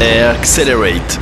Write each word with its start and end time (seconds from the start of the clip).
Accelerate. 0.00 1.20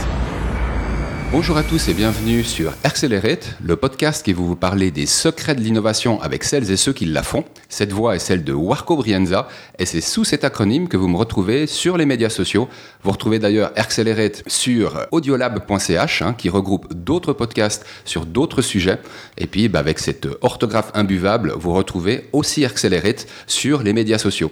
Bonjour 1.31 1.59
à 1.59 1.63
tous 1.63 1.89
et 1.89 1.95
bienvenue 1.95 2.43
sur 2.43 2.73
Accelerate, 2.85 3.57
le 3.63 3.77
podcast 3.77 4.25
qui 4.25 4.33
va 4.33 4.41
vous 4.41 4.57
parler 4.57 4.91
des 4.91 5.05
secrets 5.05 5.55
de 5.55 5.61
l'innovation 5.61 6.21
avec 6.23 6.43
celles 6.43 6.71
et 6.71 6.79
ceux 6.79 6.95
qui 6.95 7.05
la 7.05 7.23
font. 7.23 7.45
Cette 7.69 7.93
voix 7.93 8.17
est 8.17 8.19
celle 8.19 8.45
de 8.45 8.53
Warco 8.55 8.97
Brienza 8.97 9.47
et 9.79 9.85
c'est 9.85 10.01
sous 10.01 10.25
cet 10.25 10.43
acronyme 10.43 10.89
que 10.89 10.97
vous 10.97 11.07
me 11.07 11.19
retrouvez 11.19 11.67
sur 11.67 11.99
les 11.99 12.07
médias 12.07 12.31
sociaux. 12.31 12.69
Vous 13.03 13.11
retrouvez 13.11 13.39
d'ailleurs 13.39 13.73
Accelerate 13.77 14.43
sur 14.47 15.07
audiolab.ch 15.11 16.23
hein, 16.23 16.33
qui 16.33 16.49
regroupe 16.49 16.93
d'autres 16.95 17.35
podcasts 17.35 17.85
sur 18.07 18.25
d'autres 18.25 18.63
sujets. 18.63 18.99
Et 19.37 19.47
puis 19.47 19.69
bah, 19.69 19.81
avec 19.81 19.99
cette 19.99 20.27
orthographe 20.41 20.91
imbuvable, 20.95 21.53
vous 21.57 21.75
retrouvez 21.75 22.29
aussi 22.33 22.65
Accelerate 22.65 23.27
sur 23.47 23.83
les 23.83 23.93
médias 23.93 24.19
sociaux. 24.19 24.51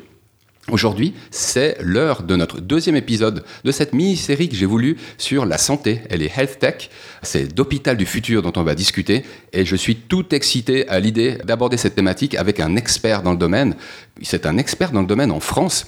Aujourd'hui, 0.71 1.15
c'est 1.33 1.77
l'heure 1.81 2.23
de 2.23 2.37
notre 2.37 2.61
deuxième 2.61 2.95
épisode 2.95 3.45
de 3.65 3.73
cette 3.73 3.93
mini-série 3.93 4.49
que 4.49 4.55
j'ai 4.55 4.67
voulu 4.67 4.97
sur 5.19 5.45
la 5.45 5.59
santé 5.59 6.03
et 6.11 6.17
les 6.17 6.31
health 6.37 6.61
tech. 6.61 6.91
C'est 7.23 7.53
d'hôpital 7.53 7.97
du 7.97 8.07
futur 8.07 8.41
dont 8.43 8.53
on 8.55 8.63
va 8.63 8.77
discuter 8.77 9.25
et 9.53 9.65
je 9.65 9.75
suis 9.75 9.97
tout 9.97 10.33
excité 10.33 10.89
à 10.89 11.01
l'idée 11.01 11.39
d'aborder 11.45 11.77
cette 11.77 11.97
thématique 11.97 12.37
avec 12.37 12.61
un 12.61 12.77
expert 12.77 13.23
dans 13.23 13.33
le 13.33 13.39
domaine. 13.39 13.75
C'est 14.23 14.47
un 14.47 14.59
expert 14.59 14.93
dans 14.93 15.01
le 15.01 15.09
domaine 15.09 15.33
en 15.33 15.41
France 15.41 15.87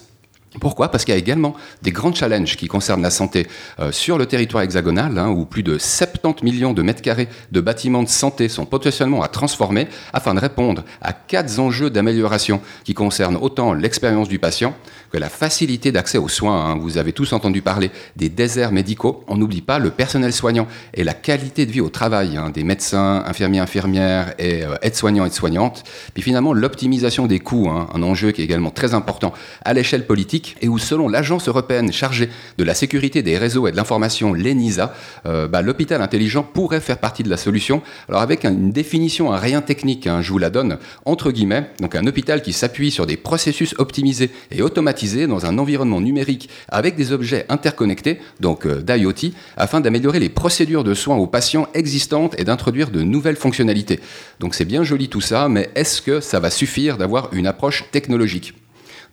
pourquoi? 0.61 0.91
Parce 0.91 1.05
qu'il 1.05 1.13
y 1.13 1.17
a 1.17 1.21
également 1.21 1.55
des 1.83 1.93
grands 1.93 2.13
challenges 2.13 2.57
qui 2.57 2.69
concernent 2.69 3.03
la 3.03 3.11
santé 3.11 3.47
euh, 3.81 3.91
sur 3.93 4.19
le 4.19 4.27
territoire 4.27 4.63
hexagonal, 4.63 5.19
hein, 5.19 5.29
où 5.29 5.45
plus 5.45 5.63
de 5.63 5.79
70 5.79 6.45
millions 6.45 6.73
de 6.73 6.83
mètres 6.83 7.03
carrés 7.03 7.29
de 7.51 7.61
bâtiments 7.61 8.03
de 8.03 8.09
santé 8.09 8.49
sont 8.49 8.67
potentiellement 8.67 9.23
à 9.23 9.29
transformer 9.29 9.89
afin 10.13 10.35
de 10.35 10.41
répondre 10.41 10.85
à 11.01 11.13
quatre 11.13 11.59
enjeux 11.59 11.91
d'amélioration 11.91 12.61
qui 12.85 12.95
concernent 12.95 13.39
autant 13.41 13.73
l'expérience 13.73 14.29
du 14.29 14.39
patient 14.39 14.75
que 15.13 15.19
la 15.19 15.29
facilité 15.29 15.93
d'accès 15.93 16.19
aux 16.19 16.29
soins. 16.29 16.65
Hein. 16.65 16.79
Vous 16.81 16.97
avez 16.97 17.13
tous 17.13 17.33
entendu 17.33 17.61
parler 17.61 17.91
des 18.17 18.31
déserts 18.31 18.73
médicaux. 18.73 19.23
On 19.29 19.37
n'oublie 19.37 19.61
pas 19.61 19.79
le 19.79 19.91
personnel 19.91 20.33
soignant 20.33 20.67
et 20.95 21.05
la 21.05 21.13
qualité 21.13 21.67
de 21.67 21.71
vie 21.71 21.83
au 21.83 21.91
travail 21.91 22.37
hein, 22.37 22.51
des 22.51 22.65
médecins, 22.65 23.23
infirmiers, 23.27 23.59
infirmières 23.59 24.35
et 24.39 24.65
euh, 24.65 24.77
aides-soignants, 24.81 25.27
aides-soignantes. 25.27 25.85
Puis 26.15 26.23
finalement, 26.23 26.55
l'optimisation 26.55 27.27
des 27.27 27.41
coûts, 27.41 27.69
un 27.69 28.03
enjeu 28.03 28.33
qui 28.33 28.41
est 28.41 28.45
également 28.45 28.71
très 28.71 28.95
important 28.95 29.35
à 29.65 29.75
l'échelle 29.75 30.07
politique 30.07 30.57
et 30.63 30.69
où, 30.69 30.79
selon 30.79 31.09
l'agence 31.09 31.47
européenne 31.49 31.93
chargée 31.93 32.31
de 32.57 32.65
la 32.65 32.75
sécurité 32.75 33.23
des 33.23 33.37
réseaux 33.37 33.69
et 33.69 33.73
de 33.73 33.77
l'information, 33.77 34.33
l'ENISA, 34.33 34.95
euh, 35.27 35.47
bah, 35.47 35.61
l'hôpital 35.61 36.01
intelligent 36.01 36.43
pourrait 36.43 36.81
faire 36.81 36.99
partie 36.99 37.23
de 37.23 37.29
la 37.29 37.37
solution. 37.37 37.83
Alors 38.09 38.23
avec 38.23 38.45
une 38.45 38.73
définition, 38.73 39.33
un 39.33 39.39
rien 39.39 39.61
technique, 39.61 40.07
hein, 40.07 40.23
je 40.23 40.33
vous 40.33 40.39
la 40.39 40.51
donne 40.51 40.79
entre 41.05 41.31
guillemets, 41.31 41.71
donc 41.81 41.95
un 41.95 42.07
hôpital 42.07 42.41
qui 42.43 42.53
s'appuie 42.53 42.91
sur 42.91 43.07
des 43.07 43.17
processus 43.17 43.75
optimisés 43.79 44.31
et 44.51 44.63
dans 45.03 45.47
un 45.47 45.59
environnement 45.59 46.01
numérique 46.01 46.49
avec 46.69 46.95
des 46.95 47.13
objets 47.13 47.45
interconnectés, 47.49 48.21
donc 48.41 48.67
euh, 48.67 48.83
d'IoT, 48.83 49.33
afin 49.57 49.81
d'améliorer 49.81 50.21
les 50.21 50.29
procédures 50.29 50.85
de 50.85 50.95
soins 50.95 51.17
aux 51.17 51.27
patients 51.27 51.67
existantes 51.75 52.39
et 52.39 52.45
d'introduire 52.45 52.91
de 52.91 53.03
nouvelles 53.03 53.37
fonctionnalités. 53.37 53.99
Donc 54.39 54.55
c'est 54.55 54.65
bien 54.65 54.85
joli 54.85 55.09
tout 55.09 55.21
ça, 55.21 55.49
mais 55.49 55.71
est-ce 55.75 56.01
que 56.03 56.21
ça 56.21 56.39
va 56.39 56.51
suffire 56.51 56.99
d'avoir 56.99 57.31
une 57.33 57.49
approche 57.49 57.85
technologique? 57.91 58.55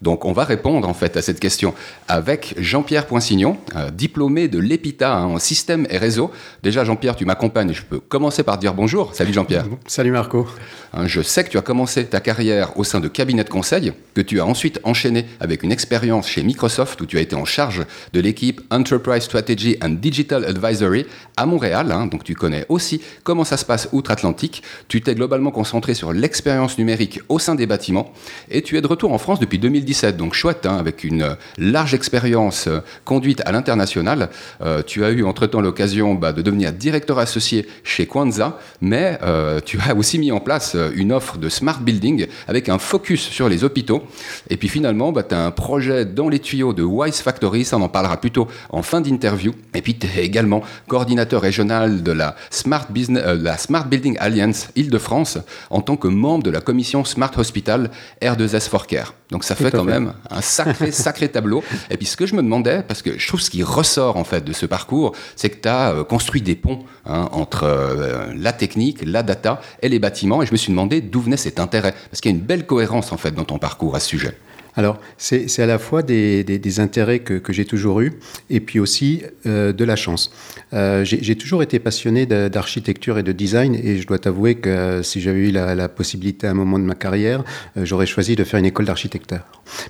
Donc 0.02 0.26
on 0.26 0.32
va 0.32 0.46
répondre 0.46 0.88
en 0.88 0.94
fait 0.94 1.18
à 1.18 1.22
cette 1.22 1.40
question 1.40 1.74
avec 2.08 2.56
Jean-Pierre 2.58 3.06
Poinsignon, 3.06 3.58
euh, 3.76 3.90
diplômé 3.92 4.48
de 4.48 4.58
l'EPITA 4.58 5.14
hein, 5.14 5.26
en 5.26 5.40
système 5.40 5.86
et 5.90 5.98
réseau. 5.98 6.32
Déjà 6.64 6.86
Jean-Pierre, 6.86 7.16
tu 7.16 7.26
m'accompagnes, 7.26 7.74
je 7.74 7.84
peux 7.84 8.00
commencer 8.00 8.44
par 8.44 8.58
dire 8.58 8.74
bonjour. 8.74 9.14
Salut 9.14 9.34
Jean-Pierre. 9.34 9.66
Salut 9.88 10.12
Marco. 10.12 10.48
Hein, 10.94 11.06
je 11.06 11.22
sais 11.22 11.44
que 11.44 11.50
tu 11.50 11.58
as 11.58 11.62
commencé 11.62 12.06
ta 12.06 12.22
carrière 12.22 12.78
au 12.80 12.84
sein 12.84 13.00
de 13.00 13.08
cabinet 13.08 13.44
de 13.44 13.50
conseil, 13.50 13.92
que 14.16 14.22
tu 14.22 14.40
as 14.40 14.46
ensuite 14.46 14.80
enchaîné 14.84 15.26
avec 15.40 15.64
une 15.64 15.72
expérience 15.72 16.28
chez 16.28 16.44
Microsoft 16.44 17.00
où 17.02 17.06
tu 17.06 17.18
as 17.18 17.22
été 17.22 17.36
en 17.36 17.46
charge 17.46 17.86
de 18.14 18.20
l'équipe 18.22 18.62
Enterprise 18.72 19.24
Strategy 19.24 19.78
and 19.84 19.98
Digital 20.02 20.46
Advisory 20.46 21.06
à 21.36 21.46
Montréal. 21.46 21.92
Hein. 21.92 22.08
donc 22.08 22.24
tu 22.24 22.36
connais 22.36 22.66
aussi 22.70 23.02
comment 23.24 23.44
ça 23.44 23.58
se 23.58 23.66
passe 23.66 23.90
outre-Atlantique. 23.92 24.64
Tu 24.88 25.02
t'es 25.02 25.14
globalement 25.14 25.52
concentré 25.52 25.94
sur 25.94 26.14
l'expérience 26.14 26.78
numérique 26.78 27.20
au 27.28 27.38
sein 27.38 27.56
des 27.56 27.68
bâtiments 27.68 28.14
et 28.50 28.62
tu 28.62 28.78
es 28.78 28.82
de 28.82 28.88
retour 28.88 29.12
en 29.12 29.18
France 29.18 29.40
depuis 29.40 29.60
2010 29.60 29.89
donc 30.18 30.34
chouette, 30.34 30.66
hein, 30.66 30.78
avec 30.78 31.04
une 31.04 31.24
euh, 31.24 31.34
large 31.58 31.94
expérience 31.94 32.68
euh, 32.68 32.80
conduite 33.06 33.42
à 33.46 33.52
l'international. 33.52 34.30
Euh, 34.62 34.82
tu 34.86 35.04
as 35.04 35.10
eu 35.10 35.24
entre-temps 35.24 35.62
l'occasion 35.62 36.16
bah, 36.16 36.32
de 36.32 36.42
devenir 36.42 36.72
directeur 36.72 37.20
associé 37.20 37.68
chez 37.84 38.06
Kwanza, 38.06 38.60
mais 38.82 39.20
tu 39.66 39.80
as 39.88 39.96
aussi 39.96 40.20
mis 40.20 40.32
en 40.32 40.40
place 40.40 40.76
une 40.96 41.12
offre 41.12 41.38
de 41.38 41.50
smart 41.50 41.80
building 41.80 42.28
avec 42.48 42.70
un 42.70 42.78
focus 42.78 43.22
sur 43.22 43.50
les 43.50 43.64
hôpitaux. 43.64 44.04
Et 44.50 44.58
puis 44.58 44.68
finalement, 44.68 45.12
bah, 45.12 45.24
tu 45.24 45.36
as 45.36 45.46
un 45.46 45.52
projet 45.52 46.06
dans 46.06 46.30
les 46.30 46.40
tuyaux 46.40 46.74
de 46.74 46.84
Wise 46.84 47.22
Factory, 47.22 47.66
ça 47.66 47.78
on 47.78 47.82
en 47.82 47.90
parlera 47.90 48.18
plutôt 48.18 48.48
en 48.70 48.82
fin 48.82 49.02
d'interview. 49.02 49.54
Et 49.74 49.82
puis 49.82 49.98
tu 49.98 50.08
es 50.08 50.26
également 50.26 50.62
coordinateur 50.88 51.42
régional 51.42 52.04
de 52.04 52.12
la 52.12 52.36
Smart, 52.50 52.88
Business, 52.90 53.24
la 53.26 53.58
Smart 53.58 53.88
Building 53.88 54.18
Alliance 54.20 54.70
Île-de-France 54.76 55.40
en 55.70 55.82
tant 55.82 55.98
que 55.98 56.08
membre 56.08 56.44
de 56.44 56.52
la 56.52 56.62
commission 56.62 57.04
Smart 57.04 57.32
Hospital 57.38 57.90
R2S 58.22 58.70
for 58.70 58.88
Care. 58.88 59.14
Donc 59.32 59.44
ça 59.44 59.56
fait 59.56 59.72
quand 59.86 59.92
même 59.92 60.14
un 60.30 60.42
sacré, 60.42 60.92
sacré 60.92 61.30
tableau. 61.30 61.64
Et 61.90 61.98
puis 61.98 62.06
ce 62.06 62.18
que 62.18 62.26
je 62.26 62.36
me 62.36 62.42
demandais, 62.42 62.84
parce 62.84 63.02
que 63.02 63.18
je 63.18 63.28
trouve 63.28 63.42
ce 63.42 63.50
qui 63.50 63.64
ressort 63.64 64.18
en 64.18 64.24
fait 64.24 64.44
de 64.44 64.54
ce 64.54 64.66
parcours, 64.66 65.14
c'est 65.36 65.50
que 65.50 65.62
tu 65.62 65.68
as 65.68 65.92
euh, 65.92 66.04
construit 66.04 66.42
des 66.42 66.56
ponts 66.56 66.80
hein, 67.06 67.30
entre 67.32 67.64
euh, 67.64 68.34
la 68.36 68.54
technique, 68.54 69.00
la 69.06 69.24
data 69.24 69.62
et 69.82 69.90
les 69.90 70.00
bâtiments. 70.00 70.42
Et 70.42 70.46
je 70.46 70.52
me 70.52 70.58
suis 70.58 70.72
demandé 70.72 71.02
d'où 71.02 71.22
venait 71.22 71.38
cet 71.38 71.60
intérêt. 71.60 71.94
Parce 72.10 72.22
qu'il 72.22 72.32
y 72.32 72.34
a 72.34 72.38
une 72.38 72.44
belle 72.44 72.66
cohérence 72.66 73.12
en 73.12 73.18
fait 73.18 73.32
dans 73.32 73.46
ton 73.46 73.58
parcours 73.58 73.96
à 73.96 74.00
ce 74.00 74.08
sujet. 74.08 74.38
Alors, 74.76 75.00
c'est 75.18 75.60
à 75.60 75.66
la 75.66 75.80
fois 75.80 76.04
des, 76.04 76.80
intérêts 76.80 77.20
que, 77.20 77.42
j'ai 77.52 77.66
toujours 77.66 78.02
eus 78.02 78.14
et 78.50 78.60
puis 78.60 78.80
aussi 78.80 79.24
euh, 79.46 79.74
de 79.74 79.84
la 79.84 79.96
chance. 79.96 80.32
Euh, 80.74 81.04
j'ai 81.04 81.36
toujours 81.36 81.64
été 81.64 81.80
passionné 81.80 82.26
d'architecture 82.26 83.18
et 83.18 83.24
de 83.24 83.32
design 83.32 83.76
et 83.76 83.98
je 83.98 84.08
dois 84.08 84.20
t'avouer 84.20 84.56
que 84.56 84.70
euh, 84.70 85.04
si 85.04 85.20
j'avais 85.20 85.50
eu 85.50 85.52
la, 85.52 85.90
possibilité 85.90 86.48
à 86.48 86.52
un 86.52 86.54
moment 86.54 86.78
de 86.78 86.84
ma 86.84 86.94
carrière, 86.94 87.44
j'aurais 87.76 88.06
choisi 88.06 88.36
de 88.36 88.44
faire 88.44 88.60
une 88.60 88.66
école 88.66 88.86
d'architecture. 88.86 89.40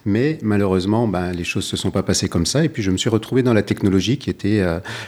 Mais 0.06 0.38
malheureusement, 0.42 1.08
ben, 1.08 1.32
les 1.32 1.44
choses 1.44 1.66
ne 1.66 1.70
se 1.70 1.78
sont 1.78 1.92
pas 1.92 2.04
passées 2.04 2.30
comme 2.30 2.46
ça 2.46 2.64
et 2.64 2.70
puis 2.70 2.84
je 2.84 2.92
me 2.92 2.98
suis 2.98 3.10
retrouvé 3.10 3.44
dans 3.44 3.54
la 3.54 3.64
technologie 3.64 4.18
qui 4.18 4.30
était 4.30 4.64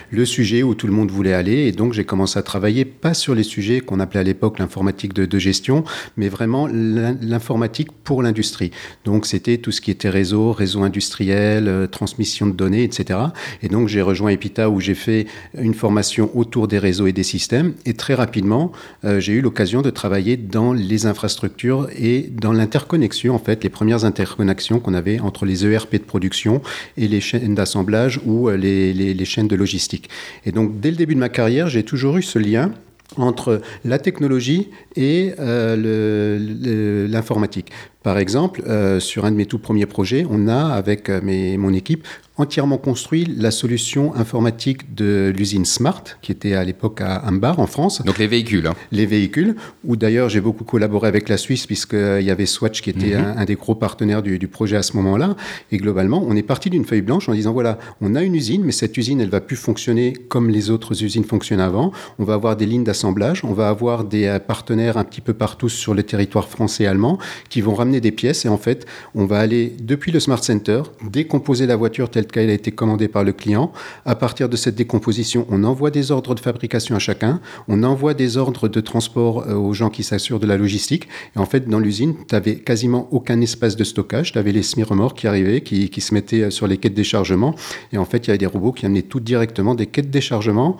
le 0.10 0.26
sujet 0.26 0.64
où 0.64 0.76
tout 0.76 0.88
le 0.88 0.94
monde 0.94 1.12
voulait 1.12 1.34
aller 1.34 1.68
et 1.68 1.72
donc 1.72 1.94
j'ai 1.94 2.04
commencé 2.04 2.38
à 2.38 2.44
travailler 2.44 2.84
pas 2.86 3.14
sur 3.14 3.36
les 3.36 3.44
sujets 3.44 3.80
qu'on 3.80 4.00
appelait 4.00 4.20
à 4.20 4.24
l'époque 4.24 4.60
l'informatique 4.60 5.14
de, 5.14 5.26
de 5.26 5.40
gestion, 5.40 5.84
mais 6.18 6.30
vraiment 6.30 6.68
l'informatique 6.68 7.92
pour 8.04 8.22
l'industrie. 8.22 8.72
Donc 9.06 9.26
c'était 9.26 9.61
tout 9.62 9.72
ce 9.72 9.82
qui 9.82 9.92
était 9.92 10.10
réseau, 10.10 10.52
réseau 10.52 10.84
industriel, 10.84 11.68
euh, 11.68 11.88
transmission 11.88 12.48
de 12.48 12.54
données, 12.54 12.84
etc. 12.84 13.20
Et 13.64 13.70
donc 13.70 13.88
j'ai 13.88 14.02
rejoint 14.02 14.30
Epita 14.30 14.70
où 14.70 14.80
j'ai 14.80 14.96
fait 14.96 15.28
une 15.58 15.74
formation 15.74 16.30
autour 16.36 16.68
des 16.68 16.80
réseaux 16.80 17.08
et 17.08 17.14
des 17.14 17.24
systèmes. 17.24 17.74
Et 17.86 17.94
très 17.94 18.14
rapidement, 18.14 18.72
euh, 19.06 19.20
j'ai 19.20 19.34
eu 19.34 19.42
l'occasion 19.42 19.82
de 19.82 19.90
travailler 19.90 20.38
dans 20.38 20.74
les 20.74 21.06
infrastructures 21.06 21.88
et 21.98 22.30
dans 22.32 22.52
l'interconnexion, 22.52 23.36
en 23.36 23.40
fait, 23.40 23.64
les 23.64 23.70
premières 23.70 24.06
interconnexions 24.06 24.80
qu'on 24.80 24.94
avait 24.94 25.20
entre 25.20 25.46
les 25.46 25.66
ERP 25.66 25.94
de 25.94 25.98
production 26.00 26.62
et 26.98 27.08
les 27.08 27.22
chaînes 27.22 27.56
d'assemblage 27.56 28.20
ou 28.26 28.50
euh, 28.50 28.58
les, 28.58 28.94
les 28.94 29.26
chaînes 29.26 29.48
de 29.48 29.56
logistique. 29.56 30.10
Et 30.46 30.52
donc 30.52 30.80
dès 30.80 30.92
le 30.92 30.98
début 30.98 31.16
de 31.16 31.20
ma 31.20 31.30
carrière, 31.30 31.68
j'ai 31.68 31.84
toujours 31.84 32.18
eu 32.18 32.24
ce 32.24 32.40
lien 32.40 32.72
entre 33.18 33.62
la 33.86 34.00
technologie 34.00 34.70
et 34.96 35.34
euh, 35.40 37.08
l'informatique. 37.08 37.72
Par 38.04 38.18
exemple, 38.18 38.64
euh, 38.68 39.00
sur 39.00 39.26
un 39.26 39.32
de 39.32 39.36
mes 39.36 39.46
tout 39.46 39.60
premiers 39.60 39.86
projets, 39.86 40.26
on 40.30 40.48
a, 40.48 40.74
avec 40.74 41.10
euh, 41.10 41.58
mon 41.58 41.74
équipe, 41.74 42.08
entièrement 42.42 42.78
construit 42.78 43.26
la 43.38 43.52
solution 43.52 44.16
informatique 44.16 44.94
de 44.96 45.32
l'usine 45.36 45.66
Smart, 45.66 46.04
qui 46.22 46.32
était 46.32 46.54
à 46.54 46.64
l'époque 46.64 47.02
à 47.02 47.28
Ambar, 47.28 47.60
en 47.60 47.68
France. 47.68 48.02
Donc 48.04 48.18
les 48.18 48.28
véhicules. 48.28 48.68
Hein. 48.68 48.74
Les 48.92 49.06
véhicules, 49.06 49.56
où 49.84 49.96
d'ailleurs 49.96 50.30
j'ai 50.30 50.42
beaucoup 50.42 50.64
collaboré 50.64 51.08
avec 51.08 51.30
la 51.30 51.38
Suisse, 51.38 51.66
puisqu'il 51.66 52.24
y 52.24 52.32
avait 52.32 52.46
Swatch 52.46 52.82
qui 52.82 52.90
était 52.90 53.16
mhm. 53.16 53.36
un, 53.38 53.46
des 53.46 53.56
gros 53.56 53.76
partenaires 53.76 54.24
du, 54.24 54.48
projet 54.48 54.76
à 54.76 54.82
ce 54.82 54.98
moment-là. 54.98 55.36
Et 55.72 55.78
globalement, 55.78 56.24
on 56.28 56.36
est 56.36 56.44
parti 56.44 56.70
d'une 56.70 56.84
feuille 56.84 57.02
blanche 57.02 57.30
en 57.30 57.34
disant, 57.34 57.54
voilà, 57.54 57.78
on 58.02 58.16
a 58.16 58.24
une 58.24 58.36
usine, 58.36 58.64
mais 58.64 58.72
cette 58.72 58.98
usine, 58.98 59.22
elle 59.22 59.30
va 59.30 59.40
plus 59.40 59.56
fonctionner 59.56 60.14
comme 60.14 60.50
les 60.50 60.70
autres 60.70 61.04
usines 61.04 61.24
fonctionnent 61.24 61.62
avant. 61.62 61.92
On 62.20 62.24
va 62.24 62.34
avoir 62.34 62.56
des 62.56 62.66
lignes 62.66 62.84
d'assemblage, 62.84 63.44
on 63.46 63.54
va 63.54 63.70
avoir 63.70 64.04
des 64.04 64.26
euh, 64.26 64.40
partenaires 64.40 64.98
un 64.98 65.04
petit 65.04 65.22
peu 65.22 65.34
partout 65.34 65.70
sur 65.70 65.94
le 65.94 66.04
territoire 66.04 66.50
français 66.50 66.84
et 66.84 66.88
allemand 66.88 67.18
qui 67.50 67.62
vont 67.62 67.76
ramener 67.76 68.02
des 68.02 68.12
pièces. 68.12 68.46
Et 68.46 68.50
en 68.50 68.58
fait, 68.58 68.86
on 69.16 69.26
va 69.26 69.40
aller 69.40 69.74
depuis 69.82 70.12
le 70.12 70.20
Smart 70.20 70.44
Center, 70.44 70.82
décomposer 71.08 71.66
la 71.66 71.76
voiture 71.76 72.10
telle 72.10 72.28
qu'elle 72.32 72.50
a 72.50 72.54
été 72.54 72.72
commandée 72.72 73.08
par 73.08 73.24
le 73.24 73.34
client. 73.34 73.72
À 74.06 74.16
partir 74.16 74.50
de 74.50 74.56
cette 74.56 74.76
décomposition, 74.76 75.46
on 75.50 75.64
envoie 75.64 75.92
des 75.92 76.12
ordres 76.12 76.36
de 76.36 76.40
fabrication 76.40 76.96
à 76.96 77.00
chacun, 77.00 77.40
on 77.68 77.84
envoie 77.84 78.14
des 78.14 78.38
ordres 78.38 78.68
de 78.68 78.82
transport 78.82 79.44
euh, 79.48 79.56
aux 79.56 79.74
gens 79.74 79.90
qui 79.90 80.04
s'assurent 80.04 80.40
de 80.40 80.48
la 80.48 80.58
logistique. 80.58 81.08
Et 81.36 81.40
en 81.40 81.46
fait, 81.46 81.68
dans 81.68 81.80
l'usine, 81.80 82.16
tu 82.28 82.36
n'avais 82.36 82.56
quasiment 82.56 83.08
aucun 83.12 83.40
espace 83.42 83.76
de 83.76 83.84
stockage. 83.84 84.32
Tu 84.32 84.38
avais 84.38 84.52
les 84.52 84.64
semi-remorques 84.64 85.20
qui 85.20 85.28
arrivaient, 85.28 85.62
qui, 85.62 85.90
qui 85.90 86.02
se 86.02 86.14
mettaient 86.14 86.44
euh, 86.44 86.50
sur 86.50 86.68
les 86.68 86.78
quais 86.78 86.90
de 86.90 86.96
déchargement. 86.96 87.56
Et 87.94 87.98
en 87.98 88.06
fait, 88.06 88.20
il 88.20 88.28
y 88.28 88.32
avait 88.32 88.38
des 88.38 88.46
robots 88.46 88.72
qui 88.72 88.86
amenaient 88.86 89.02
tout 89.02 89.20
directement 89.20 89.76
des 89.76 89.88
quais 89.88 90.02
de 90.02 90.08
déchargement 90.08 90.78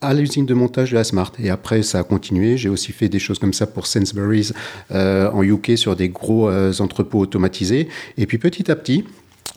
à 0.00 0.14
l'usine 0.14 0.46
de 0.46 0.54
montage 0.54 0.90
de 0.90 0.96
la 0.96 1.04
Smart. 1.04 1.30
Et 1.38 1.48
après, 1.48 1.82
ça 1.82 2.00
a 2.00 2.02
continué. 2.02 2.56
J'ai 2.56 2.68
aussi 2.68 2.90
fait 2.90 3.08
des 3.08 3.20
choses 3.20 3.38
comme 3.38 3.52
ça 3.52 3.68
pour 3.68 3.86
Sainsbury's 3.86 4.52
euh, 4.90 5.30
en 5.30 5.44
UK 5.44 5.78
sur 5.78 5.94
des 5.94 6.08
gros 6.08 6.50
entrepôts 6.80 7.20
automatisés. 7.20 7.88
Et 8.18 8.26
puis 8.26 8.38
petit 8.38 8.68
à 8.68 8.74
petit, 8.74 9.04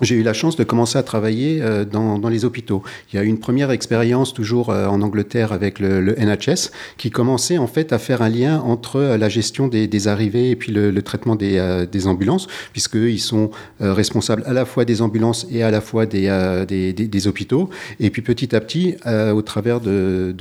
j'ai 0.01 0.15
eu 0.15 0.24
la 0.24 0.33
chance 0.33 0.56
de 0.56 0.63
commencer 0.63 0.97
à 0.97 1.03
travailler 1.03 1.62
euh, 1.62 1.86
dans, 1.86 2.27
les 2.27 2.44
hôpitaux. 2.44 2.83
Il 3.12 3.15
y 3.15 3.19
a 3.19 3.24
eu 3.24 3.27
une 3.27 3.39
première 3.39 3.71
expérience 3.71 4.33
toujours 4.33 4.69
euh, 4.69 4.88
en 4.88 5.01
Angleterre 5.01 5.53
avec 5.53 5.80
le, 5.80 6.15
NHS 6.15 6.71
qui 6.97 7.12
commençait 7.12 7.57
en 7.57 7.68
fait 7.68 7.94
à 7.94 8.00
faire 8.00 8.21
un 8.21 8.30
lien 8.30 8.59
entre 8.59 8.97
euh, 8.97 9.18
la 9.18 9.30
gestion 9.30 9.68
des, 9.68 10.07
arrivées 10.07 10.51
et 10.51 10.56
puis 10.56 10.71
le, 10.71 11.01
traitement 11.01 11.36
des, 11.36 11.86
des 11.92 12.07
ambulances, 12.07 12.47
puisqu'ils 12.74 13.19
sont 13.19 13.50
responsables 13.80 14.44
à 14.45 14.53
la 14.53 14.65
fois 14.65 14.86
des 14.86 15.01
ambulances 15.01 15.47
et 15.50 15.63
à 15.63 15.71
la 15.71 15.81
fois 15.81 16.06
des, 16.06 17.27
hôpitaux. 17.27 17.69
Et 18.00 18.09
puis 18.09 18.21
petit 18.21 18.56
à 18.56 18.62
petit, 18.62 18.95
au 19.06 19.41
travers 19.41 19.80
de, 19.80 20.36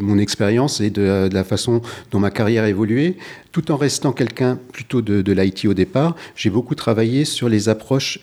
mon 0.00 0.18
expérience 0.18 0.80
et 0.80 0.90
de, 0.90 1.28
la 1.32 1.44
façon 1.44 1.80
dont 2.10 2.20
ma 2.20 2.30
carrière 2.30 2.64
a 2.64 2.68
évolué, 2.68 3.16
tout 3.52 3.72
en 3.72 3.76
restant 3.76 4.12
quelqu'un 4.12 4.58
plutôt 4.72 5.00
de, 5.00 5.22
de 5.22 5.32
l'IT 5.32 5.64
au 5.64 5.74
départ, 5.74 6.14
j'ai 6.36 6.50
beaucoup 6.50 6.74
travaillé 6.74 7.24
sur 7.24 7.48
les 7.48 7.68
approches 7.68 8.20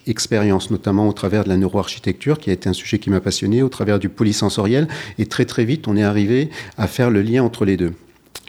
notamment 0.71 1.07
au 1.07 1.13
travers 1.13 1.43
de 1.43 1.49
la 1.49 1.57
neuroarchitecture, 1.57 2.39
qui 2.39 2.49
a 2.49 2.53
été 2.53 2.69
un 2.69 2.73
sujet 2.73 2.99
qui 2.99 3.09
m'a 3.09 3.21
passionné, 3.21 3.61
au 3.61 3.69
travers 3.69 3.99
du 3.99 4.09
polysensoriel. 4.09 4.87
Et 5.17 5.25
très 5.25 5.45
très 5.45 5.65
vite, 5.65 5.87
on 5.87 5.97
est 5.97 6.03
arrivé 6.03 6.49
à 6.77 6.87
faire 6.87 7.09
le 7.09 7.21
lien 7.21 7.43
entre 7.43 7.65
les 7.65 7.77
deux. 7.77 7.93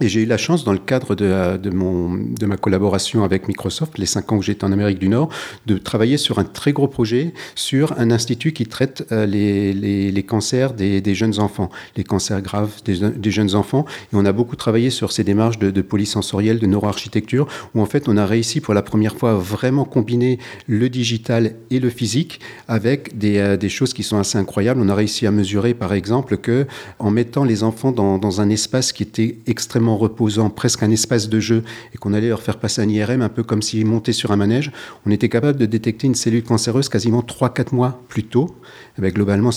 Et 0.01 0.09
j'ai 0.09 0.23
eu 0.23 0.27
la 0.27 0.37
chance, 0.37 0.63
dans 0.65 0.73
le 0.73 0.79
cadre 0.79 1.17
de, 1.17 1.57
de, 1.57 1.71
mon, 1.71 2.15
de 2.15 2.47
ma 2.47 2.57
collaboration 2.57 3.25
avec 3.25 3.49
Microsoft, 3.49 3.99
les 3.99 4.07
cinq 4.07 4.31
ans 4.31 4.39
que 4.39 4.45
j'étais 4.45 4.65
en 4.65 4.71
Amérique 4.71 5.01
du 5.01 5.09
Nord, 5.09 5.29
de 5.67 5.77
travailler 5.77 6.19
sur 6.19 6.39
un 6.39 6.45
très 6.45 6.73
gros 6.73 6.87
projet 6.87 7.35
sur 7.57 7.99
un 7.99 8.13
institut 8.13 8.53
qui 8.53 8.67
traite 8.67 9.07
euh, 9.11 9.27
les, 9.27 9.73
les, 9.73 10.23
cancers 10.23 10.73
des, 10.73 11.01
des, 11.01 11.15
jeunes 11.17 11.41
enfants, 11.41 11.69
les 11.97 12.05
cancers 12.05 12.41
graves 12.43 12.81
des, 12.85 13.11
des, 13.11 13.31
jeunes 13.33 13.57
enfants. 13.57 13.87
Et 14.13 14.17
on 14.17 14.25
a 14.25 14.31
beaucoup 14.31 14.55
travaillé 14.55 14.91
sur 14.91 15.11
ces 15.11 15.25
démarches 15.25 15.59
de, 15.59 15.73
de 15.73 15.83
polysensoriel, 15.83 16.61
de 16.61 16.67
neuroarchitecture, 16.67 17.49
où 17.75 17.81
en 17.81 17.87
fait 17.87 18.09
on 18.09 18.17
a 18.17 18.25
réussi 18.25 18.61
pour 18.61 18.75
la 18.75 18.83
première 18.83 19.17
fois 19.17 19.33
à 19.33 19.35
vraiment 19.35 19.85
combiner 19.85 20.39
le 20.69 20.89
digital 20.89 21.55
et 21.71 21.81
le 21.81 21.91
physique 21.91 22.41
avec 22.69 23.19
des, 23.19 23.39
euh, 23.39 23.57
des 23.57 23.69
choses 23.69 23.93
qui 23.95 24.05
sont 24.05 24.19
assez 24.19 24.39
incroyables. 24.39 24.81
On 24.81 24.89
a 24.89 24.95
réussi 24.95 25.27
à 25.27 25.33
mesurer, 25.33 25.75
par 25.75 25.93
exemple, 25.93 26.37
que 26.37 26.69
en 27.01 27.11
mettant 27.11 27.43
les 27.43 27.65
enfants 27.65 27.91
dans, 27.91 28.19
dans 28.19 28.41
un 28.41 28.49
espace 28.49 28.93
qui 28.93 29.03
était 29.03 29.39
extrêmement 29.49 29.88
reposant, 29.97 30.51
presque 30.51 30.83
un 30.83 30.91
espace 30.91 31.29
de 31.29 31.41
jeu, 31.41 31.63
et 31.95 31.99
qu'on 31.99 32.13
allait 32.15 32.29
leur 32.29 32.43
faire 32.43 32.59
passer 32.59 32.83
un 32.83 32.89
IRM, 32.89 33.23
un 33.23 33.29
peu 33.29 33.43
comme 33.43 33.63
s'ils 33.63 33.87
montaient 33.87 34.13
sur 34.13 34.31
un 34.31 34.37
manège, 34.37 34.73
on 35.07 35.11
était 35.11 35.29
capable 35.29 35.59
de 35.59 35.67
détecter 35.67 36.07
une 36.07 36.15
cellule 36.15 36.43
cancéreuse 36.43 36.89
quasiment 36.89 37.21
3-4 37.21 37.75
mois 37.75 38.01
plus 38.09 38.25
tôt. 38.25 38.57
Et 38.99 39.01
bien, 39.01 39.11
globalement, 39.11 39.51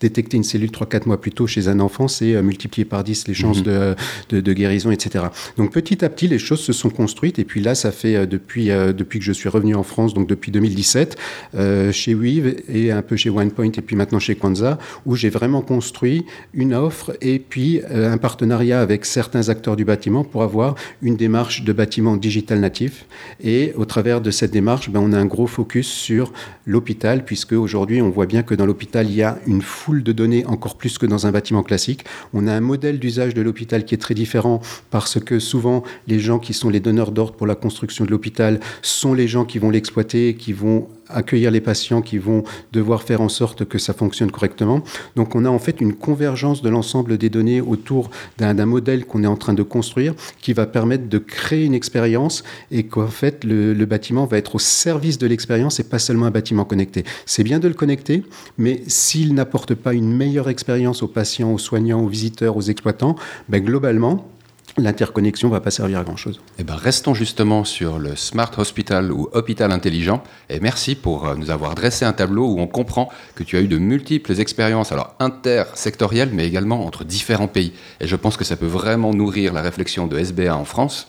détecter 0.00 0.36
une 0.36 0.44
cellule 0.44 0.70
3-4 0.70 1.06
mois 1.06 1.20
plus 1.20 1.32
tôt 1.32 1.46
chez 1.46 1.68
un 1.68 1.80
enfant, 1.80 2.06
c'est 2.08 2.34
euh, 2.34 2.42
multiplier 2.42 2.84
par 2.84 3.02
10 3.02 3.28
les 3.28 3.34
chances 3.34 3.60
mmh. 3.60 3.62
de, 3.62 3.94
de, 4.30 4.40
de, 4.40 4.52
guérison, 4.52 4.90
etc. 4.90 5.26
Donc 5.56 5.72
petit 5.72 6.04
à 6.04 6.08
petit, 6.08 6.28
les 6.28 6.38
choses 6.38 6.60
se 6.60 6.72
sont 6.72 6.90
construites. 6.90 7.38
Et 7.38 7.44
puis 7.44 7.60
là, 7.60 7.74
ça 7.74 7.92
fait 7.92 8.16
euh, 8.16 8.26
depuis, 8.26 8.70
euh, 8.70 8.92
depuis 8.92 9.18
que 9.18 9.24
je 9.24 9.32
suis 9.32 9.48
revenu 9.48 9.74
en 9.74 9.82
France, 9.82 10.14
donc 10.14 10.28
depuis 10.28 10.52
2017, 10.52 11.16
euh, 11.54 11.92
chez 11.92 12.14
Weave 12.14 12.56
et 12.68 12.92
un 12.92 13.02
peu 13.02 13.16
chez 13.16 13.30
OnePoint 13.30 13.72
et 13.72 13.82
puis 13.82 13.96
maintenant 13.96 14.18
chez 14.18 14.34
Kwanzaa, 14.34 14.78
où 15.04 15.16
j'ai 15.16 15.30
vraiment 15.30 15.62
construit 15.62 16.24
une 16.54 16.74
offre 16.74 17.16
et 17.20 17.38
puis 17.38 17.80
euh, 17.90 18.12
un 18.12 18.18
partenariat 18.18 18.80
avec 18.80 19.04
certains 19.04 19.48
acteurs 19.48 19.65
du 19.74 19.84
bâtiment 19.84 20.22
pour 20.22 20.44
avoir 20.44 20.76
une 21.02 21.16
démarche 21.16 21.64
de 21.64 21.72
bâtiment 21.72 22.16
digital 22.16 22.60
natif. 22.60 23.06
Et 23.42 23.72
au 23.74 23.84
travers 23.84 24.20
de 24.20 24.30
cette 24.30 24.52
démarche, 24.52 24.90
ben, 24.90 25.00
on 25.02 25.12
a 25.12 25.18
un 25.18 25.26
gros 25.26 25.48
focus 25.48 25.88
sur 25.88 26.32
l'hôpital, 26.66 27.24
puisque 27.24 27.52
aujourd'hui, 27.52 28.00
on 28.00 28.10
voit 28.10 28.26
bien 28.26 28.44
que 28.44 28.54
dans 28.54 28.66
l'hôpital, 28.66 29.10
il 29.10 29.16
y 29.16 29.22
a 29.22 29.38
une 29.46 29.62
foule 29.62 30.04
de 30.04 30.12
données 30.12 30.44
encore 30.46 30.76
plus 30.76 30.98
que 30.98 31.06
dans 31.06 31.26
un 31.26 31.32
bâtiment 31.32 31.64
classique. 31.64 32.04
On 32.32 32.46
a 32.46 32.52
un 32.52 32.60
modèle 32.60 33.00
d'usage 33.00 33.34
de 33.34 33.42
l'hôpital 33.42 33.84
qui 33.84 33.94
est 33.94 33.98
très 33.98 34.14
différent 34.14 34.60
parce 34.90 35.18
que 35.18 35.38
souvent 35.38 35.82
les 36.06 36.18
gens 36.18 36.38
qui 36.38 36.52
sont 36.52 36.68
les 36.68 36.80
donneurs 36.80 37.10
d'ordre 37.10 37.34
pour 37.34 37.46
la 37.46 37.54
construction 37.54 38.04
de 38.04 38.10
l'hôpital 38.10 38.60
sont 38.82 39.14
les 39.14 39.26
gens 39.26 39.44
qui 39.44 39.58
vont 39.58 39.70
l'exploiter, 39.70 40.34
qui 40.34 40.52
vont 40.52 40.88
accueillir 41.08 41.50
les 41.50 41.60
patients 41.60 42.02
qui 42.02 42.18
vont 42.18 42.44
devoir 42.72 43.02
faire 43.02 43.20
en 43.20 43.28
sorte 43.28 43.64
que 43.64 43.78
ça 43.78 43.92
fonctionne 43.92 44.30
correctement. 44.30 44.82
Donc 45.14 45.34
on 45.34 45.44
a 45.44 45.48
en 45.48 45.58
fait 45.58 45.80
une 45.80 45.94
convergence 45.94 46.62
de 46.62 46.68
l'ensemble 46.68 47.18
des 47.18 47.30
données 47.30 47.60
autour 47.60 48.10
d'un 48.38 48.54
modèle 48.66 49.04
qu'on 49.04 49.22
est 49.22 49.28
en 49.28 49.36
train 49.36 49.54
de 49.54 49.62
construire 49.62 50.14
qui 50.40 50.52
va 50.52 50.66
permettre 50.66 51.08
de 51.08 51.18
créer 51.18 51.64
une 51.64 51.74
expérience 51.74 52.42
et 52.70 52.84
qu'en 52.84 53.08
fait 53.08 53.44
le, 53.44 53.86
bâtiment 53.86 54.26
va 54.26 54.38
être 54.38 54.56
au 54.56 54.58
service 54.58 55.16
de 55.18 55.26
l'expérience 55.28 55.78
et 55.78 55.84
pas 55.84 56.00
seulement 56.00 56.26
un 56.26 56.30
bâtiment 56.30 56.64
connecté. 56.64 57.04
C'est 57.24 57.44
bien 57.44 57.60
de 57.60 57.68
le 57.68 57.74
connecter, 57.74 58.24
mais 58.58 58.82
s'il 58.88 59.34
n'apporte 59.34 59.74
pas 59.74 59.94
une 59.94 60.12
meilleure 60.12 60.48
expérience 60.48 61.02
aux 61.02 61.08
patients, 61.08 61.52
aux 61.52 61.58
soignants, 61.58 62.00
aux 62.00 62.08
visiteurs, 62.08 62.56
aux 62.56 62.62
exploitants, 62.62 63.14
ben 63.48 63.62
globalement, 63.62 64.28
l'interconnexion 64.78 65.48
va 65.48 65.60
pas 65.60 65.70
servir 65.70 65.98
à 65.98 66.04
grand 66.04 66.16
chose. 66.16 66.40
Eh 66.58 66.64
ben, 66.64 66.74
restons 66.74 67.14
justement 67.14 67.64
sur 67.64 67.98
le 67.98 68.16
Smart 68.16 68.50
Hospital 68.58 69.12
ou 69.12 69.28
hôpital 69.32 69.72
intelligent 69.72 70.22
et 70.50 70.60
merci 70.60 70.94
pour 70.94 71.26
euh, 71.26 71.34
nous 71.36 71.50
avoir 71.50 71.74
dressé 71.74 72.04
un 72.04 72.12
tableau 72.12 72.46
où 72.46 72.60
on 72.60 72.66
comprend 72.66 73.08
que 73.34 73.42
tu 73.42 73.56
as 73.56 73.60
eu 73.60 73.68
de 73.68 73.78
multiples 73.78 74.38
expériences, 74.40 74.92
alors 74.92 75.14
intersectorielles, 75.18 76.30
mais 76.32 76.46
également 76.46 76.84
entre 76.84 77.04
différents 77.04 77.48
pays. 77.48 77.72
Et 78.00 78.06
je 78.06 78.16
pense 78.16 78.36
que 78.36 78.44
ça 78.44 78.56
peut 78.56 78.66
vraiment 78.66 79.12
nourrir 79.12 79.52
la 79.52 79.62
réflexion 79.62 80.06
de 80.06 80.18
SBA 80.18 80.54
en 80.54 80.64
France 80.64 81.06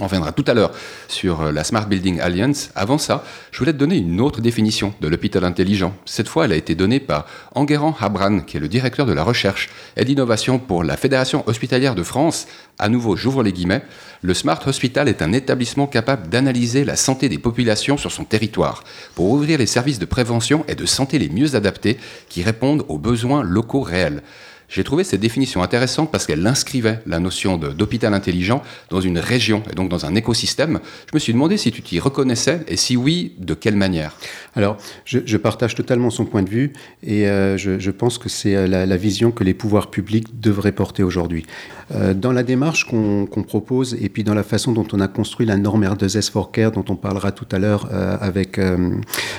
on 0.00 0.04
reviendra 0.04 0.32
tout 0.32 0.44
à 0.46 0.54
l'heure 0.54 0.72
sur 1.08 1.42
euh, 1.42 1.52
la 1.52 1.64
Smart 1.64 1.86
Building 1.86 2.20
Alliance. 2.20 2.70
Avant 2.74 2.98
ça, 2.98 3.24
je 3.50 3.58
voulais 3.58 3.72
te 3.72 3.78
donner 3.78 3.96
une 3.96 4.20
autre 4.20 4.40
définition 4.40 4.94
de 5.00 5.08
l'hôpital 5.08 5.44
intelligent. 5.44 5.94
Cette 6.04 6.28
fois, 6.28 6.44
elle 6.44 6.52
a 6.52 6.56
été 6.56 6.74
donnée 6.74 7.00
par 7.00 7.26
Enguerrand 7.54 7.96
Habran, 8.00 8.40
qui 8.40 8.56
est 8.56 8.60
le 8.60 8.68
directeur 8.68 9.06
de 9.06 9.12
la 9.12 9.22
recherche 9.22 9.68
et 9.96 10.04
d'innovation 10.04 10.58
pour 10.58 10.84
la 10.84 10.96
Fédération 10.96 11.42
hospitalière 11.46 11.94
de 11.94 12.02
France. 12.02 12.46
À 12.78 12.88
nouveau, 12.88 13.16
j'ouvre 13.16 13.42
les 13.42 13.52
guillemets. 13.52 13.82
Le 14.22 14.34
Smart 14.34 14.60
Hospital 14.66 15.08
est 15.08 15.22
un 15.22 15.32
établissement 15.32 15.86
capable 15.86 16.28
d'analyser 16.28 16.84
la 16.84 16.96
santé 16.96 17.28
des 17.28 17.38
populations 17.38 17.96
sur 17.96 18.12
son 18.12 18.24
territoire 18.24 18.84
pour 19.14 19.30
ouvrir 19.30 19.58
les 19.58 19.66
services 19.66 19.98
de 19.98 20.04
prévention 20.04 20.64
et 20.68 20.74
de 20.74 20.86
santé 20.86 21.18
les 21.18 21.28
mieux 21.28 21.54
adaptés 21.54 21.98
qui 22.28 22.42
répondent 22.42 22.84
aux 22.88 22.98
besoins 22.98 23.42
locaux 23.42 23.82
réels. 23.82 24.22
J'ai 24.68 24.84
trouvé 24.84 25.02
cette 25.02 25.20
définition 25.20 25.62
intéressante 25.62 26.10
parce 26.12 26.26
qu'elle 26.26 26.46
inscrivait 26.46 27.00
la 27.06 27.20
notion 27.20 27.56
d'hôpital 27.56 28.12
intelligent 28.12 28.62
dans 28.90 29.00
une 29.00 29.18
région 29.18 29.62
et 29.70 29.74
donc 29.74 29.88
dans 29.88 30.04
un 30.04 30.14
écosystème. 30.14 30.80
Je 31.10 31.14
me 31.14 31.18
suis 31.18 31.32
demandé 31.32 31.56
si 31.56 31.72
tu 31.72 31.80
t'y 31.80 31.98
reconnaissais 31.98 32.60
et 32.68 32.76
si 32.76 32.96
oui, 32.96 33.32
de 33.38 33.54
quelle 33.54 33.76
manière. 33.76 34.14
Alors, 34.54 34.76
je, 35.06 35.36
partage 35.38 35.74
totalement 35.74 36.10
son 36.10 36.26
point 36.26 36.42
de 36.42 36.50
vue 36.50 36.72
et 37.02 37.28
euh, 37.28 37.56
je, 37.56 37.90
pense 37.90 38.18
que 38.18 38.28
c'est 38.28 38.56
euh, 38.56 38.66
la, 38.66 38.96
vision 38.96 39.30
que 39.30 39.44
les 39.44 39.54
pouvoirs 39.54 39.88
publics 39.88 40.40
devraient 40.40 40.72
porter 40.72 41.02
aujourd'hui. 41.02 41.46
Euh, 41.94 42.12
dans 42.12 42.32
la 42.32 42.42
démarche 42.42 42.84
qu'on 42.84 43.26
qu 43.26 43.42
propose 43.42 43.96
et 43.98 44.10
puis 44.10 44.24
dans 44.24 44.34
la 44.34 44.42
façon 44.42 44.72
dont 44.72 44.86
on 44.92 45.00
a 45.00 45.08
construit 45.08 45.46
la 45.46 45.56
norme 45.56 45.84
R2S 45.84 46.30
for 46.30 46.52
Care, 46.52 46.72
dont 46.72 46.84
on 46.88 46.96
parlera 46.96 47.32
tout 47.32 47.46
à 47.52 47.58
l'heure 47.58 47.88
avec 48.20 48.60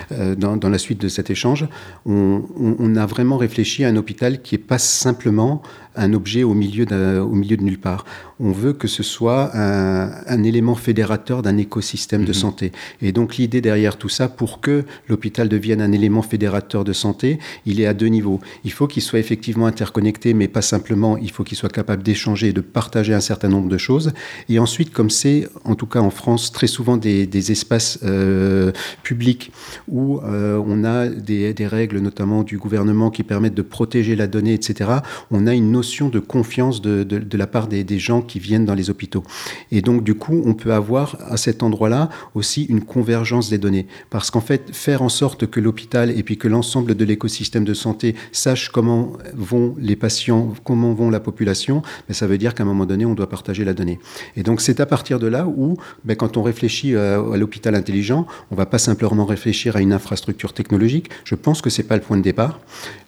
dans, 0.10 0.70
la 0.70 0.78
suite 0.78 1.02
de 1.02 1.08
cet 1.08 1.30
échange, 1.30 1.68
on, 2.06 2.96
a 2.96 3.06
vraiment 3.06 3.38
réfléchi 3.38 3.84
à 3.84 3.90
un 3.90 3.96
hôpital 3.98 4.42
qui 4.42 4.56
est 4.56 4.58
pas 4.58 4.80
simple 4.80 5.19
simplement 5.20 5.62
un 6.00 6.14
objet 6.14 6.44
au 6.44 6.54
milieu, 6.54 6.86
au 7.22 7.36
milieu 7.36 7.58
de 7.58 7.64
nulle 7.64 7.80
part. 7.80 8.06
On 8.40 8.52
veut 8.52 8.74
que 8.74 8.88
ce 8.88 9.04
soit 9.04 9.56
un, 9.56 10.12
un 10.26 10.44
élément 10.44 10.76
fédérateur 10.76 11.42
d'un 11.42 11.58
écosystème 11.58 12.22
mmh. 12.22 12.26
de 12.26 12.34
santé. 12.34 12.72
Et 13.02 13.12
donc 13.12 13.36
l'idée 13.36 13.62
derrière 13.62 13.98
tout 13.98 14.10
ça, 14.10 14.30
pour 14.30 14.62
que 14.62 14.86
l'hôpital 15.08 15.50
devienne 15.50 15.82
un 15.82 15.92
élément 15.92 16.22
fédérateur 16.22 16.84
de 16.86 16.94
santé, 16.94 17.40
il 17.66 17.82
est 17.82 17.86
à 17.86 17.94
deux 17.94 18.08
niveaux. 18.08 18.40
Il 18.64 18.72
faut 18.72 18.88
qu'il 18.88 19.04
soit 19.04 19.20
effectivement 19.20 19.66
interconnecté, 19.66 20.34
mais 20.34 20.48
pas 20.48 20.62
simplement, 20.62 21.18
il 21.18 21.32
faut 21.32 21.44
qu'il 21.44 21.58
soit 21.58 21.70
capable 21.70 22.02
d'échanger 22.02 22.48
et 22.48 22.54
de 22.54 22.62
partager 22.62 23.14
un 23.14 23.20
certain 23.20 23.50
nombre 23.50 23.68
de 23.68 23.78
choses. 23.78 24.14
Et 24.48 24.58
ensuite, 24.58 24.92
comme 24.92 25.10
c'est, 25.10 25.48
en 25.66 25.76
tout 25.76 25.86
cas 25.86 26.00
en 26.00 26.10
France, 26.10 26.52
très 26.52 26.68
souvent 26.68 26.96
des, 26.96 27.28
des 27.28 27.52
espaces 27.52 28.00
euh, 28.04 28.72
publics 29.04 29.52
où 29.90 30.20
euh, 30.20 30.62
on 30.66 30.86
a 30.86 31.08
des, 31.08 31.54
des 31.54 31.68
règles, 31.68 32.00
notamment 32.00 32.44
du 32.44 32.58
gouvernement, 32.58 33.12
qui 33.12 33.24
permettent 33.24 33.56
de 33.56 33.62
protéger 33.62 34.16
la 34.16 34.28
donnée, 34.28 34.54
etc., 34.54 34.90
on 35.32 35.46
a 35.46 35.54
une 35.54 35.72
notion 35.72 35.89
de 35.90 36.20
confiance 36.20 36.82
de, 36.82 37.38
la 37.38 37.48
part 37.48 37.68
des, 37.68 38.00
gens 38.00 38.22
qui 38.22 38.40
viennent 38.40 38.66
dans 38.66 38.76
les 38.76 38.90
hôpitaux. 38.90 39.24
Et 39.72 39.82
donc, 39.82 40.04
du 40.04 40.16
coup, 40.16 40.42
on 40.46 40.54
peut 40.54 40.74
avoir 40.74 41.18
à 41.28 41.38
cet 41.38 41.64
endroit-là 41.64 42.10
aussi 42.36 42.64
une 42.66 42.82
convergence 42.82 43.50
des 43.50 43.58
données. 43.58 43.88
Parce 44.10 44.32
qu'en 44.32 44.42
fait, 44.42 44.74
faire 44.74 45.02
en 45.02 45.10
sorte 45.10 45.48
que 45.48 45.60
l'hôpital 45.60 46.12
et 46.18 46.24
puis 46.24 46.38
que 46.38 46.48
l'ensemble 46.48 46.96
de 46.96 47.06
l'écosystème 47.06 47.66
de 47.66 47.74
santé 47.74 48.16
sache 48.32 48.70
comment 48.70 49.14
vont 49.34 49.76
les 49.80 49.96
patients, 49.96 50.54
comment 50.64 50.94
vont 50.94 51.10
la 51.10 51.20
population, 51.20 51.82
ben, 52.08 52.14
ça 52.14 52.28
veut 52.28 52.38
dire 52.38 52.54
qu'à 52.54 52.64
un 52.64 52.68
moment 52.68 52.86
donné, 52.86 53.06
on 53.06 53.16
doit 53.16 53.30
partager 53.30 53.66
la 53.66 53.74
donnée. 53.74 54.00
Et 54.36 54.44
donc, 54.44 54.62
c'est 54.62 54.80
à 54.80 54.86
partir 54.86 55.20
de 55.20 55.28
là 55.28 55.48
où, 55.48 55.78
ben, 56.06 56.16
quand 56.16 56.38
on 56.38 56.44
réfléchit 56.44 56.96
à, 56.96 57.16
à 57.16 57.38
l'hôpital 57.38 57.76
intelligent, 57.76 58.28
on 58.52 58.56
ne 58.56 58.58
va 58.58 58.66
pas 58.66 58.78
simplement 58.78 59.26
réfléchir 59.26 59.76
à 59.76 59.82
une 59.82 59.94
infrastructure 59.94 60.54
technologique. 60.54 61.10
Je 61.26 61.36
pense 61.36 61.62
que 61.62 61.70
ce 61.70 61.82
n'est 61.82 61.88
pas 61.88 61.96
le 61.96 62.02
point 62.02 62.18
de 62.18 62.22
départ. 62.22 62.60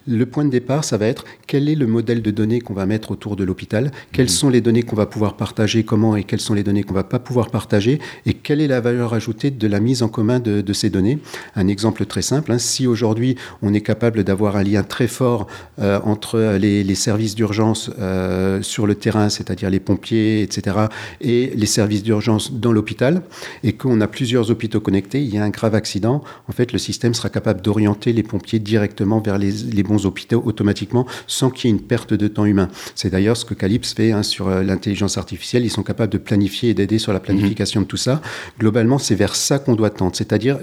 Le 0.08 0.26
point 0.26 0.46
de 0.46 0.50
départ, 0.50 0.84
ça 0.84 0.98
va 0.98 1.06
être 1.06 1.26
quel 1.46 1.70
est 1.70 1.76
le 1.76 1.86
modèle 1.86 2.24
de 2.24 2.32
données 2.32 2.60
qu'on 2.60 2.74
va 2.74 2.88
mettre 2.88 3.12
autour 3.12 3.36
de 3.36 3.44
l'hôpital, 3.44 3.92
quelles 4.12 4.26
mhm. 4.26 4.30
sont 4.30 4.50
les 4.50 4.62
données 4.62 4.82
qu'on 4.82 4.96
va 4.96 5.06
pouvoir 5.06 5.38
partager, 5.38 5.84
comment 5.84 6.16
et 6.16 6.24
quelles 6.24 6.40
sont 6.40 6.56
les 6.56 6.64
données 6.64 6.84
qu'on 6.84 6.96
va 6.96 7.04
pas 7.04 7.20
pouvoir 7.20 7.52
partager, 7.52 8.00
et 8.26 8.34
quelle 8.34 8.62
est 8.62 8.68
la 8.68 8.82
valeur 8.82 9.14
ajoutée 9.14 9.52
de 9.52 9.68
la 9.68 9.80
mise 9.80 10.02
en 10.02 10.08
commun 10.08 10.40
de, 10.40 10.74
ces 10.74 10.90
données. 10.90 11.20
Un 11.56 11.68
exemple 11.68 12.06
très 12.06 12.22
simple, 12.24 12.52
hein, 12.52 12.58
si 12.58 12.88
aujourd'hui 12.88 13.36
on 13.62 13.74
est 13.74 13.82
capable 13.82 14.24
d'avoir 14.24 14.56
un 14.56 14.64
lien 14.64 14.84
très 14.84 15.08
fort 15.08 15.48
euh, 15.80 16.00
entre 16.04 16.58
les, 16.58 16.96
services 16.96 17.36
d'urgence 17.36 17.92
euh, 18.00 18.62
sur 18.62 18.88
le 18.88 18.96
terrain, 18.96 19.30
c'est-à-dire 19.30 19.70
les 19.70 19.80
pompiers, 19.80 20.42
etc., 20.42 20.78
et 21.20 21.52
les 21.56 21.66
services 21.66 22.04
d'urgence 22.04 22.54
dans 22.54 22.72
l'hôpital, 22.72 23.22
et 23.64 23.74
qu'on 23.74 24.02
a 24.02 24.08
plusieurs 24.08 24.50
hôpitaux 24.50 24.80
connectés, 24.80 25.22
il 25.22 25.34
y 25.34 25.38
a 25.38 25.44
un 25.44 25.50
grave 25.50 25.76
accident, 25.76 26.24
en 26.48 26.52
fait 26.52 26.74
le 26.74 26.80
système 26.80 27.14
sera 27.14 27.30
capable 27.30 27.62
d'orienter 27.62 28.14
les 28.14 28.24
pompiers 28.24 28.60
directement 28.60 29.20
vers 29.20 29.38
les, 29.38 29.52
les 29.52 29.84
bons 29.92 30.06
hôpitaux 30.06 30.42
automatiquement 30.46 31.06
sans 31.28 31.50
qu'il 31.50 31.70
y 31.70 31.74
ait 31.74 31.76
une 31.76 31.84
perte 31.84 32.14
de 32.14 32.28
temps 32.28 32.46
humain. 32.46 32.70
C'est 32.96 33.10
d'ailleurs 33.10 33.38
ce 33.38 33.46
que 33.46 33.54
Calypse 33.54 33.94
fait 33.94 34.12
hein, 34.12 34.24
sur 34.24 34.48
euh, 34.48 34.64
l'intelligence 34.64 35.18
artificielle. 35.18 35.66
Ils 35.66 35.70
sont 35.70 35.84
capables 35.84 36.12
de 36.12 36.18
planifier 36.18 36.70
et 36.70 36.74
d'aider 36.74 37.00
sur 37.00 37.14
la 37.14 37.20
planification 37.20 37.82
de 37.82 37.86
tout 37.86 37.98
ça. 37.98 38.22
Globalement, 38.60 38.98
c'est 38.98 39.16
vers 39.16 39.36
ça 39.36 39.60
qu'on 39.60 39.76
doit 39.76 39.90
tendre, 39.90 40.16
c'est-à-dire 40.16 40.60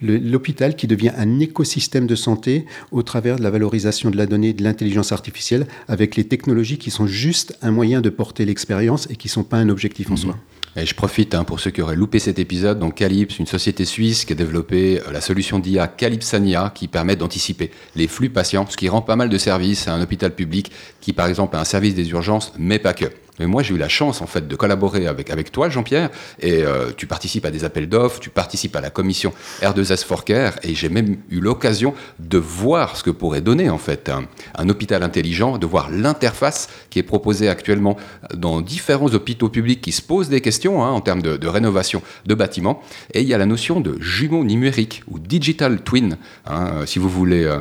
l'hôpital 0.00 0.76
qui 0.76 0.86
devient 0.86 1.12
un 1.16 1.40
écosystème 1.40 2.06
de 2.06 2.14
santé 2.14 2.66
au 2.90 3.02
travers 3.02 3.36
de 3.36 3.42
la 3.42 3.50
valorisation 3.50 4.10
de 4.10 4.16
la 4.16 4.26
donnée, 4.26 4.52
de 4.52 4.62
l'intelligence 4.62 5.12
artificielle, 5.12 5.66
avec 5.88 6.16
les 6.16 6.24
technologies 6.24 6.78
qui 6.78 6.90
sont 6.90 7.06
juste 7.06 7.56
un 7.62 7.70
moyen 7.70 8.00
de 8.00 8.10
porter 8.10 8.44
l'expérience 8.44 9.08
et 9.10 9.16
qui 9.16 9.28
ne 9.28 9.32
sont 9.32 9.44
pas 9.44 9.58
un 9.58 9.68
objectif 9.68 10.08
en 10.08 10.14
mhm. 10.14 10.18
soi. 10.18 10.36
Et 10.76 10.84
je 10.84 10.94
profite 10.94 11.34
hein, 11.34 11.44
pour 11.44 11.58
ceux 11.58 11.70
qui 11.70 11.80
auraient 11.80 11.96
loupé 11.96 12.18
cet 12.18 12.38
épisode. 12.38 12.78
Donc 12.78 12.96
Calypse, 12.96 13.38
une 13.38 13.46
société 13.46 13.86
suisse 13.86 14.26
qui 14.26 14.34
a 14.34 14.36
développé 14.36 15.00
euh, 15.00 15.10
la 15.10 15.22
solution 15.22 15.58
d'IA 15.58 15.88
Calypsania 15.88 16.70
qui 16.74 16.86
permet 16.86 17.16
d'anticiper 17.16 17.70
les 17.94 18.06
flux 18.06 18.28
patients, 18.28 18.66
ce 18.68 18.76
qui 18.76 18.88
rend 18.88 19.00
pas 19.00 19.16
mal 19.16 19.30
de 19.30 19.38
services 19.38 19.88
à 19.88 19.94
un 19.94 20.02
hôpital 20.02 20.34
public 20.34 20.70
qui, 21.00 21.14
par 21.14 21.28
exemple, 21.28 21.56
a 21.56 21.60
un 21.60 21.64
service 21.64 21.94
des 21.94 22.10
urgences, 22.10 22.52
mais 22.58 22.78
pas 22.78 22.92
que. 22.92 23.06
Mais 23.38 23.46
moi, 23.46 23.62
j'ai 23.62 23.74
eu 23.74 23.78
la 23.78 23.88
chance, 23.88 24.22
en 24.22 24.26
fait, 24.26 24.48
de 24.48 24.56
collaborer 24.56 25.06
avec, 25.06 25.52
toi, 25.52 25.68
Jean-Pierre, 25.68 26.10
et 26.40 26.62
euh, 26.62 26.90
tu 26.96 27.06
participes 27.06 27.44
à 27.44 27.50
des 27.50 27.64
appels 27.64 27.88
d'offres, 27.88 28.20
tu 28.20 28.30
participes 28.30 28.74
à 28.76 28.80
la 28.80 28.90
commission 28.90 29.32
R2S 29.62 30.04
for 30.04 30.24
Care, 30.24 30.54
et 30.62 30.74
j'ai 30.74 30.88
même 30.88 31.16
eu 31.30 31.40
l'occasion 31.40 31.94
de 32.18 32.38
voir 32.38 32.96
ce 32.96 33.02
que 33.02 33.10
pourrait 33.10 33.40
donner, 33.40 33.70
en 33.70 33.78
fait, 33.78 34.10
un, 34.10 34.68
hôpital 34.68 35.02
intelligent, 35.02 35.58
de 35.58 35.66
voir 35.66 35.90
l'interface 35.90 36.68
qui 36.90 36.98
est 36.98 37.04
proposée 37.04 37.48
actuellement 37.48 37.96
dans 38.34 38.60
différents 38.60 39.12
hôpitaux 39.14 39.48
publics 39.48 39.80
qui 39.80 39.92
se 39.92 40.02
posent 40.02 40.28
des 40.28 40.40
questions 40.40 40.84
hein, 40.84 40.90
en 40.90 41.00
termes 41.00 41.22
de, 41.22 41.46
rénovation 41.46 42.02
de 42.26 42.34
bâtiments. 42.34 42.82
Et 43.14 43.20
il 43.20 43.28
y 43.28 43.34
a 43.34 43.38
la 43.38 43.46
notion 43.46 43.80
de 43.80 43.96
jumeaux 44.00 44.44
numériques 44.44 45.02
ou 45.08 45.18
digital 45.18 45.82
twin, 45.82 46.16
hein, 46.46 46.84
si 46.86 46.98
vous 46.98 47.08
voulez. 47.08 47.44
Euh, 47.44 47.58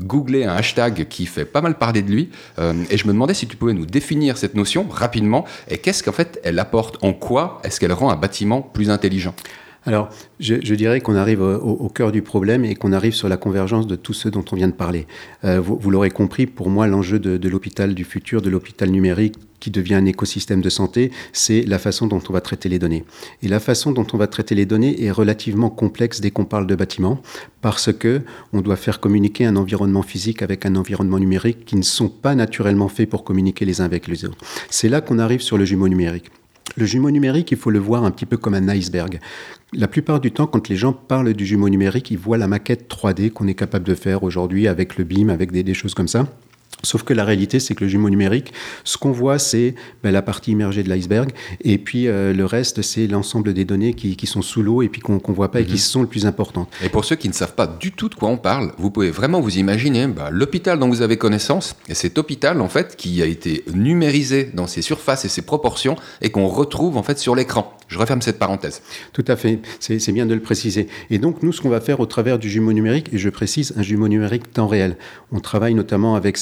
googler 0.00 0.44
un 0.44 0.54
hashtag 0.54 1.06
qui 1.08 1.26
fait 1.26 1.44
pas 1.44 1.60
mal 1.60 1.78
parler 1.78 2.02
de 2.02 2.10
lui. 2.10 2.30
Euh, 2.58 2.74
et 2.90 2.96
je 2.96 3.06
me 3.06 3.12
demandais 3.12 3.34
si 3.34 3.46
tu 3.46 3.56
pouvais 3.56 3.72
nous 3.72 3.86
définir 3.86 4.36
cette 4.36 4.54
notion 4.54 4.86
rapidement 4.88 5.44
et 5.68 5.78
qu'est-ce 5.78 6.02
qu'en 6.02 6.12
fait 6.12 6.40
elle 6.44 6.58
apporte, 6.58 7.02
en 7.02 7.12
quoi 7.12 7.60
est-ce 7.64 7.80
qu'elle 7.80 7.92
rend 7.92 8.10
un 8.10 8.16
bâtiment 8.16 8.62
plus 8.62 8.90
intelligent? 8.90 9.34
Alors, 9.86 10.08
je, 10.40 10.74
dirais 10.74 11.00
qu'on 11.00 11.14
arrive 11.14 11.40
au, 11.40 11.88
cœur 11.88 12.10
du 12.10 12.20
problème 12.20 12.64
et 12.64 12.74
qu'on 12.74 12.92
arrive 12.92 13.14
sur 13.14 13.28
la 13.28 13.36
convergence 13.36 13.86
de 13.86 13.94
tout 13.94 14.12
ce 14.12 14.28
dont 14.28 14.44
on 14.50 14.56
vient 14.56 14.66
de 14.66 14.72
parler. 14.72 15.06
Euh, 15.44 15.60
vous, 15.60 15.90
l'aurez 15.90 16.10
compris, 16.10 16.46
pour 16.46 16.70
moi, 16.70 16.88
l'enjeu 16.88 17.20
de, 17.20 17.48
l'hôpital 17.48 17.94
du 17.94 18.04
futur, 18.04 18.42
de 18.42 18.50
l'hôpital 18.50 18.90
numérique, 18.90 19.36
qui 19.60 19.70
devient 19.70 19.94
un 19.94 20.04
écosystème 20.04 20.60
de 20.60 20.68
santé, 20.68 21.12
c'est 21.32 21.62
la 21.62 21.78
façon 21.78 22.08
dont 22.08 22.20
on 22.28 22.32
va 22.32 22.40
traiter 22.40 22.68
les 22.68 22.80
données. 22.80 23.04
Et 23.42 23.48
la 23.48 23.60
façon 23.60 23.92
dont 23.92 24.06
on 24.12 24.16
va 24.16 24.26
traiter 24.26 24.54
les 24.54 24.66
données 24.66 25.04
est 25.04 25.10
relativement 25.10 25.70
complexe 25.70 26.20
dès 26.20 26.30
qu'on 26.30 26.44
parle 26.44 26.66
de 26.66 26.74
bâtiments, 26.74 27.22
parce 27.62 27.92
que 27.92 28.22
on 28.52 28.62
doit 28.62 28.76
faire 28.76 29.00
communiquer 29.00 29.46
un 29.46 29.56
environnement 29.56 30.02
physique 30.02 30.42
avec 30.42 30.66
un 30.66 30.74
environnement 30.74 31.18
numérique 31.18 31.64
qui 31.64 31.76
ne 31.76 31.82
sont 31.82 32.08
pas 32.08 32.34
naturellement 32.34 32.88
faits 32.88 33.08
pour 33.08 33.24
communiquer 33.24 33.64
les 33.64 33.80
uns 33.80 33.84
avec 33.84 34.08
les 34.08 34.24
autres. 34.24 34.38
C'est 34.68 34.88
là 34.88 35.00
qu'on 35.00 35.18
arrive 35.18 35.40
sur 35.40 35.56
le 35.56 35.64
jumeau 35.64 35.88
numérique. 35.88 36.30
Le 36.78 36.84
jumeau 36.84 37.10
numérique, 37.10 37.50
il 37.52 37.56
faut 37.56 37.70
le 37.70 37.78
voir 37.78 38.04
un 38.04 38.10
petit 38.10 38.26
peu 38.26 38.36
comme 38.36 38.52
un 38.52 38.68
iceberg. 38.68 39.18
La 39.72 39.88
plupart 39.88 40.20
du 40.20 40.30
temps, 40.30 40.46
quand 40.46 40.68
les 40.68 40.76
gens 40.76 40.92
parlent 40.92 41.32
du 41.32 41.46
jumeau 41.46 41.70
numérique, 41.70 42.10
ils 42.10 42.18
voient 42.18 42.36
la 42.36 42.48
maquette 42.48 42.90
3D 42.90 43.30
qu'on 43.30 43.48
est 43.48 43.54
capable 43.54 43.86
de 43.86 43.94
faire 43.94 44.22
aujourd'hui 44.22 44.68
avec 44.68 44.98
le 44.98 45.04
BIM, 45.04 45.30
avec 45.30 45.52
des, 45.52 45.62
des 45.62 45.72
choses 45.72 45.94
comme 45.94 46.06
ça. 46.06 46.26
Sauf 46.82 47.02
que 47.02 47.14
la 47.14 47.24
réalité, 47.24 47.58
c'est 47.58 47.74
que 47.74 47.84
le 47.84 47.88
jumeau 47.88 48.10
numérique, 48.10 48.52
ce 48.84 48.96
qu'on 48.98 49.10
voit, 49.10 49.38
c'est 49.38 49.74
ben, 50.02 50.12
la 50.12 50.22
partie 50.22 50.52
immergée 50.52 50.82
de 50.82 50.88
l'iceberg, 50.88 51.30
et 51.62 51.78
puis 51.78 52.06
euh, 52.06 52.32
le 52.32 52.44
reste, 52.44 52.82
c'est 52.82 53.06
l'ensemble 53.06 53.54
des 53.54 53.64
données 53.64 53.94
qui, 53.94 54.26
sont 54.26 54.42
sous 54.42 54.62
l'eau 54.62 54.82
et 54.82 54.88
puis 54.88 55.00
qu'on 55.00 55.14
ne 55.14 55.34
voit 55.34 55.50
pas 55.50 55.60
et 55.60 55.64
qui 55.64 55.72
mhm. 55.72 55.78
sont 55.78 56.00
le 56.02 56.06
plus 56.06 56.26
importantes. 56.26 56.68
Et 56.84 56.88
pour 56.88 57.04
ceux 57.04 57.16
qui 57.16 57.28
ne 57.28 57.32
savent 57.32 57.54
pas 57.54 57.66
du 57.66 57.92
tout 57.92 58.08
de 58.08 58.14
quoi 58.14 58.28
on 58.28 58.36
parle, 58.36 58.72
vous 58.78 58.90
pouvez 58.90 59.10
vraiment 59.10 59.40
vous 59.40 59.58
imaginer 59.58 60.06
ben, 60.06 60.30
l'hôpital 60.30 60.78
dont 60.78 60.88
vous 60.88 61.02
avez 61.02 61.16
connaissance, 61.16 61.76
et 61.88 61.94
cet 61.94 62.18
hôpital, 62.18 62.60
en 62.60 62.68
fait, 62.68 62.96
qui 62.96 63.22
a 63.22 63.26
été 63.26 63.64
numérisé 63.72 64.50
dans 64.52 64.66
ses 64.66 64.82
surfaces 64.82 65.24
et 65.24 65.28
ses 65.28 65.42
proportions, 65.42 65.96
et 66.20 66.30
qu'on 66.30 66.46
retrouve, 66.46 66.96
en 66.96 67.02
fait, 67.02 67.18
sur 67.18 67.34
l'écran. 67.34 67.72
Je 67.88 67.98
referme 67.98 68.20
cette 68.20 68.38
parenthèse. 68.38 68.82
Tout 69.12 69.24
à 69.28 69.36
fait, 69.36 69.60
c'est 69.78 70.12
bien 70.12 70.26
de 70.26 70.34
le 70.34 70.40
préciser. 70.40 70.88
Et 71.10 71.18
donc, 71.18 71.42
nous, 71.42 71.52
ce 71.52 71.60
qu'on 71.60 71.68
va 71.68 71.80
faire 71.80 72.00
au 72.00 72.06
travers 72.06 72.38
du 72.38 72.50
jumeau 72.50 72.72
numérique, 72.72 73.08
et 73.12 73.18
je 73.18 73.28
précise, 73.28 73.74
un 73.76 73.82
jumeau 73.82 74.08
numérique 74.08 74.52
temps 74.52 74.66
réel. 74.66 74.96
On 75.30 75.38
travaille 75.38 75.74
notamment 75.74 76.16
avec 76.16 76.36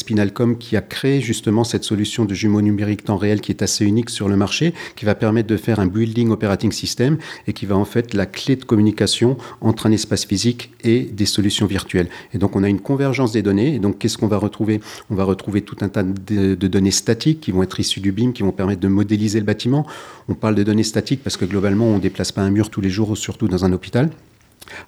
Qui 0.59 0.77
a 0.77 0.81
créé 0.81 1.21
justement 1.21 1.65
cette 1.65 1.85
solution 1.85 2.25
de 2.25 2.35
jumeau 2.35 2.63
numérique 2.63 3.05
temps 3.05 3.17
réel 3.17 3.41
qui 3.41 3.53
est 3.53 3.63
assez 3.63 3.85
unique 3.85 4.11
sur 4.11 4.29
le 4.29 4.37
marché, 4.37 4.73
qui 4.97 5.05
va 5.05 5.15
permettre 5.15 5.49
de 5.49 5.57
faire 5.57 5.81
un 5.81 5.87
building 5.87 6.31
operating 6.31 6.73
system 6.73 7.19
et 7.47 7.53
qui 7.53 7.67
va 7.67 7.77
en 7.77 7.85
fait 7.85 8.15
la 8.15 8.27
clé 8.27 8.57
de 8.57 8.65
communication 8.65 9.37
entre 9.61 9.87
un 9.87 9.93
espace 9.93 10.25
physique 10.25 10.71
et 10.83 11.01
des 11.01 11.27
solutions 11.27 11.67
virtuelles. 11.67 12.09
Et 12.33 12.39
donc, 12.39 12.57
on 12.57 12.63
a 12.63 12.69
une 12.69 12.81
convergence 12.81 13.33
des 13.33 13.43
données. 13.43 13.75
Et 13.75 13.79
donc, 13.79 13.99
qu'est-ce 13.99 14.19
qu'on 14.19 14.29
va 14.29 14.39
retrouver? 14.39 14.81
On 15.11 15.15
va 15.15 15.25
retrouver 15.25 15.63
tout 15.63 15.77
un 15.81 15.89
tas 15.89 16.03
de, 16.03 16.55
de 16.55 16.69
données 16.69 16.91
statiques 16.91 17.41
qui 17.41 17.51
vont 17.51 17.63
être 17.63 17.81
issues 17.81 18.01
du 18.01 18.13
BIM, 18.13 18.33
qui 18.33 18.43
vont 18.43 18.53
permettre 18.53 18.81
de 18.81 18.89
modéliser 18.89 19.41
le 19.41 19.47
bâtiment. 19.47 19.87
On 20.29 20.35
parle 20.35 20.55
de 20.55 20.63
données 20.63 20.85
statiques 20.85 21.23
parce 21.23 21.37
que 21.37 21.45
globalement, 21.45 21.87
on 21.87 21.97
ne 21.97 22.01
déplace 22.01 22.33
pas 22.33 22.43
un 22.43 22.51
mur 22.51 22.71
tous 22.71 22.81
les 22.81 22.91
jours, 22.91 23.17
surtout 23.17 23.49
dans 23.49 23.65
un 23.65 23.73
hôpital. 23.73 24.11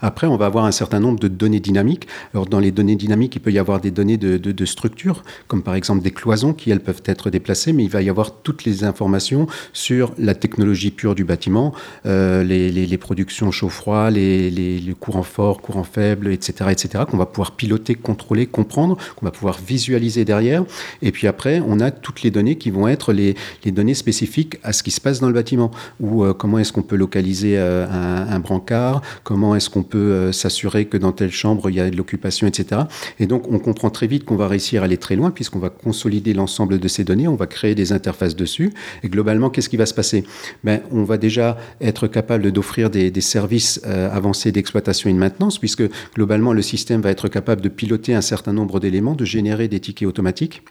Après, 0.01 0.27
on 0.27 0.37
va 0.37 0.47
avoir 0.47 0.65
un 0.65 0.73
certain 0.73 1.01
nombre 1.01 1.19
de 1.19 1.29
données 1.29 1.61
dynamiques. 1.61 2.07
Alors, 2.35 2.47
dans 2.47 2.61
les 2.61 2.71
données 2.71 2.97
dynamiques, 2.97 3.37
il 3.37 3.41
peut 3.41 3.53
y 3.53 3.59
avoir 3.59 3.81
des 3.81 3.91
données 3.91 4.17
de, 4.17 4.67
structure, 4.67 5.23
comme 5.47 5.63
par 5.63 5.75
exemple 5.75 6.03
des 6.03 6.11
cloisons 6.11 6.53
qui, 6.53 6.71
elles, 6.71 6.81
peuvent 6.81 7.03
être 7.05 7.31
déplacées, 7.31 7.73
mais 7.73 7.85
il 7.85 7.91
va 7.91 8.03
y 8.03 8.09
avoir 8.09 8.33
toutes 8.43 8.65
les 8.65 8.85
informations 8.85 9.47
sur 9.73 10.13
la 10.19 10.35
technologie 10.35 10.91
pure 10.91 11.15
du 11.15 11.25
bâtiment, 11.25 11.73
euh, 12.05 12.43
les, 12.43 12.99
productions 12.99 13.51
chaud-froid, 13.51 14.11
les, 14.11 14.51
les, 14.51 14.95
courants 14.99 15.23
forts, 15.23 15.61
courants 15.61 15.85
faibles, 15.85 16.29
etc., 16.29 16.71
etc., 16.71 17.05
qu'on 17.09 17.17
va 17.17 17.27
pouvoir 17.27 17.53
piloter, 17.53 17.95
contrôler, 17.95 18.47
comprendre, 18.47 18.97
qu'on 19.15 19.27
va 19.27 19.31
pouvoir 19.31 19.59
visualiser 19.65 20.25
derrière. 20.25 20.65
Et 21.03 21.13
puis 21.13 21.27
après, 21.27 21.63
on 21.65 21.79
a 21.79 21.91
toutes 21.91 22.23
les 22.23 22.31
données 22.31 22.57
qui 22.57 22.71
vont 22.71 22.89
être 22.89 23.13
les, 23.13 23.37
données 23.67 23.95
spécifiques 23.95 24.59
à 24.63 24.73
ce 24.73 24.83
qui 24.83 24.91
se 24.91 25.01
passe 25.01 25.21
dans 25.21 25.29
le 25.29 25.35
bâtiment, 25.35 25.71
ou 26.01 26.25
euh, 26.25 26.33
comment 26.33 26.59
est-ce 26.59 26.73
qu'on 26.73 26.83
peut 26.83 26.97
localiser 26.97 27.59
euh, 27.59 27.87
un, 27.87 28.33
un 28.33 28.39
brancard, 28.41 29.03
comment 29.23 29.56
est-ce 29.57 29.71
qu'on 29.71 29.83
peut 29.83 29.99
euh, 29.99 30.33
s'assurer 30.33 30.87
que 30.87 30.97
dans 30.97 31.13
telle 31.13 31.33
chambre, 31.33 31.71
il 31.71 31.77
y 31.77 31.81
a 31.81 31.91
de 31.91 31.97
l'occupation, 31.97 32.47
etc. 32.47 32.83
Et 33.19 33.27
donc, 33.27 33.51
on 33.51 33.59
comprend 33.59 33.91
très 33.91 34.07
vite 34.07 34.25
qu'on 34.25 34.37
va 34.37 34.49
réussir 34.49 34.83
à 34.83 34.85
aller 34.85 34.97
très 34.97 35.17
loin, 35.17 35.31
puisqu'on 35.31 35.59
va 35.59 35.71
consolider 35.71 36.35
l'ensemble 36.35 36.79
de 36.79 36.89
ces 36.89 37.05
données, 37.05 37.29
on 37.29 37.37
va 37.37 37.47
créer 37.47 37.75
des 37.75 37.93
interfaces 37.93 38.37
dessus. 38.37 38.73
Et 39.03 39.09
globalement, 39.09 39.51
qu'est-ce 39.51 39.69
qui 39.69 39.77
va 39.77 39.87
se 39.87 39.95
passer? 39.95 40.25
Ben, 40.65 40.81
On 40.93 41.05
va 41.05 41.19
déjà 41.19 41.57
être 41.81 42.07
capable 42.07 42.53
d'offrir 42.53 42.91
des, 42.91 43.13
services 43.21 43.81
euh, 43.87 44.15
avancés 44.15 44.53
d'exploitation 44.53 45.11
et 45.11 45.13
de 45.13 45.19
maintenance, 45.19 45.59
puisque 45.59 45.83
globalement, 46.15 46.53
le 46.53 46.63
système 46.63 47.01
va 47.01 47.11
être 47.11 47.29
capable 47.29 47.63
de 47.63 47.69
piloter 47.69 48.15
un 48.15 48.21
certain 48.21 48.53
nombre 48.53 48.79
d'éléments, 48.79 49.15
de 49.15 49.25
générer 49.25 49.69
des 49.69 49.81
tickets 49.81 50.07
automatiques 50.07 50.63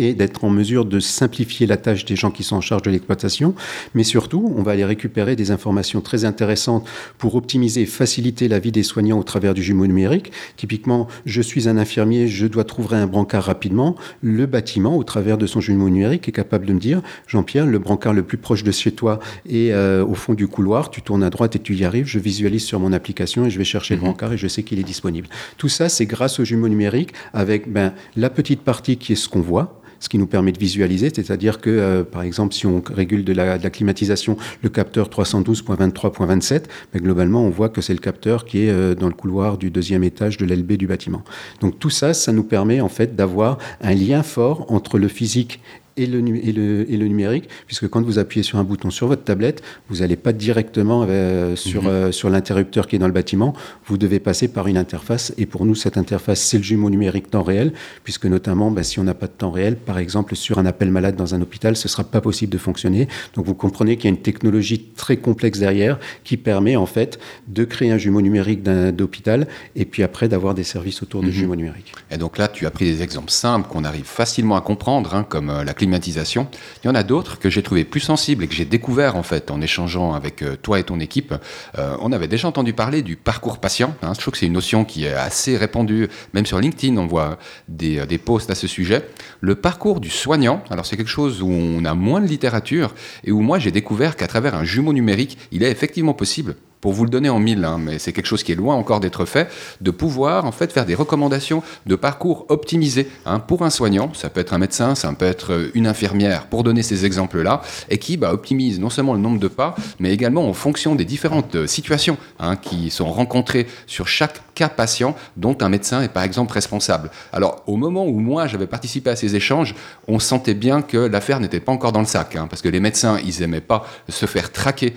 et 0.00 0.14
d'être 0.14 0.44
en 0.44 0.50
mesure 0.50 0.84
de 0.84 1.00
simplifier 1.00 1.66
la 1.66 1.76
tâche 1.76 2.04
des 2.04 2.16
gens 2.16 2.30
qui 2.30 2.42
sont 2.42 2.56
en 2.56 2.60
charge 2.60 2.82
de 2.82 2.90
l'exploitation. 2.90 3.54
Mais 3.94 4.04
surtout, 4.04 4.52
on 4.56 4.62
va 4.62 4.72
aller 4.72 4.84
récupérer 4.84 5.36
des 5.36 5.50
informations 5.50 6.00
très 6.00 6.24
intéressantes 6.24 6.88
pour 7.18 7.34
optimiser 7.34 7.82
et 7.82 7.86
faciliter 7.86 8.48
la 8.48 8.58
vie 8.58 8.72
des 8.72 8.82
soignants 8.82 9.18
au 9.18 9.22
travers 9.22 9.54
du 9.54 9.62
jumeau 9.62 9.86
numérique. 9.86 10.32
Typiquement, 10.56 11.08
je 11.26 11.42
suis 11.42 11.68
un 11.68 11.76
infirmier, 11.76 12.28
je 12.28 12.46
dois 12.46 12.64
trouver 12.64 12.96
un 12.96 13.06
brancard 13.06 13.44
rapidement. 13.44 13.96
Le 14.22 14.46
bâtiment, 14.46 14.96
au 14.96 15.04
travers 15.04 15.38
de 15.38 15.46
son 15.46 15.60
jumeau 15.60 15.88
numérique, 15.88 16.28
est 16.28 16.32
capable 16.32 16.66
de 16.66 16.72
me 16.72 16.80
dire, 16.80 17.02
Jean-Pierre, 17.26 17.66
le 17.66 17.78
brancard 17.78 18.12
le 18.12 18.22
plus 18.22 18.38
proche 18.38 18.64
de 18.64 18.70
chez 18.70 18.92
toi 18.92 19.18
est 19.48 19.72
euh, 19.72 20.04
au 20.04 20.14
fond 20.14 20.34
du 20.34 20.48
couloir, 20.48 20.90
tu 20.90 21.02
tournes 21.02 21.22
à 21.22 21.30
droite 21.30 21.56
et 21.56 21.58
tu 21.58 21.74
y 21.74 21.84
arrives, 21.84 22.06
je 22.06 22.18
visualise 22.18 22.64
sur 22.64 22.80
mon 22.80 22.92
application 22.92 23.44
et 23.44 23.50
je 23.50 23.58
vais 23.58 23.64
chercher 23.64 23.94
le 23.94 24.00
mhm. 24.00 24.06
brancard 24.06 24.32
et 24.32 24.38
je 24.38 24.48
sais 24.48 24.62
qu'il 24.62 24.78
est 24.78 24.84
disponible. 24.84 25.28
Tout 25.56 25.68
ça, 25.68 25.88
c'est 25.88 26.06
grâce 26.06 26.40
au 26.40 26.44
jumeau 26.44 26.68
numérique 26.68 27.12
avec 27.32 27.70
ben, 27.70 27.92
la 28.16 28.30
petite 28.30 28.62
partie 28.62 28.96
qui 28.96 29.12
est 29.12 29.16
ce 29.16 29.28
qu'on 29.28 29.40
voit, 29.40 29.80
ce 30.00 30.08
qui 30.08 30.18
nous 30.18 30.26
permet 30.26 30.52
de 30.52 30.58
visualiser, 30.58 31.10
c'est-à-dire 31.14 31.60
que, 31.60 31.70
euh, 31.70 32.04
par 32.04 32.22
exemple, 32.22 32.54
si 32.54 32.66
on 32.66 32.82
régule 32.86 33.24
de 33.24 33.32
la, 33.32 33.58
climatisation 33.58 34.36
le 34.62 34.68
capteur 34.68 35.08
312.23.27, 35.08 36.64
ben, 36.92 37.02
globalement, 37.02 37.42
on 37.44 37.50
voit 37.50 37.68
que 37.68 37.80
c'est 37.80 37.92
le 37.92 37.98
capteur 37.98 38.44
qui 38.44 38.64
est 38.64 38.70
euh, 38.70 38.94
dans 38.94 39.08
le 39.08 39.14
couloir 39.14 39.58
du 39.58 39.70
deuxième 39.70 40.04
étage 40.04 40.36
de 40.36 40.46
l'LB 40.46 40.72
du 40.72 40.86
bâtiment. 40.86 41.22
Donc 41.60 41.78
tout 41.78 41.90
ça, 41.90 42.14
ça 42.14 42.32
nous 42.32 42.44
permet 42.44 42.80
en 42.80 42.88
fait 42.88 43.16
d'avoir 43.16 43.58
un 43.80 43.94
lien 43.94 44.22
fort 44.22 44.66
entre 44.72 44.98
le 44.98 45.08
physique 45.08 45.60
et 45.98 46.06
le, 46.06 46.18
et, 46.18 46.52
le, 46.52 46.90
et 46.90 46.96
le, 46.96 47.06
numérique, 47.08 47.48
puisque 47.66 47.88
quand 47.88 48.02
vous 48.02 48.18
appuyez 48.18 48.42
sur 48.42 48.58
un 48.58 48.64
bouton 48.64 48.90
sur 48.90 49.08
votre 49.08 49.24
tablette, 49.24 49.62
vous 49.88 49.96
n'allez 49.96 50.16
pas 50.16 50.32
directement 50.32 51.04
euh, 51.08 51.56
sur, 51.56 51.82
mhm. 51.82 51.88
euh, 51.88 52.12
sur 52.12 52.30
l'interrupteur 52.30 52.86
qui 52.86 52.96
est 52.96 52.98
dans 52.98 53.06
le 53.06 53.12
bâtiment, 53.12 53.54
vous 53.86 53.98
devez 53.98 54.20
passer 54.20 54.48
par 54.48 54.68
une 54.68 54.76
interface, 54.76 55.34
et 55.36 55.46
pour 55.46 55.66
nous, 55.66 55.74
cette 55.74 55.98
interface, 55.98 56.40
c'est 56.40 56.58
le 56.58 56.62
jumeau 56.62 56.88
numérique 56.90 57.30
temps 57.30 57.42
réel, 57.42 57.72
puisque 58.04 58.26
notamment, 58.26 58.70
bah, 58.70 58.82
si 58.82 58.98
on 59.00 59.04
n'a 59.04 59.14
pas 59.14 59.26
de 59.26 59.32
temps 59.32 59.50
réel, 59.50 59.76
par 59.76 59.98
exemple, 59.98 60.36
sur 60.36 60.58
un 60.58 60.66
appel 60.66 60.90
malade 60.90 61.16
dans 61.16 61.34
un 61.34 61.42
hôpital, 61.42 61.76
ce 61.76 61.88
ne 61.88 61.90
sera 61.90 62.04
pas 62.04 62.20
possible 62.20 62.52
de 62.52 62.58
fonctionner. 62.58 63.08
Donc 63.34 63.46
vous 63.46 63.54
comprenez 63.54 63.96
qu'il 63.96 64.04
y 64.04 64.12
a 64.12 64.16
une 64.16 64.22
technologie 64.22 64.80
très 64.96 65.16
complexe 65.16 65.58
derrière 65.58 65.98
qui 66.24 66.36
permet 66.36 66.76
en 66.76 66.86
fait 66.86 67.18
de 67.48 67.64
créer 67.64 67.90
un 67.90 67.98
jumeau 67.98 68.20
numérique 68.20 68.62
d'hôpital, 68.62 69.48
et 69.74 69.84
puis 69.84 70.02
après 70.02 70.28
d'avoir 70.28 70.54
des 70.54 70.64
services 70.64 71.02
autour 71.02 71.22
du 71.22 71.28
mhm. 71.28 71.32
jumeau 71.32 71.56
numérique. 71.56 71.92
Et 72.10 72.18
donc 72.18 72.38
là, 72.38 72.48
tu 72.48 72.66
as 72.66 72.70
pris 72.70 72.84
des 72.84 73.02
exemples 73.02 73.30
simples 73.30 73.68
qu'on 73.68 73.84
arrive 73.84 74.04
facilement 74.04 74.56
à 74.56 74.60
comprendre, 74.60 75.14
hein, 75.14 75.24
comme 75.28 75.50
euh, 75.50 75.64
la 75.64 75.74
Il 75.92 76.86
y 76.86 76.88
en 76.88 76.94
a 76.94 77.02
d'autres 77.02 77.38
que 77.38 77.50
j'ai 77.50 77.62
trouvé 77.62 77.84
plus 77.84 78.00
sensibles 78.00 78.44
et 78.44 78.48
que 78.48 78.54
j'ai 78.54 78.64
découvert 78.64 79.16
en 79.16 79.22
fait 79.22 79.50
en 79.50 79.60
échangeant 79.60 80.12
avec 80.12 80.42
euh, 80.42 80.56
toi 80.56 80.78
et 80.78 80.84
ton 80.84 81.00
équipe. 81.00 81.34
Euh, 81.78 81.96
on 82.00 82.12
avait 82.12 82.28
déjà 82.28 82.48
entendu 82.48 82.72
parler 82.72 83.02
du 83.02 83.16
parcours 83.16 83.58
patient. 83.58 83.94
Hein. 84.02 84.12
Je 84.14 84.20
trouve 84.20 84.32
que 84.32 84.38
c'est 84.38 84.46
une 84.46 84.52
notion 84.52 84.84
qui 84.84 85.04
est 85.04 85.12
assez 85.12 85.56
répandue, 85.56 86.08
même 86.34 86.46
sur 86.46 86.60
LinkedIn, 86.60 86.96
on 86.96 87.06
voit 87.06 87.38
des, 87.68 88.06
des 88.06 88.18
posts 88.18 88.50
à 88.50 88.54
ce 88.54 88.66
sujet. 88.66 89.08
Le 89.40 89.54
parcours 89.54 90.00
du 90.00 90.10
soignant, 90.10 90.62
alors 90.70 90.86
c'est 90.86 90.96
quelque 90.96 91.08
chose 91.08 91.42
où 91.42 91.50
on 91.50 91.84
a 91.84 91.94
moins 91.94 92.20
de 92.20 92.26
littérature 92.26 92.94
et 93.24 93.32
où 93.32 93.40
moi 93.40 93.58
j'ai 93.58 93.70
découvert 93.70 94.16
qu'à 94.16 94.26
travers 94.26 94.54
un 94.54 94.64
jumeau 94.64 94.92
numérique, 94.92 95.38
il 95.52 95.62
est 95.62 95.70
effectivement 95.70 96.14
possible 96.14 96.54
pour 96.80 96.92
vous 96.92 97.04
le 97.04 97.10
donner 97.10 97.28
en 97.28 97.38
mille, 97.38 97.64
hein, 97.64 97.78
mais 97.80 97.98
c'est 97.98 98.12
quelque 98.12 98.26
chose 98.26 98.42
qui 98.42 98.52
est 98.52 98.56
loin 98.56 98.74
encore 98.74 99.00
d'être 99.00 99.24
fait, 99.24 99.48
de 99.80 99.90
pouvoir 99.90 100.44
en 100.44 100.52
fait 100.52 100.72
faire 100.72 100.86
des 100.86 100.94
recommandations 100.94 101.62
de 101.86 101.96
parcours 101.96 102.46
optimisés 102.48 103.08
hein, 103.26 103.40
pour 103.40 103.62
un 103.62 103.70
soignant, 103.70 104.12
ça 104.14 104.30
peut 104.30 104.40
être 104.40 104.52
un 104.52 104.58
médecin, 104.58 104.94
ça 104.94 105.12
peut 105.12 105.24
être 105.24 105.70
une 105.74 105.86
infirmière, 105.86 106.46
pour 106.46 106.62
donner 106.62 106.82
ces 106.82 107.04
exemples-là, 107.04 107.62
et 107.88 107.98
qui 107.98 108.16
bah, 108.16 108.32
optimise 108.32 108.78
non 108.78 108.90
seulement 108.90 109.14
le 109.14 109.20
nombre 109.20 109.38
de 109.38 109.48
pas, 109.48 109.74
mais 109.98 110.12
également 110.12 110.48
en 110.48 110.52
fonction 110.52 110.94
des 110.94 111.04
différentes 111.04 111.54
euh, 111.56 111.66
situations 111.66 112.16
hein, 112.38 112.56
qui 112.56 112.90
sont 112.90 113.10
rencontrées 113.10 113.66
sur 113.86 114.08
chaque 114.08 114.40
cas 114.54 114.68
patient 114.68 115.14
dont 115.36 115.56
un 115.60 115.68
médecin 115.68 116.02
est 116.02 116.08
par 116.08 116.24
exemple 116.24 116.52
responsable. 116.52 117.10
Alors 117.32 117.62
au 117.66 117.76
moment 117.76 118.06
où 118.06 118.18
moi 118.18 118.46
j'avais 118.46 118.66
participé 118.66 119.10
à 119.10 119.16
ces 119.16 119.36
échanges, 119.36 119.74
on 120.06 120.18
sentait 120.18 120.54
bien 120.54 120.82
que 120.82 120.96
l'affaire 120.96 121.40
n'était 121.40 121.60
pas 121.60 121.72
encore 121.72 121.92
dans 121.92 122.00
le 122.00 122.06
sac, 122.06 122.36
parce 122.50 122.62
que 122.62 122.68
les 122.68 122.80
médecins, 122.80 123.18
ils 123.24 123.42
aimaient 123.42 123.60
pas 123.60 123.86
se 124.08 124.26
faire 124.26 124.50
traquer 124.52 124.94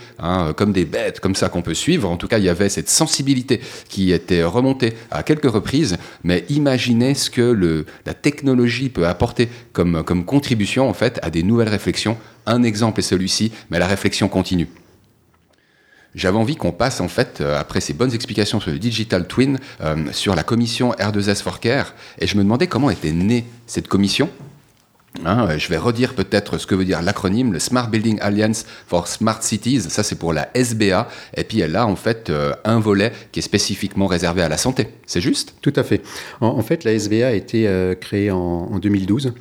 comme 0.56 0.72
des 0.72 0.86
bêtes, 0.86 1.20
comme 1.20 1.36
ça 1.36 1.50
qu'on 1.50 1.62
peut 1.62 1.71
suivre. 1.74 2.10
En 2.10 2.18
tout 2.18 2.28
cas, 2.28 2.38
il 2.38 2.46
y 2.46 2.50
avait 2.50 2.70
cette 2.70 2.90
sensibilité 2.90 3.62
qui 3.90 4.12
était 4.12 4.44
remontée 4.44 4.94
à 5.10 5.24
quelques 5.24 5.51
reprises. 5.51 5.98
Mais 6.24 6.46
imaginez 6.50 7.13
ce 7.13 7.30
que 7.30 7.42
le, 7.42 7.86
la 8.06 8.13
technologie 8.13 8.90
peut 8.90 9.08
apporter 9.08 9.50
comme, 9.74 10.04
comme 10.04 10.25
contribution 10.25 10.90
en 10.90 10.94
fait 10.94 11.20
à 11.24 11.30
des 11.30 11.44
nouvelles 11.44 11.70
réflexions. 11.70 12.18
Un 12.46 12.63
exemple 12.63 13.00
est 13.00 13.04
celui-ci, 13.04 13.51
mais 13.70 13.80
la 13.80 13.88
réflexion 13.88 14.28
continue. 14.28 14.68
J'avais 16.13 16.38
envie 16.38 16.58
qu'on 16.58 16.74
passe, 16.74 17.00
en 17.00 17.08
fait, 17.08 17.40
euh, 17.40 17.58
après 17.58 17.80
ces 17.80 17.94
bonnes 17.94 18.13
explications 18.13 18.60
sur 18.60 18.72
le 18.72 18.80
Digital 18.80 19.28
Twin, 19.28 19.60
euh, 19.80 19.96
sur 20.12 20.36
la 20.36 20.44
commission 20.44 20.92
R2S 20.92 21.42
for 21.42 21.60
Care. 21.62 21.94
Et 22.20 22.28
je 22.28 22.36
me 22.36 22.44
demandais 22.44 22.68
comment 22.68 22.90
était 22.90 23.13
née 23.13 23.46
cette 23.66 23.88
commission. 23.88 24.30
Hein, 25.25 25.46
euh, 25.50 25.58
je 25.58 25.68
vais 25.68 25.77
redire 25.77 26.13
peut-être 26.13 26.58
ce 26.58 26.65
que 26.65 26.74
veut 26.74 26.86
dire 26.86 27.01
l'acronyme, 27.01 27.51
le 27.51 27.60
Smart 27.60 27.89
Building 27.89 28.18
Alliance 28.22 28.65
for 28.88 29.08
Smart 29.08 29.44
Cities. 29.44 29.82
Ça, 29.82 30.03
c'est 30.03 30.15
pour 30.15 30.34
la 30.34 30.50
SBA. 30.56 31.10
Et 31.36 31.44
puis, 31.44 31.60
elle 31.60 31.75
a 31.75 31.86
en 31.86 31.96
fait 31.96 32.30
euh, 32.30 32.53
un 32.63 32.80
volet 32.80 33.12
qui 33.32 33.39
est 33.39 33.44
spécifiquement 33.44 34.08
réservé 34.08 34.41
à 34.41 34.50
la 34.50 34.58
santé. 34.58 34.88
C'est 35.06 35.22
juste? 35.22 35.56
Tout 35.62 35.74
à 35.75 35.84
fait. 35.84 36.01
En, 36.39 36.62
fait, 36.62 36.86
la 36.86 36.94
SBA 36.94 37.27
a 37.27 37.32
été 37.32 37.68
euh, 37.68 37.94
créée 37.94 38.32
en, 38.32 38.80
2012 38.80 39.34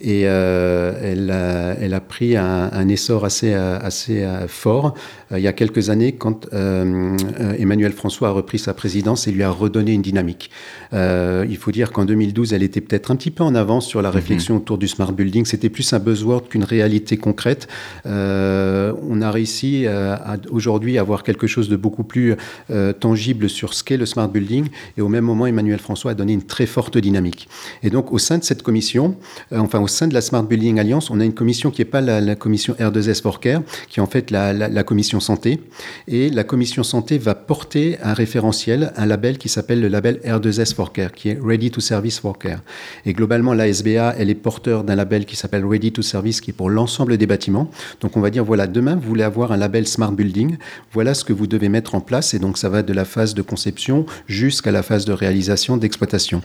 et 0.00 0.22
elle, 0.22 1.30
a, 1.30 1.74
elle, 1.80 1.94
a, 1.94 2.00
pris 2.00 2.36
un, 2.36 2.88
essor 2.88 3.24
assez, 3.24 3.52
assez 3.52 4.26
fort 4.46 4.94
il 5.32 5.40
y 5.40 5.48
a 5.48 5.52
quelques 5.52 5.90
années 5.90 6.12
quand 6.12 6.46
Emmanuel 6.52 7.92
François 7.92 8.28
a 8.28 8.30
repris 8.30 8.58
sa 8.58 8.74
présidence 8.74 9.26
et 9.26 9.32
lui 9.32 9.42
a 9.42 9.50
redonné 9.50 9.92
une 9.92 10.02
dynamique. 10.02 10.50
il 10.92 11.56
faut 11.58 11.72
dire 11.72 11.92
qu'en 11.92 12.04
2012, 12.04 12.52
elle 12.52 12.62
était 12.62 12.80
peut-être 12.80 13.10
un 13.10 13.16
petit 13.16 13.30
peu 13.30 13.42
en 13.44 13.54
avance 13.54 13.86
sur 13.86 14.00
la 14.00 14.10
mhm. 14.10 14.14
réflexion 14.14 14.56
autour 14.56 14.78
du 14.78 14.88
Smart 14.88 15.12
c'était 15.44 15.68
plus 15.68 15.92
un 15.92 15.98
buzzword 15.98 16.48
qu'une 16.48 16.64
réalité 16.64 17.16
concrète. 17.16 17.68
Euh, 18.06 18.92
on 19.08 19.20
a 19.22 19.30
réussi 19.30 19.84
euh, 19.86 20.16
aujourd'hui 20.50 20.98
à 20.98 21.00
avoir 21.00 21.22
quelque 21.22 21.46
chose 21.46 21.68
de 21.68 21.76
beaucoup 21.76 22.04
plus 22.04 22.34
euh, 22.70 22.92
tangible 22.92 23.48
sur 23.48 23.74
ce 23.74 23.82
qu'est 23.82 23.96
le 23.96 24.06
smart 24.06 24.28
building. 24.28 24.68
Et 24.96 25.00
au 25.00 25.08
même 25.08 25.24
moment, 25.24 25.46
Emmanuel 25.46 25.78
François 25.78 26.12
a 26.12 26.14
donné 26.14 26.32
une 26.32 26.42
très 26.42 26.66
forte 26.66 26.98
dynamique. 26.98 27.48
Et 27.82 27.90
donc, 27.90 28.12
au 28.12 28.18
sein 28.18 28.38
de 28.38 28.44
cette 28.44 28.62
commission, 28.62 29.16
enfin 29.52 29.80
au 29.80 29.88
sein 29.88 30.08
de 30.08 30.14
la 30.14 30.20
Smart 30.20 30.42
Building 30.42 30.78
Alliance, 30.78 31.10
on 31.10 31.20
a 31.20 31.24
une 31.24 31.34
commission 31.34 31.70
qui 31.70 31.80
n'est 31.80 31.86
pas 31.86 32.00
la, 32.00 32.34
commission 32.34 32.74
R2S 32.78 33.22
for 33.22 33.40
Care, 33.40 33.62
qui 33.88 34.00
est 34.00 34.02
en 34.02 34.06
fait 34.06 34.30
la, 34.30 34.52
la, 34.52 34.82
commission 34.82 35.20
santé. 35.20 35.60
Et 36.06 36.30
la 36.30 36.44
commission 36.44 36.82
santé 36.82 37.18
va 37.18 37.34
porter 37.34 37.98
un 38.02 38.14
référentiel, 38.14 38.92
un 38.96 39.06
label 39.06 39.38
qui 39.38 39.48
s'appelle 39.48 39.80
le 39.80 39.88
label 39.88 40.20
R2S 40.24 40.74
for 40.74 40.92
Care, 40.92 41.12
qui 41.12 41.30
est 41.30 41.38
Ready 41.42 41.70
to 41.70 41.80
Service 41.80 42.18
for 42.20 42.38
Care. 42.38 42.60
Et 43.04 43.12
globalement, 43.12 43.54
la 43.54 43.68
SBA, 43.68 44.14
elle 44.18 44.30
est 44.30 44.34
porteur 44.34 44.84
d'un 44.84 44.94
label 44.94 45.07
qui 45.24 45.36
s'appelle 45.36 45.64
Ready 45.64 45.92
to 45.92 46.02
Service, 46.02 46.40
qui 46.40 46.50
est 46.50 46.54
pour 46.54 46.70
l'ensemble 46.70 47.16
des 47.16 47.26
bâtiments. 47.26 47.70
Donc 48.00 48.16
on 48.16 48.20
va 48.20 48.30
dire, 48.30 48.44
voilà, 48.44 48.66
demain, 48.66 48.96
vous 48.96 49.08
voulez 49.08 49.24
avoir 49.24 49.52
un 49.52 49.56
label 49.56 49.86
Smart 49.86 50.12
Building, 50.12 50.56
voilà 50.92 51.14
ce 51.14 51.24
que 51.24 51.32
vous 51.32 51.46
devez 51.46 51.68
mettre 51.68 51.94
en 51.94 52.00
place. 52.00 52.34
Et 52.34 52.38
donc 52.38 52.58
ça 52.58 52.68
va 52.68 52.82
de 52.82 52.92
la 52.92 53.04
phase 53.04 53.34
de 53.34 53.42
conception 53.42 54.06
jusqu'à 54.26 54.70
la 54.70 54.82
phase 54.82 55.04
de 55.04 55.12
réalisation, 55.12 55.76
d'exploitation. 55.76 56.42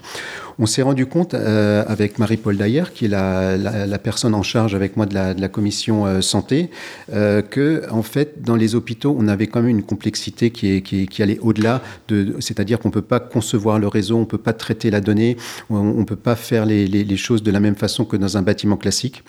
On 0.58 0.66
s'est 0.66 0.82
rendu 0.82 1.06
compte 1.06 1.34
euh, 1.34 1.84
avec 1.86 2.18
Marie-Paul 2.18 2.56
Dayer, 2.56 2.84
qui 2.94 3.06
est 3.06 3.08
la, 3.08 3.98
personne 3.98 4.34
en 4.34 4.42
charge 4.42 4.74
avec 4.74 4.96
moi 4.96 5.06
de 5.06 5.14
la, 5.14 5.48
commission 5.48 6.06
euh, 6.06 6.20
santé, 6.20 6.70
euh, 7.12 7.42
que 7.42 7.82
en 7.90 8.02
fait 8.02 8.42
dans 8.42 8.56
les 8.56 8.74
hôpitaux 8.74 9.16
on 9.18 9.28
avait 9.28 9.46
quand 9.46 9.60
même 9.60 9.70
une 9.70 9.82
complexité 9.82 10.50
qui, 10.50 10.76
est, 10.76 10.80
qui, 10.82 11.22
allait 11.22 11.38
au-delà 11.40 11.82
de, 12.08 12.36
c'est-à-dire 12.40 12.78
qu'on 12.78 12.90
peut 12.90 13.02
pas 13.02 13.20
concevoir 13.20 13.78
le 13.78 13.88
réseau, 13.88 14.16
on 14.16 14.26
peut 14.26 14.38
pas 14.38 14.52
traiter 14.52 14.90
la 14.90 15.00
donnée, 15.00 15.36
on, 15.70 15.76
on 15.76 16.04
peut 16.04 16.16
pas 16.16 16.36
faire 16.36 16.66
les 16.66 17.16
choses 17.16 17.42
de 17.42 17.50
la 17.50 17.60
même 17.60 17.76
façon 17.76 18.04
que 18.04 18.16
dans 18.16 18.36
un 18.36 18.42
bâtiment 18.42 18.76
classique. 18.76 19.22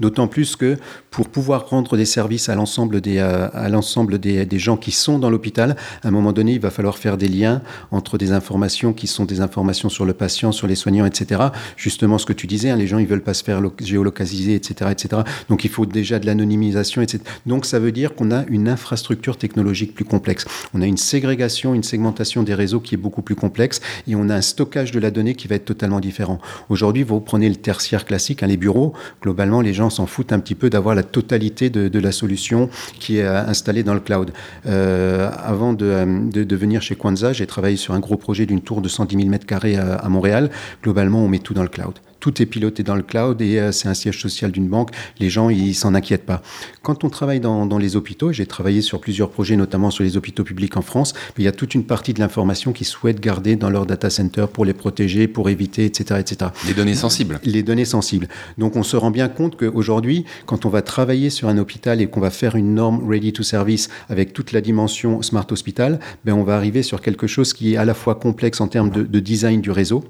D'autant 0.00 0.28
plus 0.28 0.56
que 0.56 0.76
pour 1.10 1.28
pouvoir 1.28 1.68
rendre 1.68 1.96
des 1.96 2.04
services 2.04 2.48
à 2.48 2.54
l'ensemble 2.54 3.00
des, 3.00 3.18
euh, 3.18 3.48
à 3.52 3.68
l'ensemble 3.68 4.18
des, 4.18 4.44
des, 4.44 4.58
gens 4.58 4.76
qui 4.76 4.90
sont 4.90 5.18
dans 5.18 5.30
l'hôpital, 5.30 5.76
à 6.02 6.08
un 6.08 6.10
moment 6.10 6.32
donné, 6.32 6.52
il 6.52 6.60
va 6.60 6.70
falloir 6.70 6.98
faire 6.98 7.16
des 7.16 7.28
liens 7.28 7.62
entre 7.90 8.18
des 8.18 8.32
informations 8.32 8.92
qui 8.92 9.06
sont 9.06 9.24
des 9.24 9.40
informations 9.40 9.88
sur 9.88 10.04
le 10.04 10.12
patient, 10.12 10.52
sur 10.52 10.66
les 10.66 10.74
soignants, 10.74 11.06
etc. 11.06 11.40
Justement, 11.76 12.18
ce 12.18 12.26
que 12.26 12.32
tu 12.32 12.46
disais, 12.46 12.70
hein, 12.70 12.76
les 12.76 12.86
gens, 12.86 12.98
ils 12.98 13.06
veulent 13.06 13.22
pas 13.22 13.34
se 13.34 13.44
faire 13.44 13.60
géolocaliser, 13.80 14.54
etc., 14.54 14.90
etc. 14.92 15.22
Donc, 15.48 15.64
il 15.64 15.70
faut 15.70 15.86
déjà 15.86 16.18
de 16.18 16.26
l'anonymisation, 16.26 17.02
etc. 17.02 17.22
Donc, 17.46 17.64
ça 17.66 17.78
veut 17.78 17.92
dire 17.92 18.14
qu'on 18.14 18.30
a 18.30 18.44
une 18.48 18.68
infrastructure 18.68 19.36
technologique 19.36 19.94
plus 19.94 20.04
complexe. 20.04 20.44
On 20.74 20.82
a 20.82 20.86
une 20.86 20.96
ségrégation, 20.96 21.74
une 21.74 21.82
segmentation 21.82 22.42
des 22.42 22.54
réseaux 22.54 22.80
qui 22.80 22.94
est 22.94 22.98
beaucoup 22.98 23.22
plus 23.22 23.34
complexe 23.34 23.80
et 24.06 24.14
on 24.14 24.28
a 24.28 24.34
un 24.34 24.40
stockage 24.40 24.92
de 24.92 25.00
la 25.00 25.10
donnée 25.10 25.34
qui 25.34 25.48
va 25.48 25.56
être 25.56 25.64
totalement 25.64 26.00
différent. 26.00 26.38
Aujourd'hui, 26.68 27.02
vous 27.02 27.20
prenez 27.20 27.48
le 27.48 27.56
tertiaire 27.56 28.04
classique, 28.04 28.42
hein, 28.42 28.46
les 28.46 28.56
bureaux, 28.56 28.92
globalement, 29.22 29.60
les 29.66 29.74
gens 29.74 29.90
s'en 29.90 30.06
foutent 30.06 30.32
un 30.32 30.38
petit 30.38 30.54
peu 30.54 30.70
d'avoir 30.70 30.94
la 30.94 31.02
totalité 31.02 31.70
de, 31.70 31.98
la 31.98 32.12
solution 32.12 32.68
qui 33.00 33.18
est 33.18 33.24
euh, 33.24 33.44
installée 33.46 33.82
dans 33.82 33.94
le 33.94 34.00
cloud. 34.00 34.32
Euh, 34.66 35.30
avant 35.42 35.72
de, 35.72 36.06
de, 36.30 36.56
venir 36.56 36.82
chez 36.82 36.94
Kwanzaa, 36.94 37.32
j'ai 37.32 37.46
travaillé 37.46 37.76
sur 37.76 37.94
un 37.94 38.00
gros 38.00 38.16
projet 38.16 38.46
d'une 38.46 38.60
tour 38.60 38.80
de 38.80 38.88
110 38.88 39.16
000 39.16 39.28
m2 39.28 39.76
à, 39.76 39.94
à 39.96 40.08
Montréal. 40.08 40.50
Globalement, 40.82 41.24
on 41.24 41.28
met 41.28 41.38
tout 41.40 41.54
dans 41.54 41.62
le 41.62 41.68
cloud 41.68 41.94
tout 42.26 42.42
est 42.42 42.46
piloté 42.46 42.82
dans 42.82 42.96
le 42.96 43.04
cloud 43.04 43.40
et 43.40 43.60
euh, 43.60 43.70
c'est 43.70 43.86
un 43.86 43.94
siège 43.94 44.20
social 44.20 44.50
d'une 44.50 44.66
banque. 44.66 44.90
Les 45.20 45.30
gens, 45.30 45.48
ils 45.48 45.76
s'en 45.76 45.94
inquiètent 45.94 46.26
pas. 46.26 46.42
Quand 46.82 47.04
on 47.04 47.08
travaille 47.08 47.38
dans, 47.38 47.66
dans 47.66 47.78
les 47.78 47.94
hôpitaux, 47.94 48.32
j'ai 48.32 48.46
travaillé 48.46 48.82
sur 48.82 49.00
plusieurs 49.00 49.30
projets, 49.30 49.54
notamment 49.54 49.92
sur 49.92 50.02
les 50.02 50.16
hôpitaux 50.16 50.42
publics 50.42 50.76
en 50.76 50.82
France, 50.82 51.14
il 51.38 51.44
y 51.44 51.46
a 51.46 51.52
toute 51.52 51.76
une 51.76 51.84
partie 51.84 52.14
de 52.14 52.18
l'information 52.18 52.72
qu'ils 52.72 52.88
souhaitent 52.88 53.20
garder 53.20 53.54
dans 53.54 53.70
leur 53.70 53.86
data 53.86 54.10
center 54.10 54.46
pour 54.52 54.64
les 54.64 54.74
protéger, 54.74 55.28
pour 55.28 55.48
éviter, 55.50 55.84
etc., 55.84 56.18
etc. 56.18 56.50
Les 56.66 56.74
données 56.74 56.96
sensibles. 56.96 57.38
Les 57.44 57.62
données 57.62 57.84
sensibles. 57.84 58.26
Donc 58.58 58.74
on 58.74 58.82
se 58.82 58.96
rend 58.96 59.12
bien 59.12 59.28
compte 59.28 59.56
qu'aujourd'hui, 59.56 60.24
quand 60.46 60.66
on 60.66 60.68
va 60.68 60.82
travailler 60.82 61.30
sur 61.30 61.48
un 61.48 61.58
hôpital 61.58 62.00
et 62.00 62.08
qu'on 62.08 62.18
va 62.20 62.30
faire 62.30 62.56
une 62.56 62.74
norme 62.74 63.08
ready 63.08 63.32
to 63.32 63.44
service 63.44 63.88
avec 64.08 64.32
toute 64.32 64.50
la 64.50 64.60
dimension 64.60 65.22
smart 65.22 65.46
hospital, 65.52 66.00
ben 66.24 66.32
on 66.32 66.42
va 66.42 66.56
arriver 66.56 66.82
sur 66.82 67.00
quelque 67.02 67.28
chose 67.28 67.52
qui 67.52 67.74
est 67.74 67.76
à 67.76 67.84
la 67.84 67.94
fois 67.94 68.16
complexe 68.16 68.60
en 68.60 68.66
termes 68.66 68.90
de, 68.90 69.04
de 69.04 69.20
design 69.20 69.60
du 69.60 69.70
réseau, 69.70 70.02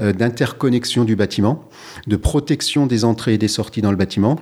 euh, 0.00 0.12
d'interconnexion 0.12 1.04
du 1.04 1.14
bâtiment, 1.14 1.59
de 2.06 2.16
protection 2.16 2.86
des 2.86 3.04
entrées 3.04 3.34
et 3.34 3.38
des 3.38 3.48
sorties 3.48 3.82
dans 3.82 3.90
le 3.90 3.96
bâtiment, 3.96 4.38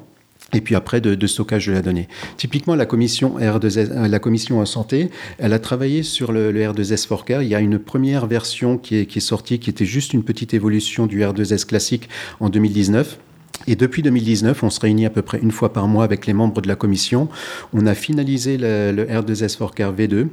et 0.55 0.61
puis 0.61 0.75
après 0.75 1.01
de, 1.01 1.27
stockage 1.27 1.67
de 1.67 1.73
la 1.73 1.83
donnée. 1.83 2.09
Typiquement, 2.37 2.75
la 2.75 2.87
commission 2.87 3.39
R2S, 3.39 3.91
euh, 3.91 4.09
la 4.09 4.19
commission 4.19 4.65
santé, 4.65 5.11
elle 5.39 5.53
a 5.53 5.59
travaillé 5.59 6.03
sur 6.03 6.33
le, 6.33 6.53
R2S 6.53 7.07
for 7.07 7.25
Care. 7.25 7.43
Il 7.43 7.49
y 7.49 7.55
a 7.55 7.61
une 7.61 7.79
première 7.79 8.27
version 8.27 8.79
qui 8.79 8.97
est, 8.97 9.07
qui 9.07 9.19
est 9.19 9.23
sortie, 9.23 9.59
qui 9.59 9.69
était 9.69 9.85
juste 9.85 10.15
une 10.15 10.23
petite 10.23 10.55
évolution 10.55 11.07
du 11.07 11.21
R2S 11.21 11.67
classique 11.67 12.09
en 12.41 12.49
2019. 12.49 13.19
Et 13.67 13.77
depuis 13.77 14.03
2019, 14.03 14.63
on 14.63 14.71
se 14.71 14.81
réunit 14.81 15.05
à 15.05 15.11
peu 15.11 15.21
près 15.21 15.39
une 15.39 15.51
fois 15.51 15.73
par 15.73 15.89
mois 15.89 16.05
avec 16.05 16.27
les 16.27 16.33
membres 16.33 16.63
de 16.63 16.69
la 16.69 16.77
commission. 16.77 17.29
On 17.75 17.87
a 17.87 17.95
finalisé 17.95 18.57
le, 18.57 19.07
R2S 19.11 19.57
for 19.57 19.75
Care 19.75 19.93
V2 19.93 20.29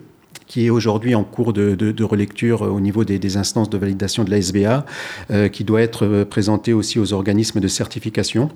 qui 0.48 0.66
est 0.66 0.70
aujourd'hui 0.70 1.16
en 1.16 1.24
cours 1.24 1.54
de, 1.54 2.04
relecture 2.04 2.62
au 2.62 2.80
niveau 2.80 3.04
des, 3.04 3.20
des, 3.20 3.38
instances 3.38 3.70
de 3.70 3.78
validation 3.78 4.24
de 4.24 4.32
la 4.32 4.38
SBA, 4.38 4.86
euh, 5.32 5.48
qui 5.48 5.64
doit 5.64 5.82
être 5.82 6.06
euh, 6.06 6.26
présenté 6.26 6.74
aussi 6.74 7.00
aux 7.00 7.14
organismes 7.14 7.60
de 7.60 7.68
certification. 7.68 8.50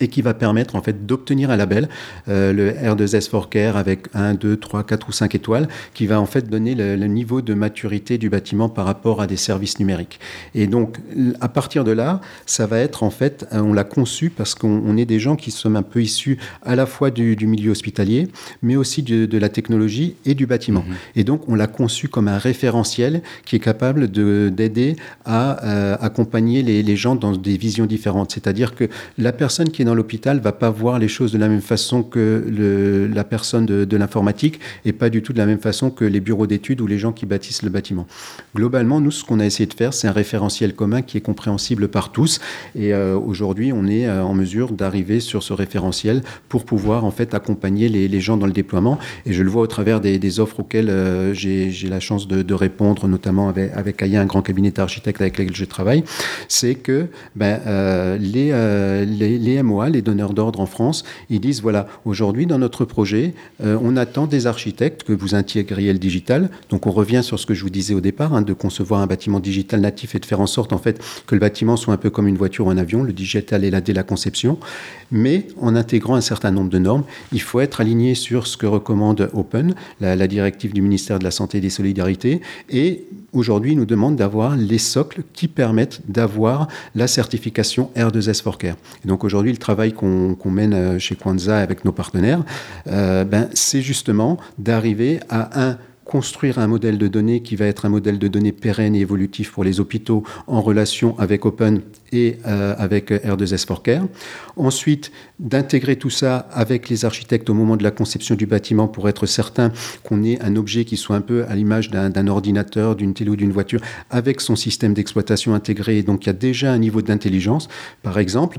Et 0.00 0.08
qui 0.08 0.22
va 0.22 0.34
permettre 0.34 0.76
en 0.76 0.82
fait 0.82 1.06
d'obtenir 1.06 1.50
un 1.50 1.56
label, 1.56 1.88
euh, 2.28 2.52
le 2.52 2.70
R2S 2.70 3.28
for 3.28 3.48
Care 3.50 3.76
avec 3.76 4.06
1, 4.14 4.34
2, 4.34 4.56
3, 4.56 4.84
4 4.84 5.08
ou 5.08 5.12
5 5.12 5.34
étoiles, 5.34 5.68
qui 5.94 6.06
va 6.06 6.20
en 6.20 6.26
fait 6.26 6.48
donner 6.48 6.74
le, 6.74 6.96
niveau 7.06 7.42
de 7.42 7.54
maturité 7.54 8.18
du 8.18 8.30
bâtiment 8.30 8.68
par 8.68 8.86
rapport 8.86 9.20
à 9.20 9.26
des 9.26 9.36
services 9.36 9.78
numériques. 9.78 10.20
Et 10.54 10.66
donc 10.66 10.98
à 11.40 11.48
partir 11.48 11.84
de 11.84 11.92
là, 11.92 12.20
ça 12.46 12.66
va 12.66 12.78
être 12.78 13.02
en 13.02 13.10
fait, 13.10 13.46
euh, 13.52 13.60
on 13.60 13.72
l'a 13.72 13.84
conçu 13.84 14.30
parce 14.30 14.54
qu'on 14.54 14.96
est 14.96 15.04
des 15.04 15.18
gens 15.18 15.36
qui 15.36 15.50
sommes 15.50 15.76
un 15.76 15.82
peu 15.82 16.02
issus 16.02 16.38
à 16.62 16.76
la 16.76 16.86
fois 16.86 17.10
du, 17.10 17.36
milieu 17.46 17.70
hospitalier, 17.70 18.28
mais 18.62 18.76
aussi 18.76 19.02
de, 19.02 19.38
la 19.38 19.48
technologie 19.48 20.16
et 20.26 20.34
du 20.34 20.46
bâtiment. 20.46 20.84
Mhm. 20.86 20.94
Et 21.16 21.24
donc 21.24 21.48
on 21.48 21.54
l'a 21.54 21.66
conçu 21.66 22.08
comme 22.08 22.28
un 22.28 22.38
référentiel 22.38 23.22
qui 23.44 23.56
est 23.56 23.60
capable 23.60 24.08
d'aider 24.08 24.96
à 25.24 25.64
euh, 25.64 25.96
accompagner 26.00 26.62
les, 26.62 26.82
les 26.82 26.96
gens 26.96 27.14
dans 27.14 27.32
des 27.32 27.56
visions 27.56 27.86
différentes. 27.86 28.32
C'est-à-dire 28.32 28.74
que 28.74 28.88
la 29.18 29.32
personne 29.32 29.70
qui 29.70 29.79
dans 29.84 29.94
l'hôpital 29.94 30.40
va 30.40 30.52
pas 30.52 30.70
voir 30.70 30.98
les 30.98 31.08
choses 31.08 31.32
de 31.32 31.38
la 31.38 31.48
même 31.48 31.60
façon 31.60 32.02
que 32.02 33.08
la 33.12 33.24
personne 33.24 33.66
de, 33.66 33.96
l'informatique 33.96 34.60
et 34.84 34.92
pas 34.92 35.10
du 35.10 35.22
tout 35.22 35.32
de 35.32 35.38
la 35.38 35.46
même 35.46 35.58
façon 35.58 35.90
que 35.90 36.04
les 36.04 36.20
bureaux 36.20 36.46
d'études 36.46 36.80
ou 36.80 36.86
les 36.86 36.98
gens 36.98 37.12
qui 37.12 37.26
bâtissent 37.26 37.62
le 37.62 37.70
bâtiment. 37.70 38.06
Globalement, 38.54 39.00
nous, 39.00 39.10
ce 39.10 39.24
qu'on 39.24 39.40
a 39.40 39.46
essayé 39.46 39.66
de 39.66 39.74
faire, 39.74 39.92
c'est 39.92 40.08
un 40.08 40.12
référentiel 40.12 40.74
commun 40.74 41.02
qui 41.02 41.18
est 41.18 41.20
compréhensible 41.20 41.88
par 41.88 42.12
tous. 42.12 42.40
Et 42.74 42.94
euh, 42.94 43.18
aujourd'hui, 43.18 43.72
on 43.72 43.86
est 43.86 44.06
euh, 44.06 44.22
en 44.22 44.34
mesure 44.34 44.72
d'arriver 44.72 45.20
sur 45.20 45.42
ce 45.42 45.52
référentiel 45.52 46.22
pour 46.48 46.64
pouvoir 46.64 47.04
en 47.04 47.10
fait 47.10 47.34
accompagner 47.34 47.88
les, 47.88 48.20
gens 48.20 48.36
dans 48.36 48.46
le 48.46 48.52
déploiement. 48.52 48.98
Et 49.26 49.32
je 49.32 49.42
le 49.42 49.50
vois 49.50 49.62
au 49.62 49.66
travers 49.66 50.00
des, 50.00 50.40
offres 50.40 50.60
auxquelles 50.60 50.90
euh, 50.90 51.34
j'ai 51.34 51.88
la 51.88 52.00
chance 52.00 52.28
de, 52.28 52.42
de, 52.42 52.54
répondre, 52.54 53.08
notamment 53.08 53.48
avec, 53.48 53.72
avec 53.74 54.02
Aya, 54.02 54.20
un 54.20 54.26
grand 54.26 54.42
cabinet 54.42 54.70
d'architectes 54.70 55.20
avec 55.20 55.38
lequel 55.38 55.56
je 55.56 55.64
travaille, 55.64 56.04
c'est 56.48 56.74
que 56.74 57.06
ben, 57.34 57.60
les, 58.18 58.52
les, 59.06 59.38
les 59.38 59.62
Les 59.70 60.02
donneurs 60.02 60.34
d'ordre 60.34 60.60
en 60.60 60.66
France, 60.66 61.04
ils 61.28 61.40
disent 61.40 61.62
voilà, 61.62 61.86
aujourd'hui 62.04 62.46
dans 62.46 62.58
notre 62.58 62.84
projet, 62.84 63.34
euh, 63.62 63.78
on 63.82 63.96
attend 63.96 64.26
des 64.26 64.46
architectes 64.46 65.04
que 65.04 65.12
vous 65.12 65.34
intégriez 65.34 65.92
le 65.92 65.98
digital. 65.98 66.50
Donc 66.70 66.86
on 66.86 66.90
revient 66.90 67.22
sur 67.22 67.38
ce 67.38 67.46
que 67.46 67.54
je 67.54 67.62
vous 67.62 67.70
disais 67.70 67.94
au 67.94 68.00
départ, 68.00 68.34
hein, 68.34 68.42
de 68.42 68.52
concevoir 68.52 69.00
un 69.00 69.06
bâtiment 69.06 69.40
digital 69.40 69.80
natif 69.80 70.14
et 70.14 70.18
de 70.18 70.26
faire 70.26 70.40
en 70.40 70.46
sorte 70.46 70.72
en 70.72 70.78
fait 70.78 71.00
que 71.26 71.34
le 71.34 71.40
bâtiment 71.40 71.76
soit 71.76 71.94
un 71.94 71.96
peu 71.96 72.10
comme 72.10 72.26
une 72.26 72.36
voiture 72.36 72.66
ou 72.66 72.70
un 72.70 72.78
avion. 72.78 73.02
Le 73.02 73.12
digital 73.12 73.64
est 73.64 73.70
là 73.70 73.80
dès 73.80 73.92
la 73.92 74.02
conception, 74.02 74.58
mais 75.10 75.46
en 75.60 75.76
intégrant 75.76 76.14
un 76.16 76.20
certain 76.20 76.50
nombre 76.50 76.70
de 76.70 76.78
normes, 76.78 77.04
il 77.32 77.40
faut 77.40 77.60
être 77.60 77.80
aligné 77.80 78.14
sur 78.14 78.46
ce 78.46 78.56
que 78.56 78.66
recommande 78.66 79.30
Open, 79.32 79.74
la, 80.00 80.26
directive 80.26 80.72
du 80.72 80.82
ministère 80.82 81.18
de 81.18 81.24
la 81.24 81.30
Santé 81.30 81.58
et 81.58 81.60
des 81.60 81.70
Solidarités, 81.70 82.40
et 82.68 83.04
aujourd'hui 83.32 83.76
nous 83.76 83.86
demande 83.86 84.16
d'avoir 84.16 84.56
les 84.56 84.78
socles 84.78 85.22
qui 85.32 85.48
permettent 85.48 86.00
d'avoir 86.08 86.68
la 86.94 87.06
certification 87.06 87.90
R2S 87.96 88.42
for 88.42 88.58
Care. 88.58 88.76
Donc 89.04 89.24
aujourd'hui, 89.24 89.49
le 89.52 89.58
travail 89.58 89.92
qu'on 89.92 90.36
mène 90.46 90.74
euh, 90.74 90.98
chez 90.98 91.14
Kwanza 91.14 91.58
avec 91.58 91.84
nos 91.84 91.92
partenaires, 91.92 92.42
euh, 92.88 93.24
ben, 93.24 93.48
c'est 93.54 93.82
justement 93.82 94.38
d'arriver 94.58 95.20
à 95.28 95.68
un 95.68 95.78
construire 96.10 96.58
un 96.58 96.66
modèle 96.66 96.98
de 96.98 97.06
données 97.06 97.40
qui 97.40 97.54
va 97.54 97.66
être 97.66 97.86
un 97.86 97.88
modèle 97.88 98.18
de 98.18 98.26
données 98.26 98.50
pérenne 98.50 98.96
et 98.96 99.00
évolutif 99.00 99.52
pour 99.52 99.62
les 99.62 99.78
hôpitaux 99.78 100.24
en 100.48 100.60
relation 100.60 101.16
avec 101.20 101.46
Open 101.46 101.82
et 102.10 102.38
euh, 102.48 102.74
avec 102.78 103.12
R2S 103.12 103.64
for 103.64 103.84
Care. 103.84 104.02
Ensuite, 104.56 105.12
d'intégrer 105.38 105.94
tout 105.94 106.10
ça 106.10 106.48
avec 106.50 106.88
les 106.88 107.04
architectes 107.04 107.48
au 107.48 107.54
moment 107.54 107.76
de 107.76 107.84
la 107.84 107.92
conception 107.92 108.34
du 108.34 108.46
bâtiment 108.46 108.88
pour 108.88 109.08
être 109.08 109.24
certain 109.26 109.70
qu'on 110.02 110.24
ait 110.24 110.42
un 110.42 110.56
objet 110.56 110.84
qui 110.84 110.96
soit 110.96 111.14
un 111.14 111.20
peu 111.20 111.44
à 111.48 111.54
l'image 111.54 111.90
d'un 111.90 112.26
ordinateur, 112.26 112.96
d'une 112.96 113.14
télé 113.14 113.30
ou 113.30 113.36
d'une 113.36 113.52
voiture, 113.52 113.80
avec 114.10 114.40
son 114.40 114.56
système 114.56 114.94
d'exploitation 114.94 115.54
intégré. 115.54 116.02
Donc 116.02 116.24
il 116.24 116.26
y 116.26 116.30
a 116.30 116.32
déjà 116.32 116.72
un 116.72 116.78
niveau 116.78 117.02
d'intelligence. 117.02 117.68
Par 118.02 118.18
exemple, 118.18 118.58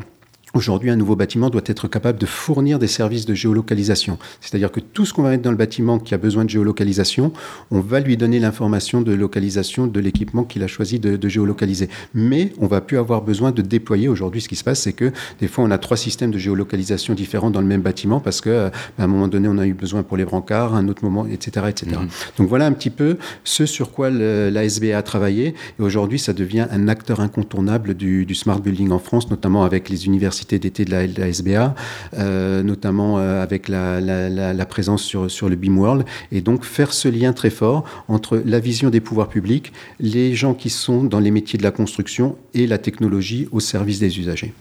Aujourd'hui, 0.54 0.90
un 0.90 0.98
nouveau 0.98 1.16
bâtiment 1.16 1.50
doit 1.50 1.62
être 1.66 1.88
capable 1.88 2.20
de 2.20 2.26
fournir 2.26 2.78
des 2.78 2.88
services 2.88 3.26
de 3.26 3.34
géolocalisation. 3.34 4.18
C'est-à-dire 4.42 4.70
que 4.70 4.82
tout 4.82 5.06
ce 5.06 5.14
qu'on 5.14 5.24
va 5.24 5.30
mettre 5.30 5.44
dans 5.44 5.52
le 5.52 5.58
bâtiment 5.58 5.98
qui 5.98 6.14
a 6.14 6.18
besoin 6.18 6.44
de 6.44 6.50
géolocalisation, 6.50 7.32
on 7.72 7.80
va 7.80 8.02
lui 8.02 8.18
donner 8.18 8.38
l'information 8.38 9.02
de 9.02 9.14
localisation 9.14 9.88
de 9.88 10.00
l'équipement 10.02 10.44
qu'il 10.44 10.62
a 10.64 10.68
choisi 10.68 11.00
de, 11.00 11.30
géolocaliser. 11.30 11.88
Mais 12.14 12.52
on 12.60 12.68
va 12.68 12.82
plus 12.82 12.98
avoir 12.98 13.22
besoin 13.22 13.52
de 13.52 13.62
déployer. 13.62 14.10
Aujourd'hui, 14.10 14.42
ce 14.42 14.50
qui 14.50 14.58
se 14.58 14.66
passe, 14.66 14.82
c'est 14.82 14.92
que 14.92 15.14
des 15.40 15.48
fois, 15.48 15.64
on 15.64 15.72
a 15.72 15.78
trois 15.78 15.96
systèmes 15.96 16.32
de 16.32 16.38
géolocalisation 16.38 17.14
différents 17.14 17.50
dans 17.50 17.62
le 17.62 17.68
même 17.68 17.82
bâtiment 17.82 18.20
parce 18.20 18.42
qu'à 18.42 18.72
un 19.00 19.08
moment 19.08 19.30
donné, 19.30 19.48
on 19.48 19.58
a 19.58 19.66
eu 19.66 19.74
besoin 19.74 20.04
pour 20.04 20.18
les 20.18 20.26
brancards, 20.26 20.76
à 20.76 20.80
un 20.80 20.90
autre 20.90 21.06
moment, 21.06 21.28
etc. 21.28 21.68
etc. 21.70 21.92
Mmh. 21.94 22.08
Donc 22.38 22.50
voilà 22.50 22.66
un 22.66 22.74
petit 22.74 22.90
peu 22.90 23.18
ce 23.46 23.66
sur 23.66 23.92
quoi 23.92 24.10
la 24.10 24.66
SBA 24.66 24.98
a 24.98 25.02
travaillé. 25.02 25.56
Et 25.80 25.82
aujourd'hui, 25.82 26.20
ça 26.20 26.34
devient 26.34 26.68
un 26.70 26.90
acteur 26.90 27.22
incontournable 27.22 27.94
du, 27.94 28.26
du 28.26 28.36
smart 28.36 28.60
building 28.60 28.92
en 28.92 29.00
France, 29.00 29.30
notamment 29.30 29.64
avec 29.64 29.88
les 29.88 30.08
universités 30.08 30.41
d'été 30.48 30.86
de 30.86 30.92
la, 30.92 31.28
SBA, 31.28 31.76
euh, 32.18 32.64
notamment 32.64 33.20
euh, 33.20 33.42
avec 33.42 33.68
la, 33.68 34.66
présence 34.66 35.04
sur, 35.04 35.30
sur 35.30 35.50
le 35.50 35.56
Beamworld, 35.56 36.06
et 36.32 36.42
donc 36.42 36.64
faire 36.64 36.94
ce 36.94 37.08
lien 37.08 37.34
très 37.34 37.50
fort 37.50 37.84
entre 38.08 38.42
la 38.46 38.60
vision 38.60 38.90
des 38.90 39.02
pouvoirs 39.02 39.28
publics, 39.28 39.74
les 40.00 40.34
gens 40.34 40.54
qui 40.54 40.70
sont 40.70 41.04
dans 41.04 41.20
les 41.20 41.32
métiers 41.32 41.58
de 41.58 41.64
la 41.64 41.72
construction 41.72 42.38
et 42.54 42.68
la 42.68 42.78
technologie 42.78 43.48
au 43.52 43.60
service 43.60 44.00
des 44.00 44.20
usagers. 44.20 44.54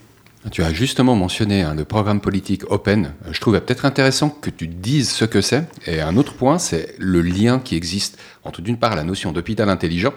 Tu 0.50 0.62
as 0.62 0.72
justement 0.72 1.14
mentionné 1.14 1.62
hein, 1.62 1.74
le 1.74 1.84
programme 1.84 2.20
politique 2.20 2.62
Open. 2.70 3.12
Je 3.30 3.40
trouvais 3.40 3.60
peut-être 3.60 3.84
intéressant 3.84 4.30
que 4.30 4.48
tu 4.48 4.68
dises 4.68 5.10
ce 5.10 5.26
que 5.26 5.42
c'est. 5.42 5.64
Et 5.86 6.00
un 6.00 6.16
autre 6.16 6.32
point, 6.32 6.58
c'est 6.58 6.94
le 6.98 7.20
lien 7.20 7.58
qui 7.58 7.76
existe 7.76 8.18
entre 8.42 8.62
d'une 8.62 8.78
part 8.78 8.96
la 8.96 9.04
notion 9.04 9.32
d'hôpital 9.32 9.68
intelligent 9.68 10.14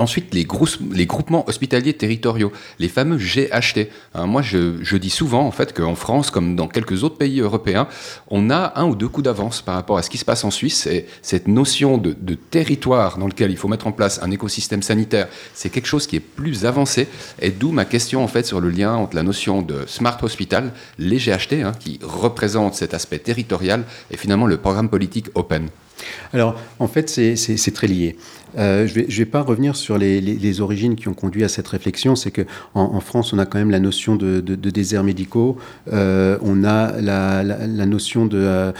Ensuite, 0.00 0.32
les, 0.32 0.46
groupements 0.46 1.46
hospitaliers 1.46 1.92
territoriaux, 1.92 2.52
les 2.78 2.88
fameux 2.88 3.18
GHT. 3.18 3.90
Hein, 4.14 4.24
moi, 4.24 4.40
je, 4.40 4.96
dis 4.96 5.10
souvent, 5.10 5.46
en 5.46 5.50
fait, 5.50 5.74
qu'en 5.74 5.94
France, 5.94 6.30
comme 6.30 6.56
dans 6.56 6.68
quelques 6.68 7.04
autres 7.04 7.18
pays 7.18 7.40
européens, 7.40 7.86
on 8.28 8.48
a 8.48 8.72
un 8.76 8.86
ou 8.86 8.96
deux 8.96 9.08
coups 9.08 9.26
d'avance 9.26 9.60
par 9.60 9.74
rapport 9.74 9.98
à 9.98 10.02
ce 10.02 10.08
qui 10.08 10.16
se 10.16 10.24
passe 10.24 10.42
en 10.42 10.50
Suisse. 10.50 10.86
Et 10.86 11.04
cette 11.20 11.48
notion 11.48 11.98
de, 11.98 12.14
territoire 12.34 13.18
dans 13.18 13.26
lequel 13.26 13.50
il 13.50 13.58
faut 13.58 13.68
mettre 13.68 13.86
en 13.86 13.92
place 13.92 14.20
un 14.22 14.30
écosystème 14.30 14.82
sanitaire, 14.82 15.28
c'est 15.52 15.68
quelque 15.68 15.86
chose 15.86 16.06
qui 16.06 16.16
est 16.16 16.20
plus 16.20 16.64
avancé. 16.64 17.06
Et 17.42 17.50
d'où 17.50 17.70
ma 17.70 17.84
question, 17.84 18.24
en 18.24 18.28
fait, 18.28 18.46
sur 18.46 18.62
le 18.62 18.70
lien 18.70 18.94
entre 18.94 19.16
la 19.16 19.22
notion 19.22 19.60
de 19.60 19.84
Smart 19.86 20.16
Hospital, 20.22 20.72
les 20.98 21.18
GHT, 21.18 21.62
hein, 21.62 21.72
qui 21.78 22.00
représentent 22.02 22.74
cet 22.74 22.94
aspect 22.94 23.18
territorial, 23.18 23.84
et 24.10 24.16
finalement 24.16 24.46
le 24.46 24.56
programme 24.56 24.88
politique 24.88 25.26
Open. 25.34 25.68
Alors, 26.32 26.58
en 26.78 26.88
fait, 26.88 27.08
c'est 27.08 27.74
très 27.74 27.86
lié. 27.86 28.16
Euh, 28.58 28.86
je 28.86 29.00
ne 29.00 29.06
vais, 29.06 29.24
pas 29.24 29.42
revenir 29.42 29.76
sur 29.76 29.98
les, 29.98 30.60
origines 30.60 30.96
qui 30.96 31.08
ont 31.08 31.14
conduit 31.14 31.44
à 31.44 31.48
cette 31.48 31.68
réflexion. 31.68 32.16
C'est 32.16 32.30
qu'en 32.30 32.44
en, 32.74 33.00
France, 33.00 33.32
on 33.32 33.38
a 33.38 33.46
quand 33.46 33.58
même 33.58 33.70
la 33.70 33.80
notion 33.80 34.16
de, 34.16 34.40
déserts 34.40 35.04
médicaux, 35.04 35.56
euh, 35.92 36.38
on 36.42 36.64
a 36.64 37.00
la, 37.00 37.86
notion 37.86 38.26
de, 38.26 38.72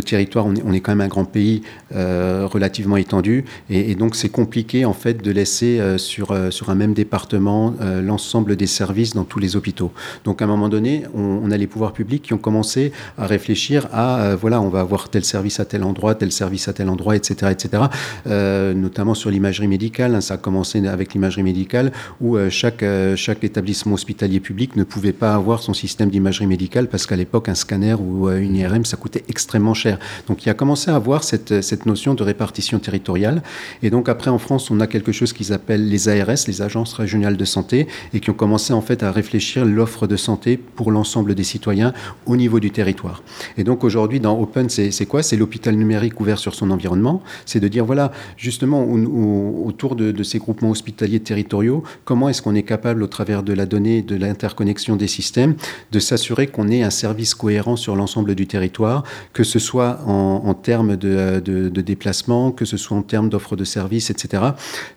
territoire. 0.00 0.46
On 0.46 0.72
est, 0.72 0.80
quand 0.80 0.92
même 0.92 1.00
un 1.00 1.08
grand 1.08 1.24
pays 1.24 1.62
euh, 1.94 2.46
relativement 2.46 2.96
étendu, 2.96 3.44
et, 3.70 3.94
donc 3.94 4.14
c'est 4.14 4.28
compliqué 4.28 4.84
en 4.84 4.92
fait 4.92 5.22
de 5.22 5.30
laisser 5.30 5.80
sur, 5.98 6.32
un 6.32 6.74
même 6.74 6.94
département 6.94 7.74
l'ensemble 8.02 8.56
des 8.56 8.66
services 8.66 9.14
dans 9.14 9.24
tous 9.24 9.38
les 9.38 9.56
hôpitaux. 9.56 9.92
Donc 10.24 10.42
à 10.42 10.44
un 10.44 10.48
moment 10.48 10.68
donné, 10.68 11.04
on, 11.14 11.50
a 11.50 11.56
les 11.56 11.66
pouvoirs 11.66 11.92
publics 11.92 12.22
qui 12.22 12.34
ont 12.34 12.38
commencé 12.38 12.92
à 13.18 13.26
réfléchir 13.26 13.88
à 13.92 14.36
voilà, 14.36 14.60
on 14.60 14.68
va 14.68 14.80
avoir 14.80 15.08
tel 15.08 15.24
service 15.24 15.60
à 15.60 15.64
tel 15.64 15.82
endroit, 15.82 16.14
tel 16.14 16.32
service 16.32 16.68
à 16.68 16.72
tel 16.72 16.88
endroit, 16.88 17.16
etc., 17.16 17.52
etc. 17.52 17.84
notamment 18.26 19.15
sur 19.16 19.30
l'imagerie 19.30 19.68
médicale. 19.68 20.14
Hein. 20.14 20.20
ça 20.20 20.34
a 20.34 20.36
commencé 20.36 20.86
avec 20.86 21.14
l'imagerie 21.14 21.42
médicale 21.42 21.92
où 22.20 22.36
euh, 22.36 22.50
chaque, 22.50 22.82
euh, 22.82 23.16
chaque 23.16 23.42
établissement 23.42 23.94
hospitalier 23.94 24.40
public 24.40 24.76
ne 24.76 24.84
pouvait 24.84 25.12
pas 25.12 25.34
avoir 25.34 25.62
son 25.62 25.74
système 25.74 26.10
d'imagerie 26.10 26.46
médicale 26.46 26.88
parce 26.88 27.06
qu'à 27.06 27.16
l'époque, 27.16 27.48
un 27.48 27.54
scanner 27.54 27.94
ou 27.94 28.28
euh, 28.28 28.38
une 28.38 28.54
IRM, 28.56 28.84
ça 28.84 28.96
coûtait 28.96 29.24
extrêmement 29.28 29.74
cher. 29.74 29.98
Donc 30.28 30.44
il 30.46 30.50
a 30.50 30.54
commencé 30.54 30.90
à 30.90 30.94
avoir 30.94 31.24
cette, 31.24 31.62
cette 31.62 31.86
notion 31.86 32.14
de 32.14 32.22
répartition 32.22 32.78
territoriale. 32.78 33.42
Et 33.82 33.90
donc 33.90 34.08
après, 34.08 34.30
en 34.30 34.38
France, 34.38 34.70
on 34.70 34.80
a 34.80 34.86
quelque 34.86 35.12
chose 35.12 35.32
qu'ils 35.32 35.52
appellent 35.52 35.88
les 35.88 36.08
ARS, 36.08 36.46
les 36.46 36.62
agences 36.62 36.92
régionales 36.94 37.36
de 37.36 37.44
santé, 37.44 37.86
et 38.12 38.20
qui 38.20 38.30
ont 38.30 38.34
commencé 38.34 38.72
en 38.72 38.82
fait 38.82 39.02
à 39.02 39.10
réfléchir 39.10 39.64
l'offre 39.64 40.06
de 40.06 40.16
santé 40.16 40.56
pour 40.56 40.92
l'ensemble 40.92 41.34
des 41.34 41.44
citoyens 41.44 41.92
au 42.26 42.36
niveau 42.36 42.60
du 42.60 42.70
territoire. 42.70 43.22
Et 43.56 43.64
donc 43.64 43.84
aujourd'hui, 43.84 44.20
dans 44.20 44.38
Open, 44.38 44.68
c'est 44.68 45.06
quoi? 45.06 45.22
C'est 45.22 45.36
l'hôpital 45.36 45.74
numérique 45.74 46.20
ouvert 46.20 46.38
sur 46.38 46.54
son 46.54 46.70
environnement. 46.70 47.22
C'est 47.44 47.60
de 47.60 47.68
dire, 47.68 47.84
voilà, 47.84 48.12
justement, 48.36 48.82
on, 48.82 49.05
autour 49.06 49.96
de, 49.96 50.22
ces 50.22 50.38
groupements 50.38 50.70
hospitaliers 50.70 51.20
territoriaux, 51.20 51.82
comment 52.04 52.28
est-ce 52.28 52.42
qu'on 52.42 52.54
est 52.54 52.62
capable, 52.62 53.02
au 53.02 53.06
travers 53.06 53.42
de 53.42 53.52
la 53.52 53.66
donnée, 53.66 54.02
de 54.02 54.16
l'interconnexion 54.16 54.96
des 54.96 55.06
systèmes, 55.06 55.54
de 55.92 55.98
s'assurer 55.98 56.46
qu'on 56.46 56.68
ait 56.68 56.82
un 56.82 56.90
service 56.90 57.34
cohérent 57.34 57.76
sur 57.76 57.96
l'ensemble 57.96 58.34
du 58.34 58.46
territoire, 58.46 59.04
que 59.32 59.44
ce 59.44 59.58
soit 59.58 60.00
en, 60.06 60.54
termes 60.54 60.96
de, 60.96 61.40
déplacement, 61.68 62.50
que 62.50 62.64
ce 62.64 62.76
soit 62.76 62.96
en 62.96 63.02
termes 63.02 63.28
d'offres 63.28 63.56
de 63.56 63.64
services, 63.64 64.10
etc. 64.10 64.42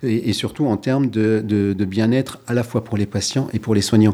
Et, 0.03 0.33
surtout 0.33 0.67
en 0.67 0.77
termes 0.77 1.09
de, 1.09 1.75
bien-être 1.85 2.39
à 2.47 2.53
la 2.53 2.63
fois 2.63 2.83
pour 2.83 2.97
les 2.97 3.05
patients 3.05 3.47
et 3.53 3.59
pour 3.59 3.75
les 3.75 3.81
soignants. 3.81 4.13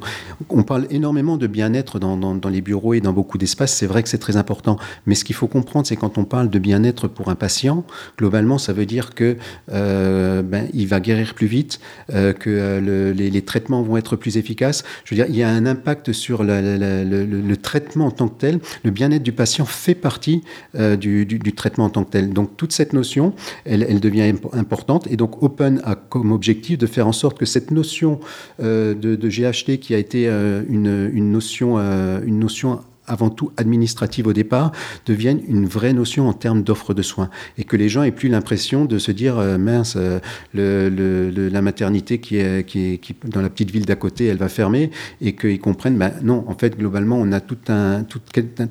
On 0.50 0.64
parle 0.64 0.88
énormément 0.90 1.38
de 1.38 1.48
bien-être 1.48 2.00
dans, 2.00 2.50
les 2.50 2.62
bureaux 2.62 2.94
et 2.94 3.02
dans 3.02 3.14
beaucoup 3.14 3.38
d'espaces. 3.38 3.74
C'est 3.74 3.88
vrai 3.88 4.04
que 4.04 4.10
c'est 4.10 4.18
très 4.18 4.38
important. 4.38 4.78
Mais 5.06 5.16
ce 5.16 5.24
qu'il 5.24 5.36
faut 5.36 5.48
comprendre, 5.48 5.88
c'est 5.88 5.96
quand 5.96 6.18
on 6.18 6.26
parle 6.26 6.50
de 6.50 6.60
bien-être 6.60 7.08
pour 7.08 7.30
un 7.30 7.36
patient, 7.36 7.84
globalement, 8.18 8.58
ça 8.58 8.74
veut 8.74 8.86
dire 8.86 9.14
que 9.14 9.38
euh, 9.72 9.85
ben, 10.44 10.68
il 10.74 10.88
va 10.88 11.00
guérir 11.00 11.34
plus 11.34 11.48
vite, 11.48 11.80
euh, 12.14 12.34
que 12.34 12.50
euh, 12.50 13.14
les, 13.14 13.42
traitements 13.42 13.82
vont 13.82 13.98
être 13.98 14.16
plus 14.16 14.38
efficaces. 14.38 14.84
Je 15.04 15.14
veux 15.14 15.22
dire, 15.22 15.28
il 15.30 15.36
y 15.36 15.44
a 15.44 15.50
un 15.50 15.66
impact 15.66 16.14
sur 16.14 16.44
le, 16.44 17.54
traitement 17.56 18.08
en 18.08 18.12
tant 18.12 18.28
que 18.28 18.40
tel. 18.40 18.60
Le 18.84 18.92
bien-être 18.92 19.24
du 19.24 19.32
patient 19.32 19.66
fait 19.66 19.96
partie 19.96 20.44
du, 20.74 21.54
traitement 21.56 21.86
en 21.86 21.90
tant 21.90 22.04
que 22.04 22.12
tel. 22.12 22.32
Donc 22.32 22.58
toute 22.58 22.72
cette 22.72 22.94
notion, 22.94 23.34
elle, 23.66 24.00
devient 24.00 24.34
importante. 24.54 25.08
Et 25.10 25.18
donc 25.18 25.42
Open 25.44 25.82
a 25.84 25.96
comme 25.96 26.32
objectif 26.32 26.78
de 26.78 26.88
faire 26.88 27.08
en 27.08 27.12
sorte 27.12 27.38
que 27.38 27.46
cette 27.46 27.72
notion 27.72 28.20
de, 28.60 29.30
GHT, 29.30 29.80
qui 29.80 29.94
a 29.94 29.98
été 29.98 30.28
une, 30.28 31.10
une 31.14 31.32
notion, 31.32 31.78
une 31.78 32.40
notion 32.40 32.80
avant 33.08 33.30
tout 33.30 33.52
administrative 33.58 34.28
au 34.28 34.34
départ, 34.34 34.72
devienne 35.06 35.42
une 35.48 35.66
vraie 35.66 35.94
notion 35.94 36.28
en 36.28 36.34
termes 36.34 36.64
d'offre 36.64 36.94
de 36.94 37.02
soins. 37.02 37.30
Et 37.58 37.64
que 37.64 37.76
les 37.76 37.90
gens 37.90 38.04
aient 38.04 38.12
plus 38.12 38.30
l'impression 38.30 38.86
de 38.86 38.98
se 38.98 39.12
dire, 39.12 39.38
euh, 39.38 39.58
mince, 39.58 39.96
euh, 39.98 40.20
le, 40.54 41.50
la 41.50 41.62
maternité 41.62 42.20
qui 42.20 42.38
est, 42.38 42.66
qui 42.66 42.94
est 42.94 42.98
qui, 42.98 43.16
dans 43.26 43.42
la 43.42 43.50
petite 43.50 43.72
ville 43.72 43.86
d'à 43.86 43.96
côté, 43.96 44.26
elle 44.26 44.38
va 44.38 44.50
fermer, 44.50 44.92
et 45.22 45.36
qu'ils 45.36 45.60
comprennent, 45.60 45.98
ben, 45.98 46.14
non, 46.24 46.44
en 46.48 46.56
fait, 46.56 46.78
globalement, 46.78 47.18
on 47.18 47.32
a 47.32 47.40
tout 47.40 47.58
un, 47.68 48.04
tout, 48.04 48.20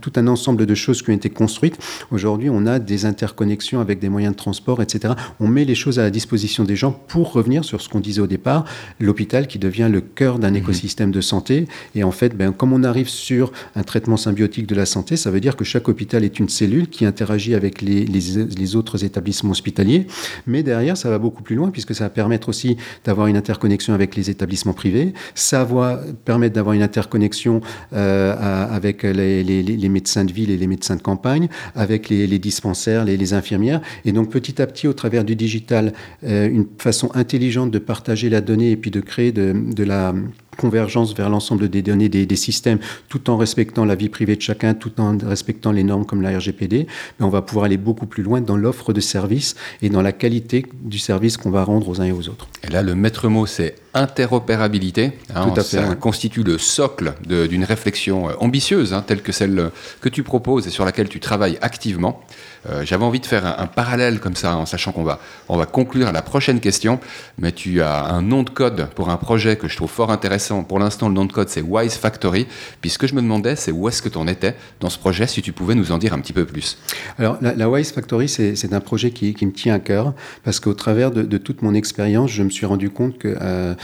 tout 0.01 0.13
un 0.17 0.27
ensemble 0.27 0.67
de 0.67 0.75
choses 0.75 1.03
qui 1.03 1.11
ont 1.11 1.15
été 1.15 1.31
construites. 1.31 1.79
Aujourd'hui, 2.11 2.51
on 2.51 2.67
a 2.67 2.79
des 2.79 3.07
interconnexions 3.07 3.81
avec 3.81 3.99
des 3.99 4.09
moyens 4.09 4.35
de 4.35 4.39
transport, 4.39 4.83
etc. 4.83 5.15
On 5.41 5.49
met 5.49 5.65
les 5.65 5.75
choses 5.75 5.99
à 5.99 6.03
la 6.03 6.11
disposition 6.11 6.65
des 6.65 6.77
gens 6.77 6.93
pour 6.93 7.33
revenir 7.33 7.65
sur 7.65 7.81
ce 7.81 7.89
qu'on 7.89 8.01
disait 8.01 8.21
au 8.21 8.27
départ, 8.27 8.65
l'hôpital 9.01 9.47
qui 9.47 9.59
devient 9.59 9.89
le 9.91 10.01
cœur 10.01 10.39
d'un 10.39 10.51
mmh. 10.51 10.57
écosystème 10.57 11.11
de 11.11 11.21
santé. 11.21 11.67
Et 11.95 12.05
en 12.05 12.11
fait, 12.11 12.37
ben, 12.37 12.53
comme 12.53 12.73
on 12.73 12.83
arrive 12.83 13.09
sur 13.09 13.53
un 13.77 13.83
traitement 13.83 14.17
symbiotique 14.25 14.67
de 14.67 14.75
la 14.75 14.87
santé, 14.87 15.17
ça 15.17 15.31
veut 15.31 15.41
dire 15.41 15.57
que 15.57 15.65
chaque 15.65 15.89
hôpital 15.89 16.25
est 16.25 16.39
une 16.39 16.49
cellule 16.49 16.89
qui 16.89 17.05
interagit 17.05 17.55
avec 17.55 17.83
les, 17.83 18.77
autres 18.77 19.05
établissements 19.05 19.53
hospitaliers. 19.53 20.07
Mais 20.47 20.63
derrière, 20.63 20.97
ça 20.97 21.11
va 21.11 21.19
beaucoup 21.19 21.43
plus 21.43 21.57
loin 21.57 21.71
puisque 21.71 21.95
ça 21.95 22.05
va 22.05 22.11
permettre 22.11 22.49
aussi 22.49 22.77
d'avoir 23.05 23.27
une 23.27 23.37
interconnexion 23.37 23.95
avec 23.95 24.17
les 24.17 24.31
établissements 24.31 24.73
privés. 24.73 25.15
Ça 25.35 25.65
va 25.65 26.01
permettre 26.25 26.55
d'avoir 26.55 26.75
une 26.75 26.83
interconnexion 26.83 27.61
euh, 27.93 28.35
avec 28.71 29.03
les, 29.03 29.89
médecins 29.89 30.25
de 30.25 30.33
ville 30.33 30.51
et 30.51 30.57
les 30.57 30.67
médecins 30.67 30.97
de 30.97 31.03
campagne, 31.03 31.49
avec 31.75 32.09
les, 32.09 32.39
dispensaires, 32.39 33.05
les, 33.05 33.33
infirmières. 33.35 33.81
Et 34.05 34.13
donc 34.13 34.31
petit 34.31 34.61
à 34.61 34.67
petit, 34.67 34.89
au 34.89 34.93
travers 34.93 35.25
du 35.25 35.37
digital, 35.37 35.93
euh, 36.25 36.49
une 36.49 36.67
façon 36.79 37.11
intelligente 37.15 37.71
de 37.71 37.79
partager 37.79 38.29
la 38.29 38.41
donnée 38.41 38.71
et 38.73 38.77
puis 38.77 38.91
de 38.91 39.01
créer 39.01 39.33
de 39.33 39.85
la 39.85 40.15
convergence 40.55 41.15
vers 41.15 41.29
l'ensemble 41.29 41.69
des 41.69 41.83
données 41.83 42.09
des, 42.09 42.37
systèmes, 42.37 42.79
tout 43.09 43.31
en 43.31 43.37
respectant 43.37 43.85
la 43.85 43.95
vie 43.95 44.09
privée 44.09 44.37
de 44.37 44.43
chacun, 44.43 44.75
tout 44.75 45.01
en 45.01 45.17
respectant 45.19 45.73
les 45.73 45.85
normes 45.85 46.05
comme 46.05 46.23
la 46.23 46.37
RGPD, 46.37 46.87
mais 47.19 47.27
on 47.27 47.31
va 47.31 47.43
pouvoir 47.43 47.67
aller 47.67 47.77
beaucoup 47.77 48.07
plus 48.07 48.23
loin 48.23 48.41
dans 48.41 48.57
l'offre 48.57 48.93
de 48.93 49.01
services 49.01 49.55
et 49.83 49.89
dans 49.89 50.03
la 50.03 50.13
qualité 50.13 50.67
du 50.83 50.99
service 50.99 51.37
qu'on 51.37 51.51
va 51.51 51.65
rendre 51.65 51.89
aux 51.89 52.01
uns 52.01 52.05
et 52.05 52.13
aux 52.13 52.29
autres. 52.29 52.49
Et 52.63 52.71
là, 52.71 52.83
le 52.83 52.95
maître 52.95 53.29
mot, 53.29 53.47
c'est 53.47 53.77
interopérabilité. 53.95 55.13
Hein, 55.35 55.49
Tout 55.49 55.61
à 55.61 55.65
fait, 55.65 55.77
ça 55.77 55.95
constitue 55.95 56.43
le 56.43 56.59
socle 56.59 57.15
d'une 57.27 57.65
réflexion 57.65 58.29
euh, 58.29 58.33
ambitieuse, 58.41 58.93
hein, 58.93 59.05
telle 59.07 59.23
que 59.23 59.33
celle 59.33 59.71
que 60.01 60.09
tu 60.09 60.23
proposes 60.23 60.67
et 60.67 60.71
sur 60.71 60.85
laquelle 60.85 61.09
tu 61.09 61.21
travailles 61.21 61.59
activement. 61.61 62.21
Euh, 62.71 62.85
j'avais 62.85 63.05
envie 63.05 63.21
de 63.21 63.27
faire 63.27 63.61
un, 63.61 63.67
parallèle 63.67 64.21
comme 64.21 64.37
ça, 64.37 64.57
en 64.57 64.67
sachant 64.67 64.93
qu'on 64.93 65.03
va, 65.03 65.19
on 65.49 65.57
va 65.57 65.67
conclure 65.67 66.09
à 66.09 66.13
la 66.13 66.23
prochaine 66.23 66.61
question, 66.61 67.01
mais 67.39 67.53
tu 67.53 67.83
as 67.83 68.05
un 68.05 68.23
nom 68.23 68.43
de 68.43 68.51
code 68.51 68.89
pour 68.95 69.11
un 69.11 69.17
projet 69.17 69.57
que 69.57 69.69
je 69.69 69.77
trouve 69.77 69.91
fort 69.91 70.11
intéressant. 70.11 70.63
Pour 70.63 70.79
l'instant, 70.79 71.09
le 71.09 71.15
nom 71.15 71.25
de 71.25 71.33
code, 71.33 71.49
c'est 71.49 71.63
Wise 71.63 71.95
Factory. 71.95 72.47
Puis 72.81 72.91
ce 72.91 72.99
que 72.99 73.07
je 73.07 73.15
me 73.15 73.23
demandais, 73.23 73.57
c'est 73.57 73.73
où 73.73 73.89
est-ce 73.89 74.03
que 74.03 74.09
tu 74.09 74.19
en 74.19 74.27
étais 74.27 74.55
dans 74.81 74.91
ce 74.91 74.99
projet, 74.99 75.27
si 75.27 75.43
tu 75.43 75.53
pouvais 75.53 75.75
nous 75.75 75.93
en 75.93 75.99
dire 75.99 76.13
un 76.15 76.21
petit 76.21 76.33
peu 76.33 76.45
plus. 76.45 76.79
Alors, 77.19 77.39
la, 77.41 77.69
Wise 77.69 77.93
Factory, 77.93 78.29
c'est 78.29 78.73
un 78.73 78.81
projet 78.81 79.11
qui, 79.11 79.35
me 79.45 79.53
tient 79.53 79.75
à 79.75 79.79
cœur, 79.79 80.15
parce 80.43 80.61
qu'au 80.61 80.75
travers 80.75 81.11
de, 81.11 81.39
toute 81.39 81.63
mon 81.63 81.75
expérience, 81.75 82.31
je 82.31 82.43
me 82.43 82.51
suis 82.51 82.67
rendu 82.67 82.91
compte 82.91 83.19
que... 83.19 83.37
Euh, 83.41 83.75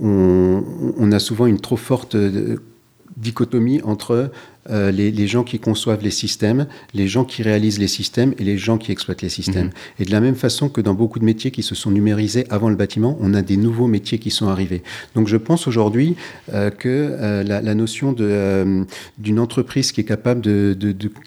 a 0.00 1.18
souvent 1.18 1.46
une 1.46 1.58
trop 1.58 1.76
forte 1.76 2.14
euh, 2.14 2.56
dichotomie 3.16 3.80
entre 3.82 4.30
euh, 4.70 4.90
les, 4.90 5.26
gens 5.26 5.44
qui 5.44 5.58
conçoivent 5.58 6.02
les 6.02 6.10
systèmes, 6.10 6.66
les 6.94 7.08
gens 7.08 7.24
qui 7.24 7.42
réalisent 7.42 7.78
les 7.78 7.88
systèmes 7.88 8.34
et 8.38 8.44
les 8.44 8.58
gens 8.58 8.78
qui 8.78 8.92
exploitent 8.92 9.22
les 9.22 9.28
systèmes. 9.28 9.66
Mhm. 9.66 9.72
Et 10.00 10.04
de 10.04 10.10
la 10.10 10.20
même 10.20 10.34
façon 10.34 10.68
que 10.68 10.80
dans 10.80 10.94
beaucoup 10.94 11.18
de 11.18 11.24
métiers 11.24 11.50
qui 11.50 11.62
se 11.62 11.74
sont 11.74 11.90
numérisés 11.90 12.46
avant 12.50 12.68
le 12.68 12.76
bâtiment, 12.76 13.16
on 13.20 13.34
a 13.34 13.42
des 13.42 13.56
nouveaux 13.56 13.86
métiers 13.86 14.18
qui 14.18 14.30
sont 14.30 14.48
arrivés. 14.48 14.82
Donc 15.14 15.26
je 15.26 15.36
pense 15.36 15.66
aujourd'hui 15.66 16.16
euh, 16.52 16.70
que 16.70 16.88
euh, 16.88 17.42
la, 17.42 17.74
notion 17.74 18.12
d'une 18.12 19.38
entreprise 19.38 19.92
qui 19.92 20.00
est 20.00 20.04
capable 20.04 20.40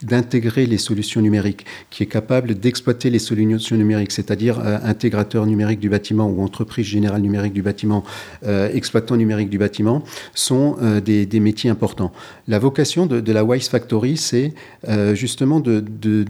d'intégrer 0.04 0.66
les 0.66 0.78
solutions 0.78 1.22
numériques, 1.22 1.66
qui 1.90 2.04
est 2.04 2.08
capable 2.08 2.56
d'exploiter 2.56 3.10
les 3.10 3.20
solutions 3.20 3.78
numériques, 3.78 4.12
c'est-à-dire 4.12 4.60
intégrateur 4.60 5.46
numérique 5.46 5.80
du 5.80 5.90
bâtiment 5.90 6.28
ou 6.28 6.42
entreprise 6.42 6.86
générale 6.86 7.22
numérique 7.22 7.54
du 7.54 7.62
bâtiment, 7.62 8.04
exploitant 8.44 9.16
numérique 9.16 9.50
du 9.50 9.58
bâtiment, 9.58 10.04
sont 10.34 10.76
des, 11.04 11.40
métiers 11.40 11.70
importants. 11.70 12.12
La 12.48 12.60
vocation 12.60 13.06
de 13.06 13.31
la 13.34 13.44
Wise 13.44 13.70
Factory, 13.70 14.18
c'est 14.18 14.54
euh, 14.88 15.16
justement 15.16 15.60
de, 15.60 15.84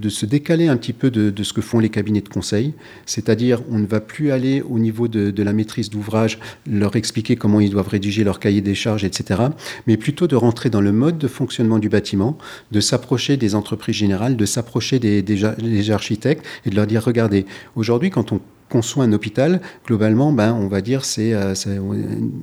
se 0.09 0.25
décaler 0.25 0.67
un 0.67 0.77
petit 0.77 0.93
peu 0.93 1.09
de, 1.11 1.43
ce 1.43 1.53
que 1.53 1.61
font 1.61 1.79
les 1.79 1.89
cabinets 1.89 2.21
de 2.21 2.29
conseil. 2.29 2.73
C'est-à-dire, 3.05 3.61
on 3.69 3.79
ne 3.79 3.85
va 3.85 3.99
plus 3.99 4.31
aller 4.31 4.61
au 4.61 4.79
niveau 4.79 5.07
de, 5.07 5.43
la 5.43 5.53
maîtrise 5.53 5.89
d'ouvrage, 5.89 6.39
leur 6.69 6.95
expliquer 6.95 7.35
comment 7.35 7.59
ils 7.59 7.69
doivent 7.69 7.87
rédiger 7.87 8.23
leur 8.23 8.39
cahier 8.39 8.61
des 8.61 8.75
charges, 8.75 9.03
etc. 9.03 9.41
Mais 9.87 9.97
plutôt 9.97 10.27
de 10.27 10.35
rentrer 10.35 10.69
dans 10.69 10.81
le 10.81 10.91
mode 10.91 11.17
de 11.17 11.27
fonctionnement 11.27 11.79
du 11.79 11.89
bâtiment, 11.89 12.37
de 12.71 12.79
s'approcher 12.79 13.37
des 13.37 13.55
entreprises 13.55 13.95
générales, 13.95 14.35
de 14.35 14.45
s'approcher 14.45 14.99
des, 14.99 15.21
des 15.21 15.91
architectes 15.91 16.45
et 16.65 16.69
de 16.69 16.75
leur 16.75 16.87
dire, 16.87 17.03
regardez, 17.03 17.45
aujourd'hui, 17.75 18.09
quand 18.09 18.31
on 18.31 18.39
conçoit 18.71 19.03
un 19.03 19.11
hôpital, 19.11 19.61
globalement, 19.85 20.31
ben, 20.31 20.53
on 20.53 20.67
va 20.67 20.81
dire 20.81 21.03
c'est 21.03 21.33
euh, 21.33 21.53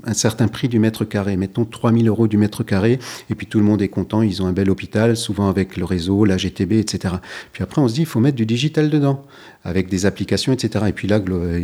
un 0.05 0.14
certain 0.14 0.47
prix 0.47 0.69
du 0.69 0.79
mètre 0.79 1.05
carré. 1.05 1.37
Mettons 1.37 1.64
3000 1.64 2.07
euros 2.09 2.29
du 2.29 2.37
mètre 2.37 2.62
carré, 2.62 2.99
et 3.31 3.35
puis 3.35 3.47
tout 3.47 3.59
le 3.59 3.64
monde 3.64 3.81
est 3.81 3.88
content, 3.88 4.23
ils 4.23 4.43
ont 4.43 4.47
un 4.47 4.53
bel 4.53 4.71
hôpital, 4.71 5.17
souvent 5.17 5.49
avec 5.49 5.77
le 5.77 5.85
réseau, 5.85 6.25
la 6.25 6.37
GTB, 6.37 6.73
etc. 6.75 7.14
Puis 7.53 7.62
après, 7.62 7.81
on 7.81 7.88
se 7.88 7.95
dit, 7.95 8.01
il 8.03 8.07
faut 8.07 8.21
mettre 8.21 8.37
du 8.37 8.47
digital 8.47 8.91
dedans 8.91 9.25
avec 9.64 9.88
des 9.88 10.07
applications, 10.07 10.53
etc. 10.53 10.85
Et 10.88 10.93
puis 10.93 11.09
là, 11.09 11.21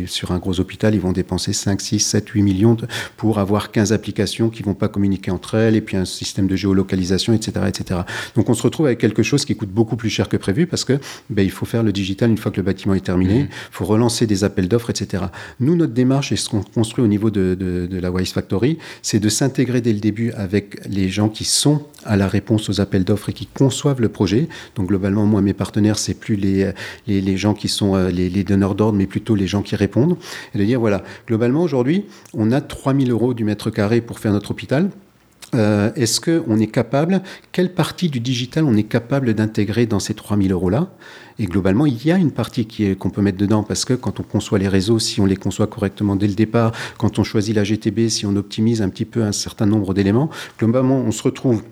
sur 0.07 0.31
un 0.31 0.39
gros 0.39 0.59
hôpital, 0.59 0.93
ils 0.95 1.01
vont 1.01 1.11
dépenser 1.11 1.53
5, 1.53 1.79
6, 1.79 1.99
7, 1.99 2.29
8 2.29 2.41
millions 2.41 2.77
pour 3.17 3.39
avoir 3.39 3.71
15 3.71 3.93
applications 3.93 4.49
qui 4.49 4.63
vont 4.63 4.73
pas 4.73 4.87
communiquer 4.87 5.31
entre 5.31 5.55
elles, 5.55 5.75
et 5.75 5.81
puis 5.81 5.97
un 5.97 6.05
système 6.05 6.47
de 6.47 6.55
géolocalisation, 6.55 7.33
etc., 7.33 7.65
etc. 7.67 8.01
Donc 8.35 8.49
on 8.49 8.53
se 8.53 8.63
retrouve 8.63 8.87
avec 8.87 8.99
quelque 8.99 9.23
chose 9.23 9.45
qui 9.45 9.55
coûte 9.55 9.69
beaucoup 9.69 9.95
plus 9.95 10.09
cher 10.09 10.29
que 10.29 10.37
prévu 10.37 10.67
parce 10.67 10.83
que 10.83 10.99
ben, 11.29 11.43
il 11.43 11.51
faut 11.51 11.65
faire 11.65 11.83
le 11.83 11.91
digital 11.91 12.29
une 12.29 12.37
fois 12.37 12.51
que 12.51 12.57
le 12.57 12.63
bâtiment 12.63 12.93
est 12.93 13.05
terminé, 13.05 13.39
il 13.39 13.43
mmh. 13.45 13.49
faut 13.71 13.85
relancer 13.85 14.27
des 14.27 14.43
appels 14.55 14.69
d'offres, 14.69 14.89
etc. 14.89 15.25
Nous, 15.59 15.75
notre 15.75 15.91
démarche 15.91 16.31
et 16.31 16.37
ce 16.37 16.47
qu'on 16.47 16.63
construit 16.63 17.03
au 17.03 17.07
niveau 17.07 17.29
de, 17.29 17.89
la 17.91 18.09
Wise 18.09 18.31
Factory, 18.31 18.77
c'est 19.01 19.19
de 19.19 19.27
s'intégrer 19.27 19.81
dès 19.81 19.91
le 19.91 19.99
début 19.99 20.31
avec 20.31 20.79
les 20.87 21.09
gens 21.09 21.27
qui 21.27 21.43
sont 21.43 21.83
à 22.05 22.15
la 22.15 22.29
réponse 22.29 22.69
aux 22.69 22.79
appels 22.79 23.03
d'offres 23.03 23.29
et 23.29 23.33
qui 23.33 23.47
conçoivent 23.47 23.99
le 23.99 24.07
projet. 24.07 24.47
Donc 24.75 24.87
globalement, 24.87 25.25
moi, 25.25 25.41
mes 25.41 25.53
partenaires, 25.53 25.99
c'est 25.99 26.13
plus 26.13 26.37
les, 26.37 26.71
les, 27.07 27.19
les, 27.19 27.37
gens 27.37 27.53
qui 27.53 27.67
sont 27.67 27.95
euh, 27.95 28.09
les, 28.09 28.29
les 28.29 28.43
donneurs 28.45 28.75
d'ordre, 28.75 28.97
mais 28.97 29.07
plutôt 29.07 29.35
les 29.35 29.47
gens 29.47 29.61
qui 29.61 29.75
répondent. 29.75 30.15
Et 30.53 30.57
de 30.57 30.63
dire, 30.63 30.79
voilà, 30.79 31.03
globalement, 31.27 31.61
aujourd'hui, 31.61 32.05
on 32.33 32.51
a 32.53 32.61
3000 32.61 33.11
euros 33.11 33.33
du 33.33 33.43
mètre 33.43 33.69
carré 33.69 33.99
pour 33.99 34.19
faire 34.19 34.31
notre 34.31 34.51
hôpital. 34.51 34.89
Euh, 35.53 35.91
Est-ce 35.95 36.19
qu'on 36.19 36.59
est 36.59 36.67
capable, 36.67 37.21
quelle 37.51 37.73
partie 37.73 38.09
du 38.09 38.19
digital 38.19 38.65
on 38.65 38.75
est 38.75 38.83
capable 38.83 39.33
d'intégrer 39.33 39.85
dans 39.85 39.99
ces 39.99 40.13
3000 40.13 40.51
euros-là? 40.51 40.89
Et 41.37 41.45
globalement, 41.45 41.85
il 41.85 42.03
y 42.05 42.11
a 42.11 42.17
une 42.17 42.31
partie 42.31 42.67
qu'on 42.97 43.09
peut 43.09 43.21
mettre 43.21 43.37
dedans 43.37 43.63
parce 43.63 43.85
que 43.85 43.93
quand 43.93 44.19
on 44.19 44.23
conçoit 44.23 44.57
les 44.57 44.67
réseaux, 44.67 44.99
si 44.99 45.19
on 45.19 45.25
les 45.25 45.35
conçoit 45.35 45.67
correctement 45.67 46.15
dès 46.15 46.27
le 46.27 46.33
départ, 46.33 46.71
quand 46.97 47.19
on 47.19 47.23
choisit 47.23 47.55
la 47.55 47.63
GTB, 47.63 48.07
si 48.07 48.25
on 48.25 48.35
optimise 48.35 48.81
un 48.81 48.89
petit 48.89 49.05
peu 49.05 49.23
un 49.23 49.33
certain 49.33 49.65
nombre 49.65 49.93
d'éléments, 49.93 50.29
globalement, 50.57 50.97
on 50.97 51.11
se 51.11 51.23
retrouve 51.23 51.63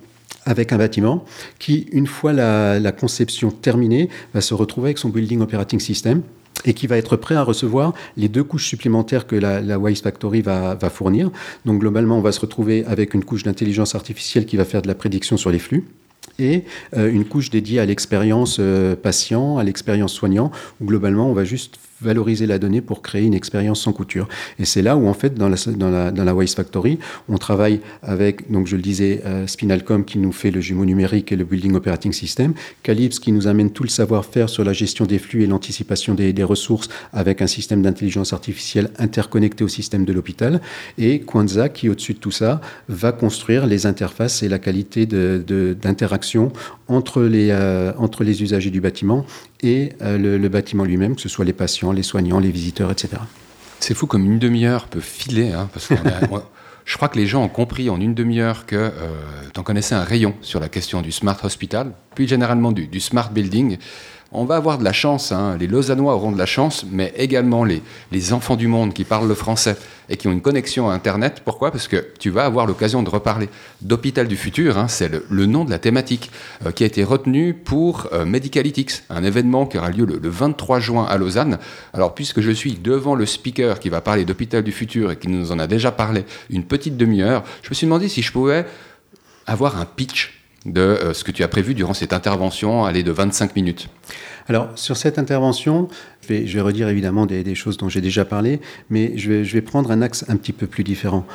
avec 0.46 0.74
un 0.74 0.78
bâtiment 0.78 1.24
qui, 1.60 1.88
une 1.92 2.08
fois 2.08 2.34
la, 2.34 2.92
conception 2.92 3.52
terminée, 3.52 4.10
va 4.34 4.42
se 4.42 4.54
retrouver 4.54 4.88
avec 4.88 4.98
son 4.98 5.10
Building 5.10 5.42
Operating 5.42 5.80
System 5.80 6.22
et 6.66 6.74
qui 6.74 6.88
va 6.88 6.98
être 6.98 7.16
prêt 7.16 7.36
à 7.36 7.44
recevoir 7.44 7.94
les 8.18 8.30
deux 8.30 8.44
couches 8.44 8.68
supplémentaires 8.68 9.28
que 9.28 9.36
la, 9.36 9.62
la 9.62 9.80
Wise 9.80 10.02
Factory 10.02 10.42
va, 10.42 10.78
fournir. 10.90 11.32
Donc 11.66 11.80
globalement, 11.80 12.18
on 12.18 12.22
va 12.22 12.32
se 12.32 12.40
retrouver 12.40 12.86
avec 12.86 13.14
une 13.14 13.24
couche 13.24 13.44
d'intelligence 13.44 13.96
artificielle 13.96 14.46
qui 14.46 14.58
va 14.58 14.66
faire 14.66 14.82
de 14.82 14.88
la 14.88 14.96
prédiction 14.96 15.38
sur 15.38 15.50
les 15.50 15.60
flux 15.60 15.86
et 16.40 16.64
euh, 16.96 17.12
une 17.12 17.26
couche 17.26 17.50
dédiée 17.50 17.80
à 17.80 17.86
l'expérience 17.86 18.58
euh, 18.60 18.96
patient, 18.96 19.58
à 19.58 19.64
l'expérience 19.64 20.14
soignant, 20.14 20.52
où 20.82 20.86
globalement 20.86 21.30
on 21.30 21.34
va 21.34 21.44
juste 21.44 21.78
valoriser 22.04 22.46
la 22.46 22.60
donnée 22.60 22.82
pour 22.82 23.02
créer 23.02 23.24
une 23.24 23.34
expérience 23.34 23.82
sans 23.82 23.94
couture. 23.94 24.28
Et 24.60 24.66
c'est 24.66 24.82
là 24.82 24.96
où, 24.98 25.08
en 25.08 25.14
fait, 25.14 25.36
dans 25.36 25.50
la, 25.50 25.58
dans 25.76 25.90
la, 25.90 26.12
dans 26.12 26.24
la 26.24 26.36
Wise 26.36 26.56
Factory, 26.56 27.00
on 27.30 27.38
travaille 27.38 27.80
avec, 28.02 28.52
donc 28.52 28.68
je 28.68 28.76
le 28.76 28.82
disais, 28.82 29.22
euh, 29.26 29.48
Spinalcom 29.48 30.06
qui 30.06 30.20
nous 30.20 30.32
fait 30.32 30.52
le 30.52 30.62
jumeau 30.62 30.86
numérique 30.86 31.32
et 31.32 31.36
le 31.36 31.44
Building 31.44 31.76
Operating 31.76 32.12
System, 32.12 32.54
Calypso 32.84 33.22
qui 33.22 33.32
nous 33.32 33.48
amène 33.48 33.72
tout 33.72 33.84
le 33.84 33.90
savoir-faire 33.90 34.50
sur 34.50 34.64
la 34.64 34.74
gestion 34.74 35.06
des 35.06 35.20
flux 35.20 35.44
et 35.44 35.48
l'anticipation 35.48 36.14
des, 36.14 36.34
des, 36.34 36.44
ressources 36.44 36.90
avec 37.14 37.42
un 37.42 37.48
système 37.48 37.82
d'intelligence 37.82 38.34
artificielle 38.34 38.90
interconnecté 38.98 39.64
au 39.64 39.68
système 39.68 40.06
de 40.06 40.14
l'hôpital, 40.14 40.62
et 40.98 41.22
Quanza 41.22 41.70
qui, 41.70 41.90
au-dessus 41.90 42.14
de 42.14 42.20
tout 42.20 42.32
ça, 42.32 42.62
va 42.90 43.12
construire 43.12 43.66
les 43.66 43.86
interfaces 43.86 44.44
et 44.44 44.50
la 44.50 44.60
qualité 44.60 45.06
d'interaction 45.06 46.52
entre 46.96 47.24
les, 47.24 47.54
entre 47.98 48.24
les 48.24 48.42
usagers 48.44 48.70
du 48.70 48.82
bâtiment 48.82 49.26
et 49.62 49.94
le, 50.02 50.48
bâtiment 50.48 50.84
lui-même, 50.84 51.16
que 51.16 51.22
ce 51.22 51.30
soit 51.30 51.46
les 51.46 51.54
patients, 51.54 51.92
les 51.92 52.04
soignants, 52.04 52.40
les 52.40 52.52
visiteurs, 52.52 52.92
etc. 52.92 53.10
C'est 53.80 53.94
fou 53.94 54.08
comme 54.08 54.26
une 54.26 54.40
demi-heure 54.40 54.88
peut 54.88 55.00
filer, 55.00 55.52
hein, 55.52 55.70
parce 55.74 55.90
je 56.86 56.98
crois 56.98 57.10
que 57.10 57.18
les 57.18 57.28
gens 57.28 57.44
ont 57.44 57.50
compris 57.50 57.90
en 57.90 58.00
une 58.00 58.14
demi-heure 58.14 58.66
que 58.66 58.92
tu 59.54 59.60
en 59.60 59.64
connaissais 59.64 59.96
un 59.96 60.04
rayon 60.04 60.36
sur 60.42 60.60
la 60.60 60.70
question 60.70 61.02
du 61.02 61.12
smart 61.12 61.38
hospital, 61.44 61.92
puis 62.16 62.28
généralement 62.28 62.72
du, 62.72 62.88
du 62.88 63.00
smart 63.00 63.32
building 63.32 63.78
on 64.34 64.46
va 64.46 64.56
avoir 64.56 64.78
de 64.80 64.84
la 64.84 64.94
chance, 64.94 65.32
hein. 65.32 65.58
les 65.60 65.68
Lausannois 65.68 66.16
auront 66.16 66.32
de 66.32 66.38
la 66.38 66.46
chance, 66.46 66.86
mais 66.92 67.14
également 67.18 67.64
les, 67.64 67.82
les, 68.12 68.34
enfants 68.34 68.56
du 68.56 68.68
monde 68.68 68.94
qui 68.94 69.04
parlent 69.04 69.28
le 69.28 69.36
français 69.36 69.78
et 70.10 70.18
qui 70.18 70.28
ont 70.28 70.32
une 70.32 70.42
connexion 70.42 70.90
à 70.90 70.94
Internet. 70.94 71.42
Pourquoi? 71.46 71.72
Parce 71.72 71.88
que 71.88 72.08
tu 72.20 72.30
vas 72.30 72.46
avoir 72.46 72.66
l'occasion 72.66 73.04
de 73.04 73.10
reparler 73.10 73.48
d'Hôpital 73.82 74.28
du 74.28 74.36
Futur, 74.36 74.78
hein. 74.78 74.88
c'est 74.88 75.12
le, 75.30 75.46
nom 75.46 75.66
de 75.66 75.70
la 75.70 75.80
thématique 75.80 76.32
euh, 76.66 76.72
qui 76.72 76.84
a 76.84 76.88
été 76.88 77.04
retenu 77.04 77.54
pour 77.54 78.08
euh, 78.12 78.26
un 79.10 79.24
événement 79.24 79.66
qui 79.66 79.78
aura 79.78 79.90
lieu 79.90 80.06
le, 80.06 80.30
23 80.30 80.80
juin 80.80 81.06
à 81.06 81.18
Lausanne. 81.18 81.60
Alors 81.94 82.16
puisque 82.16 82.42
je 82.42 82.52
suis 82.52 82.74
devant 82.74 83.16
le 83.16 83.26
speaker 83.26 83.80
qui 83.80 83.90
va 83.90 84.02
parler 84.02 84.26
d'Hôpital 84.26 84.64
du 84.64 84.72
Futur 84.72 85.12
et 85.12 85.18
qui 85.18 85.28
nous 85.28 85.52
en 85.52 85.60
a 85.60 85.68
déjà 85.68 85.92
parlé 85.92 86.26
une 86.50 86.64
petite 86.64 86.98
demi-heure, 86.98 87.44
je 87.62 87.70
me 87.70 87.76
suis 87.76 87.86
demandé 87.86 88.10
si 88.10 88.22
je 88.22 88.32
pouvais 88.32 88.66
avoir 89.46 89.80
un 89.80 89.86
pitch 89.86 90.43
de 90.66 90.82
euh, 90.82 91.14
ce 91.14 91.24
que 91.24 91.32
tu 91.32 91.44
as 91.44 91.48
prévu 91.48 91.74
durant 91.74 91.94
cette 91.94 92.14
intervention, 92.14 92.86
aller 92.86 93.04
de 93.04 93.12
25 93.12 93.56
minutes. 93.56 93.90
Alors, 94.48 94.70
sur 94.76 94.98
cette 94.98 95.20
intervention, 95.20 95.88
je 96.22 96.28
vais, 96.28 96.48
je 96.48 96.56
vais 96.56 96.62
redire 96.62 96.90
évidemment 96.90 97.26
des, 97.26 97.44
des 97.44 97.56
choses 97.56 97.78
dont 97.78 97.90
j'ai 97.90 98.02
déjà 98.02 98.26
parlé, 98.26 98.60
mais 98.90 99.18
je 99.18 99.32
vais, 99.32 99.46
je 99.46 99.54
vais 99.54 99.62
prendre 99.62 99.92
un 99.92 100.02
axe 100.02 100.26
un 100.28 100.36
petit 100.36 100.54
peu 100.54 100.68
plus 100.68 100.84
différent 100.84 101.26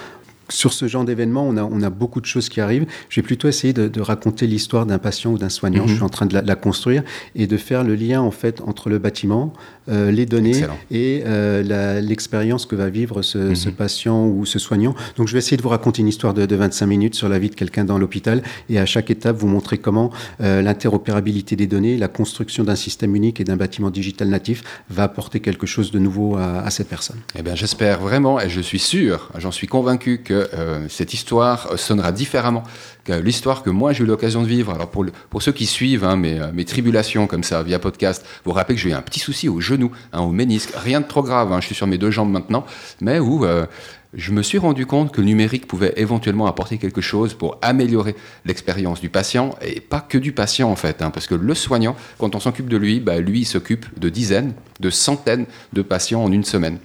sur 0.51 0.73
ce 0.73 0.89
genre 0.89 1.05
d'événement, 1.05 1.47
on 1.47 1.57
a, 1.57 1.63
on 1.63 1.83
a, 1.83 1.91
beaucoup 1.91 2.21
de 2.21 2.27
choses 2.27 2.49
qui 2.49 2.61
arrivent. 2.61 2.87
Je 3.09 3.21
vais 3.21 3.25
plutôt 3.25 3.49
essayer 3.49 3.73
de, 3.73 3.89
de 3.89 4.01
raconter 4.01 4.47
l'histoire 4.47 4.87
d'un 4.87 4.99
patient 4.99 5.33
ou 5.33 5.39
d'un 5.39 5.49
soignant. 5.49 5.83
Mhm. 5.83 5.89
Je 5.89 5.95
suis 5.95 6.03
en 6.03 6.09
train 6.09 6.27
de 6.27 6.35
la, 6.35 6.43
la, 6.43 6.55
construire 6.55 7.03
et 7.35 7.47
de 7.47 7.57
faire 7.57 7.85
le 7.85 7.95
lien 7.95 8.21
en 8.21 8.31
fait 8.31 8.61
entre 8.63 8.89
le 8.89 8.99
bâtiment, 8.99 9.53
euh, 9.89 10.11
les 10.11 10.27
données 10.27 10.65
et 10.91 11.23
euh, 11.27 12.01
l'expérience 12.01 12.67
que 12.67 12.77
va 12.77 12.89
vivre 12.89 13.23
ce, 13.23 13.39
mhm. 13.39 13.57
ce, 13.57 13.71
patient 13.71 14.27
ou 14.27 14.45
ce 14.45 14.59
soignant. 14.59 14.95
Donc, 15.17 15.29
je 15.29 15.33
vais 15.33 15.39
essayer 15.39 15.57
de 15.57 15.63
vous 15.63 15.69
raconter 15.69 16.03
une 16.03 16.09
histoire 16.09 16.35
de, 16.35 16.47
de 16.47 16.57
25 16.57 16.87
minutes 16.87 17.15
sur 17.15 17.29
la 17.29 17.39
vie 17.39 17.51
de 17.51 17.55
quelqu'un 17.55 17.85
dans 17.85 17.99
l'hôpital 17.99 18.43
et 18.69 18.79
à 18.79 18.87
chaque 18.87 19.11
étape 19.11 19.37
vous 19.37 19.47
montrer 19.47 19.79
comment 19.79 20.11
euh, 20.41 20.63
l'interopérabilité 20.63 21.57
des 21.57 21.67
données, 21.67 21.97
la 21.97 22.09
construction 22.09 22.65
d'un 22.65 22.77
système 22.77 23.15
unique 23.17 23.41
et 23.41 23.45
d'un 23.45 23.57
bâtiment 23.57 23.91
digital 23.91 24.29
natif 24.29 24.63
va 24.91 25.05
apporter 25.05 25.41
quelque 25.41 25.67
chose 25.67 25.91
de 25.91 25.99
nouveau 25.99 26.37
à, 26.37 26.61
à 26.61 26.71
cette 26.71 26.89
personne. 26.89 27.19
Eh 27.39 27.43
bien, 27.43 27.55
j'espère 27.55 28.01
vraiment 28.01 28.41
et 28.41 28.49
je 28.49 28.61
suis 28.61 28.79
sûr, 28.79 29.31
j'en 29.39 29.53
suis 29.53 29.67
convaincu 29.67 30.19
que 30.19 30.49
cette 30.89 31.15
histoire 31.15 31.79
sonnera 31.79 32.13
différemment 32.13 32.63
l'histoire 33.09 33.63
que 33.63 33.71
moi 33.71 33.93
j'ai 33.93 34.05
eu 34.05 34.07
l'occasion 34.07 34.43
de 34.43 34.49
vivre. 34.49 34.73
Alors 34.73 34.89
pour, 34.89 35.05
pour 35.31 35.43
ceux 35.43 35.53
qui 35.53 35.67
suivent 35.67 36.05
hein, 36.05 36.17
mes, 36.17 36.41
mes, 36.53 36.65
tribulations 36.65 37.27
comme 37.27 37.43
ça 37.43 37.63
via 37.63 37.79
podcast, 37.79 38.25
vous 38.45 38.53
rappelez 38.53 38.75
que 38.77 38.81
j'ai 38.81 38.91
eu 38.91 38.95
un 38.95 39.03
petit 39.03 39.21
souci 39.21 39.49
au 39.49 39.61
genou, 39.61 39.91
hein, 40.13 40.21
au 40.21 40.31
ménisque, 40.31 40.71
rien 40.75 41.01
de 41.01 41.07
trop 41.07 41.23
grave, 41.23 41.53
hein, 41.53 41.61
je 41.61 41.67
suis 41.67 41.75
sur 41.75 41.87
mes 41.87 41.99
deux 41.99 42.11
jambes 42.11 42.31
maintenant, 42.31 42.65
mais 43.01 43.19
où 43.19 43.45
euh, 43.45 43.67
je 44.15 44.33
me 44.33 44.43
suis 44.43 44.59
rendu 44.59 44.87
compte 44.87 45.13
que 45.13 45.21
le 45.21 45.27
numérique 45.27 45.67
pouvait 45.67 45.93
éventuellement 45.97 46.47
apporter 46.47 46.79
quelque 46.79 47.01
chose 47.01 47.35
pour 47.35 47.59
améliorer 47.61 48.17
l'expérience 48.45 49.01
du 49.01 49.09
patient, 49.09 49.55
et 49.61 49.81
pas 49.81 50.01
que 50.01 50.19
du 50.19 50.33
patient 50.33 50.71
en 50.71 50.77
fait, 50.77 50.99
parce 50.99 51.27
que 51.27 51.35
le 51.35 51.55
soignant, 51.55 51.97
quand 52.19 52.35
on 52.35 52.41
s'occupe 52.41 52.69
de 52.69 52.77
lui, 52.77 53.01
bah, 53.01 53.19
lui 53.19 53.45
s'occupe 53.45 53.87
de 53.99 54.09
dizaines, 54.09 54.55
de 54.81 54.91
centaines 54.91 55.47
de 55.73 55.83
patients 55.83 56.23
en 56.23 56.33
une 56.33 56.45
semaine. 56.45 56.79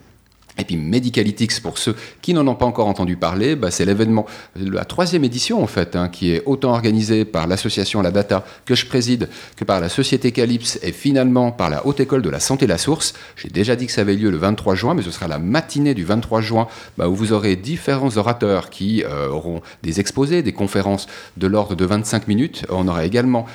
Et 0.58 0.66
puis 0.66 0.78
Medicalytics, 0.78 1.62
pour 1.62 1.78
ceux 1.78 1.96
qui 2.22 2.34
n'en 2.34 2.46
ont 2.48 2.56
pas 2.56 2.66
encore 2.66 2.88
entendu 2.88 3.18
parler, 3.18 3.56
bah, 3.56 3.72
c'est 3.72 3.86
l'événement, 3.86 4.26
la 4.56 4.86
troisième 4.86 5.24
édition 5.24 5.64
en 5.64 5.68
fait, 5.68 5.96
hein, 5.96 6.10
qui 6.10 6.32
est 6.32 6.44
autant 6.46 6.72
organisée 6.72 7.26
par 7.26 7.48
l'association 7.48 8.02
La 8.02 8.12
Data 8.12 8.46
que 8.66 8.76
je 8.76 8.86
préside, 8.86 9.30
que 9.56 9.64
par 9.64 9.80
la 9.80 9.90
société 9.90 10.32
Calypse 10.32 10.80
et 10.84 10.92
finalement 10.92 11.52
par 11.52 11.70
la 11.70 11.86
Haute 11.88 12.00
École 12.00 12.22
de 12.22 12.30
la 12.30 12.40
Santé 12.40 12.68
La 12.68 12.78
Source. 12.78 13.14
J'ai 13.36 13.50
déjà 13.50 13.76
dit 13.76 13.88
que 13.88 13.92
ça 13.92 14.02
avait 14.02 14.16
lieu 14.16 14.30
le 14.30 14.38
23 14.38 14.76
juin, 14.76 14.94
mais 14.94 15.02
ce 15.02 15.12
sera 15.12 15.28
la 15.28 15.40
matinée 15.40 15.96
du 15.96 16.04
23 16.04 16.42
juin 16.42 16.68
bah, 16.98 17.08
où 17.08 17.16
vous 17.16 17.34
aurez 17.34 17.56
différents 17.56 18.16
orateurs 18.18 18.70
qui 18.70 19.04
euh, 19.04 19.30
auront 19.30 19.62
des 19.82 20.00
exposés, 20.00 20.44
des 20.44 20.54
conférences 20.54 21.08
de 21.38 21.48
l'ordre 21.48 21.76
de 21.76 21.86
25 21.86 22.28
minutes. 22.28 22.66
On 22.70 22.88
aura 22.88 23.06
également 23.06 23.46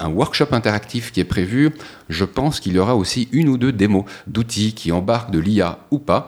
un 0.00 0.08
workshop 0.08 0.52
interactif 0.52 1.10
qui 1.12 1.20
est 1.20 1.24
prévu. 1.24 1.70
Je 2.08 2.24
pense 2.24 2.60
qu'il 2.60 2.74
y 2.74 2.78
aura 2.78 2.94
aussi 2.94 3.28
une 3.32 3.48
ou 3.48 3.58
deux 3.58 3.72
démos 3.72 4.04
d'outils 4.26 4.72
qui 4.72 4.92
embarquent 4.92 5.30
de 5.30 5.38
l'IA 5.38 5.78
ou 5.90 5.98
pas 5.98 6.27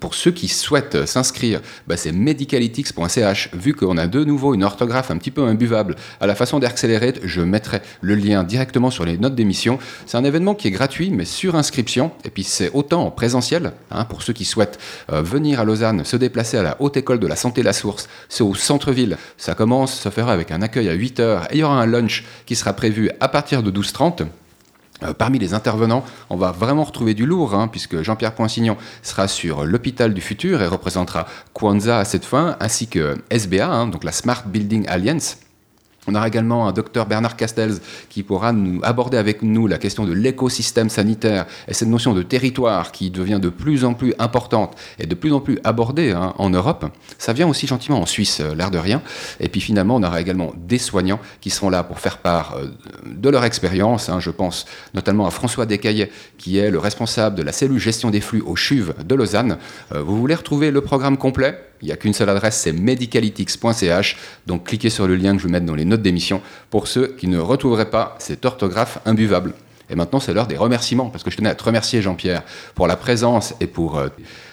pour 0.00 0.14
ceux 0.14 0.30
qui 0.30 0.48
souhaitent 0.48 1.06
s'inscrire, 1.06 1.60
bah 1.86 1.96
c'est 1.96 2.12
medicalytics.ch. 2.12 3.50
Vu 3.54 3.74
qu'on 3.74 3.96
a 3.96 4.06
de 4.06 4.24
nouveau 4.24 4.54
une 4.54 4.64
orthographe 4.64 5.10
un 5.10 5.16
petit 5.16 5.30
peu 5.30 5.42
imbuvable 5.42 5.96
à 6.20 6.26
la 6.26 6.34
façon 6.34 6.58
d'Accelerate, 6.58 7.20
je 7.24 7.40
mettrai 7.40 7.80
le 8.00 8.14
lien 8.14 8.42
directement 8.44 8.90
sur 8.90 9.04
les 9.04 9.18
notes 9.18 9.34
d'émission. 9.34 9.78
C'est 10.06 10.16
un 10.16 10.24
événement 10.24 10.54
qui 10.54 10.68
est 10.68 10.72
gratuit, 10.72 11.10
mais 11.10 11.24
sur 11.24 11.54
inscription. 11.54 12.10
Et 12.24 12.30
puis 12.30 12.44
c'est 12.44 12.70
autant 12.74 13.06
en 13.06 13.10
présentiel, 13.10 13.72
hein, 13.90 14.04
pour 14.04 14.22
ceux 14.22 14.32
qui 14.32 14.44
souhaitent 14.44 14.78
euh, 15.12 15.22
venir 15.22 15.60
à 15.60 15.64
Lausanne, 15.64 16.04
se 16.04 16.16
déplacer 16.16 16.56
à 16.56 16.62
la 16.62 16.76
Haute 16.80 16.96
École 16.96 17.20
de 17.20 17.26
la 17.26 17.36
Santé 17.36 17.62
La 17.62 17.72
Source. 17.72 18.08
C'est 18.28 18.42
au 18.42 18.54
centre-ville. 18.54 19.16
Ça 19.36 19.54
commence, 19.54 19.94
ça 20.00 20.10
fera 20.10 20.32
avec 20.32 20.50
un 20.50 20.62
accueil 20.62 20.88
à 20.88 20.94
8 20.94 21.20
heures. 21.20 21.44
Et 21.50 21.56
il 21.56 21.60
y 21.60 21.62
aura 21.62 21.80
un 21.80 21.86
lunch 21.86 22.24
qui 22.46 22.56
sera 22.56 22.72
prévu 22.72 23.10
à 23.20 23.28
partir 23.28 23.62
de 23.62 23.70
12h30. 23.70 24.26
Euh, 25.02 25.14
parmi 25.14 25.38
les 25.38 25.54
intervenants, 25.54 26.04
on 26.28 26.36
va 26.36 26.50
vraiment 26.50 26.84
retrouver 26.84 27.14
du 27.14 27.24
lourd, 27.24 27.54
hein, 27.54 27.68
puisque 27.68 28.02
Jean-Pierre 28.02 28.34
Poinsignon 28.34 28.76
sera 29.02 29.28
sur 29.28 29.64
l'hôpital 29.64 30.12
du 30.12 30.20
futur 30.20 30.60
et 30.60 30.66
représentera 30.66 31.26
Kwanzaa 31.52 32.00
à 32.00 32.04
cette 32.04 32.24
fin, 32.24 32.56
ainsi 32.60 32.88
que 32.88 33.16
SBA, 33.30 33.66
hein, 33.66 33.86
donc 33.86 34.02
la 34.02 34.12
Smart 34.12 34.42
Building 34.46 34.86
Alliance, 34.88 35.38
on 36.08 36.14
aura 36.14 36.26
également 36.26 36.66
un 36.66 36.72
docteur 36.72 37.04
Bernard 37.04 37.36
Castells 37.36 37.80
qui 38.08 38.22
pourra 38.22 38.52
nous 38.52 38.80
aborder 38.82 39.18
avec 39.18 39.42
nous 39.42 39.66
la 39.66 39.76
question 39.76 40.06
de 40.06 40.12
l'écosystème 40.14 40.88
sanitaire 40.88 41.46
et 41.68 41.74
cette 41.74 41.88
notion 41.88 42.14
de 42.14 42.22
territoire 42.22 42.92
qui 42.92 43.10
devient 43.10 43.38
de 43.40 43.50
plus 43.50 43.84
en 43.84 43.92
plus 43.92 44.14
importante 44.18 44.74
et 44.98 45.06
de 45.06 45.14
plus 45.14 45.34
en 45.34 45.40
plus 45.40 45.58
abordée 45.64 46.12
hein, 46.12 46.32
en 46.38 46.48
Europe. 46.48 46.86
Ça 47.18 47.34
vient 47.34 47.46
aussi 47.46 47.66
gentiment 47.66 48.00
en 48.00 48.06
Suisse, 48.06 48.40
euh, 48.40 48.54
l'air 48.54 48.70
de 48.70 48.78
rien. 48.78 49.02
Et 49.38 49.48
puis 49.48 49.60
finalement, 49.60 49.96
on 49.96 50.02
aura 50.02 50.18
également 50.18 50.54
des 50.56 50.78
soignants 50.78 51.20
qui 51.42 51.50
seront 51.50 51.68
là 51.68 51.82
pour 51.82 52.00
faire 52.00 52.18
part 52.18 52.56
euh, 52.56 52.68
de 53.04 53.28
leur 53.28 53.44
expérience. 53.44 54.08
Hein. 54.08 54.18
Je 54.18 54.30
pense 54.30 54.64
notamment 54.94 55.26
à 55.26 55.30
François 55.30 55.66
Descaillet, 55.66 56.10
qui 56.38 56.56
est 56.56 56.70
le 56.70 56.78
responsable 56.78 57.36
de 57.36 57.42
la 57.42 57.52
cellule 57.52 57.78
gestion 57.78 58.10
des 58.10 58.22
flux 58.22 58.40
au 58.40 58.56
CHUV 58.56 58.94
de 59.04 59.14
Lausanne. 59.14 59.58
Euh, 59.92 60.02
vous 60.02 60.16
voulez 60.16 60.34
retrouver 60.34 60.70
le 60.70 60.80
programme 60.80 61.18
complet? 61.18 61.67
Il 61.82 61.86
n'y 61.86 61.92
a 61.92 61.96
qu'une 61.96 62.12
seule 62.12 62.28
adresse, 62.28 62.58
c'est 62.58 62.72
medicalytics.ch. 62.72 64.16
Donc 64.46 64.64
cliquez 64.64 64.90
sur 64.90 65.06
le 65.06 65.16
lien 65.16 65.32
que 65.34 65.38
je 65.38 65.46
vais 65.46 65.52
mettre 65.52 65.66
dans 65.66 65.74
les 65.74 65.84
notes 65.84 66.02
d'émission 66.02 66.42
pour 66.70 66.88
ceux 66.88 67.08
qui 67.18 67.28
ne 67.28 67.38
retrouveraient 67.38 67.90
pas 67.90 68.16
cette 68.18 68.44
orthographe 68.44 68.98
imbuvable. 69.04 69.54
Et 69.90 69.94
maintenant, 69.94 70.20
c'est 70.20 70.34
l'heure 70.34 70.46
des 70.46 70.56
remerciements, 70.56 71.08
parce 71.08 71.24
que 71.24 71.30
je 71.30 71.36
tenais 71.36 71.48
à 71.48 71.54
te 71.54 71.64
remercier, 71.64 72.02
Jean-Pierre, 72.02 72.42
pour 72.74 72.86
la 72.86 72.96
présence 72.96 73.54
et 73.60 73.66
pour 73.66 73.98
euh, 73.98 74.08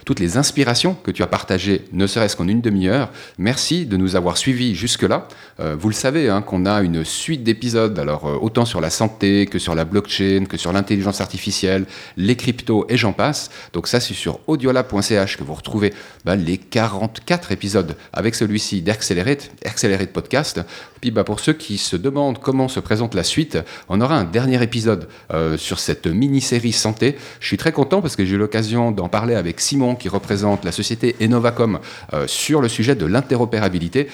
toutes 0.05 0.19
les 0.19 0.37
inspirations 0.37 0.95
que 1.03 1.11
tu 1.11 1.23
as 1.23 1.27
partagées, 1.27 1.83
ne 1.91 2.05
serait-ce 2.07 2.35
qu'en 2.35 2.47
une 2.47 2.61
demi-heure. 2.61 3.09
Merci 3.39 3.87
de 3.87 3.97
nous 3.97 4.15
avoir 4.15 4.37
suivis 4.37 4.75
jusque-là. 4.75 5.27
Euh, 5.59 5.75
vous 5.77 5.89
le 5.89 5.95
savez, 5.95 6.29
hein, 6.29 6.41
qu'on 6.43 6.65
a 6.65 6.81
une 6.81 7.03
suite 7.03 7.43
d'épisodes, 7.43 7.97
alors 7.97 8.25
euh, 8.27 8.37
autant 8.39 8.65
sur 8.65 8.81
la 8.81 8.91
santé 8.91 9.47
que 9.47 9.57
sur 9.57 9.73
la 9.73 9.83
blockchain, 9.83 10.45
que 10.47 10.57
sur 10.57 10.71
l'intelligence 10.71 11.21
artificielle, 11.21 11.85
les 12.17 12.35
cryptos 12.35 12.85
et 12.87 12.97
j'en 12.97 13.13
passe. 13.13 13.49
Donc 13.73 13.87
ça, 13.87 13.99
c'est 13.99 14.13
sur 14.13 14.39
audiola.ch 14.47 15.37
que 15.37 15.43
vous 15.43 15.55
retrouvez 15.55 15.93
bah, 16.23 16.35
les 16.35 16.57
44 16.57 17.51
épisodes 17.51 17.95
avec 18.13 18.35
celui-ci 18.35 18.83
d'Accelerate, 18.83 19.49
Accelerate 19.65 20.13
Podcast. 20.13 20.61
Puis 21.01 21.09
bah, 21.09 21.23
pour 21.23 21.39
ceux 21.39 21.53
qui 21.53 21.77
se 21.77 21.95
demandent 21.95 22.39
comment 22.39 22.67
se 22.67 22.79
présente 22.79 23.15
la 23.15 23.23
suite, 23.23 23.57
on 23.89 24.01
aura 24.01 24.17
un 24.17 24.23
dernier 24.23 24.61
épisode 24.61 25.07
euh, 25.33 25.57
sur 25.57 25.79
cette 25.79 26.05
mini-série 26.05 26.73
santé. 26.73 27.15
Je 27.39 27.47
suis 27.47 27.57
très 27.57 27.71
content 27.71 28.01
parce 28.01 28.15
que 28.15 28.23
j'ai 28.23 28.35
eu 28.35 28.37
l'occasion 28.37 28.91
d'en 28.91 29.09
parler 29.09 29.35
avec 29.35 29.59
Simon 29.59 29.94
qui 29.95 30.09
représente 30.09 30.65
la 30.65 30.71
société 30.71 31.15
Enovacom 31.21 31.79
euh, 32.13 32.27
sur 32.27 32.61
le 32.61 32.67
sujet 32.67 32.95
de 32.95 33.05
l'interopérabilité. 33.05 34.07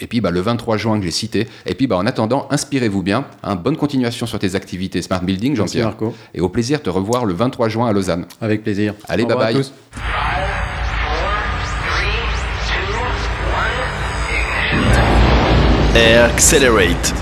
Et 0.00 0.06
puis 0.06 0.20
bah, 0.20 0.30
le 0.30 0.40
23 0.40 0.76
juin 0.76 0.98
que 0.98 1.04
j'ai 1.04 1.10
cité. 1.10 1.48
Et 1.66 1.74
puis 1.74 1.86
bah, 1.86 1.96
en 1.96 2.06
attendant, 2.06 2.46
inspirez-vous 2.50 3.02
bien. 3.02 3.26
Hein, 3.42 3.56
bonne 3.56 3.76
continuation 3.76 4.26
sur 4.26 4.38
tes 4.38 4.54
activités 4.54 5.02
Smart 5.02 5.22
Building, 5.22 5.56
Jean-Pierre. 5.56 5.94
Et 6.34 6.40
au 6.40 6.48
plaisir 6.48 6.78
de 6.78 6.84
te 6.84 6.90
revoir 6.90 7.24
le 7.24 7.34
23 7.34 7.68
juin 7.68 7.88
à 7.88 7.92
Lausanne. 7.92 8.26
Avec 8.40 8.62
plaisir. 8.62 8.94
Allez, 9.08 9.24
bye 9.24 9.36
bye. 9.36 9.54
À 9.54 9.58
tous. 9.58 9.72
Accelerate, 15.98 17.12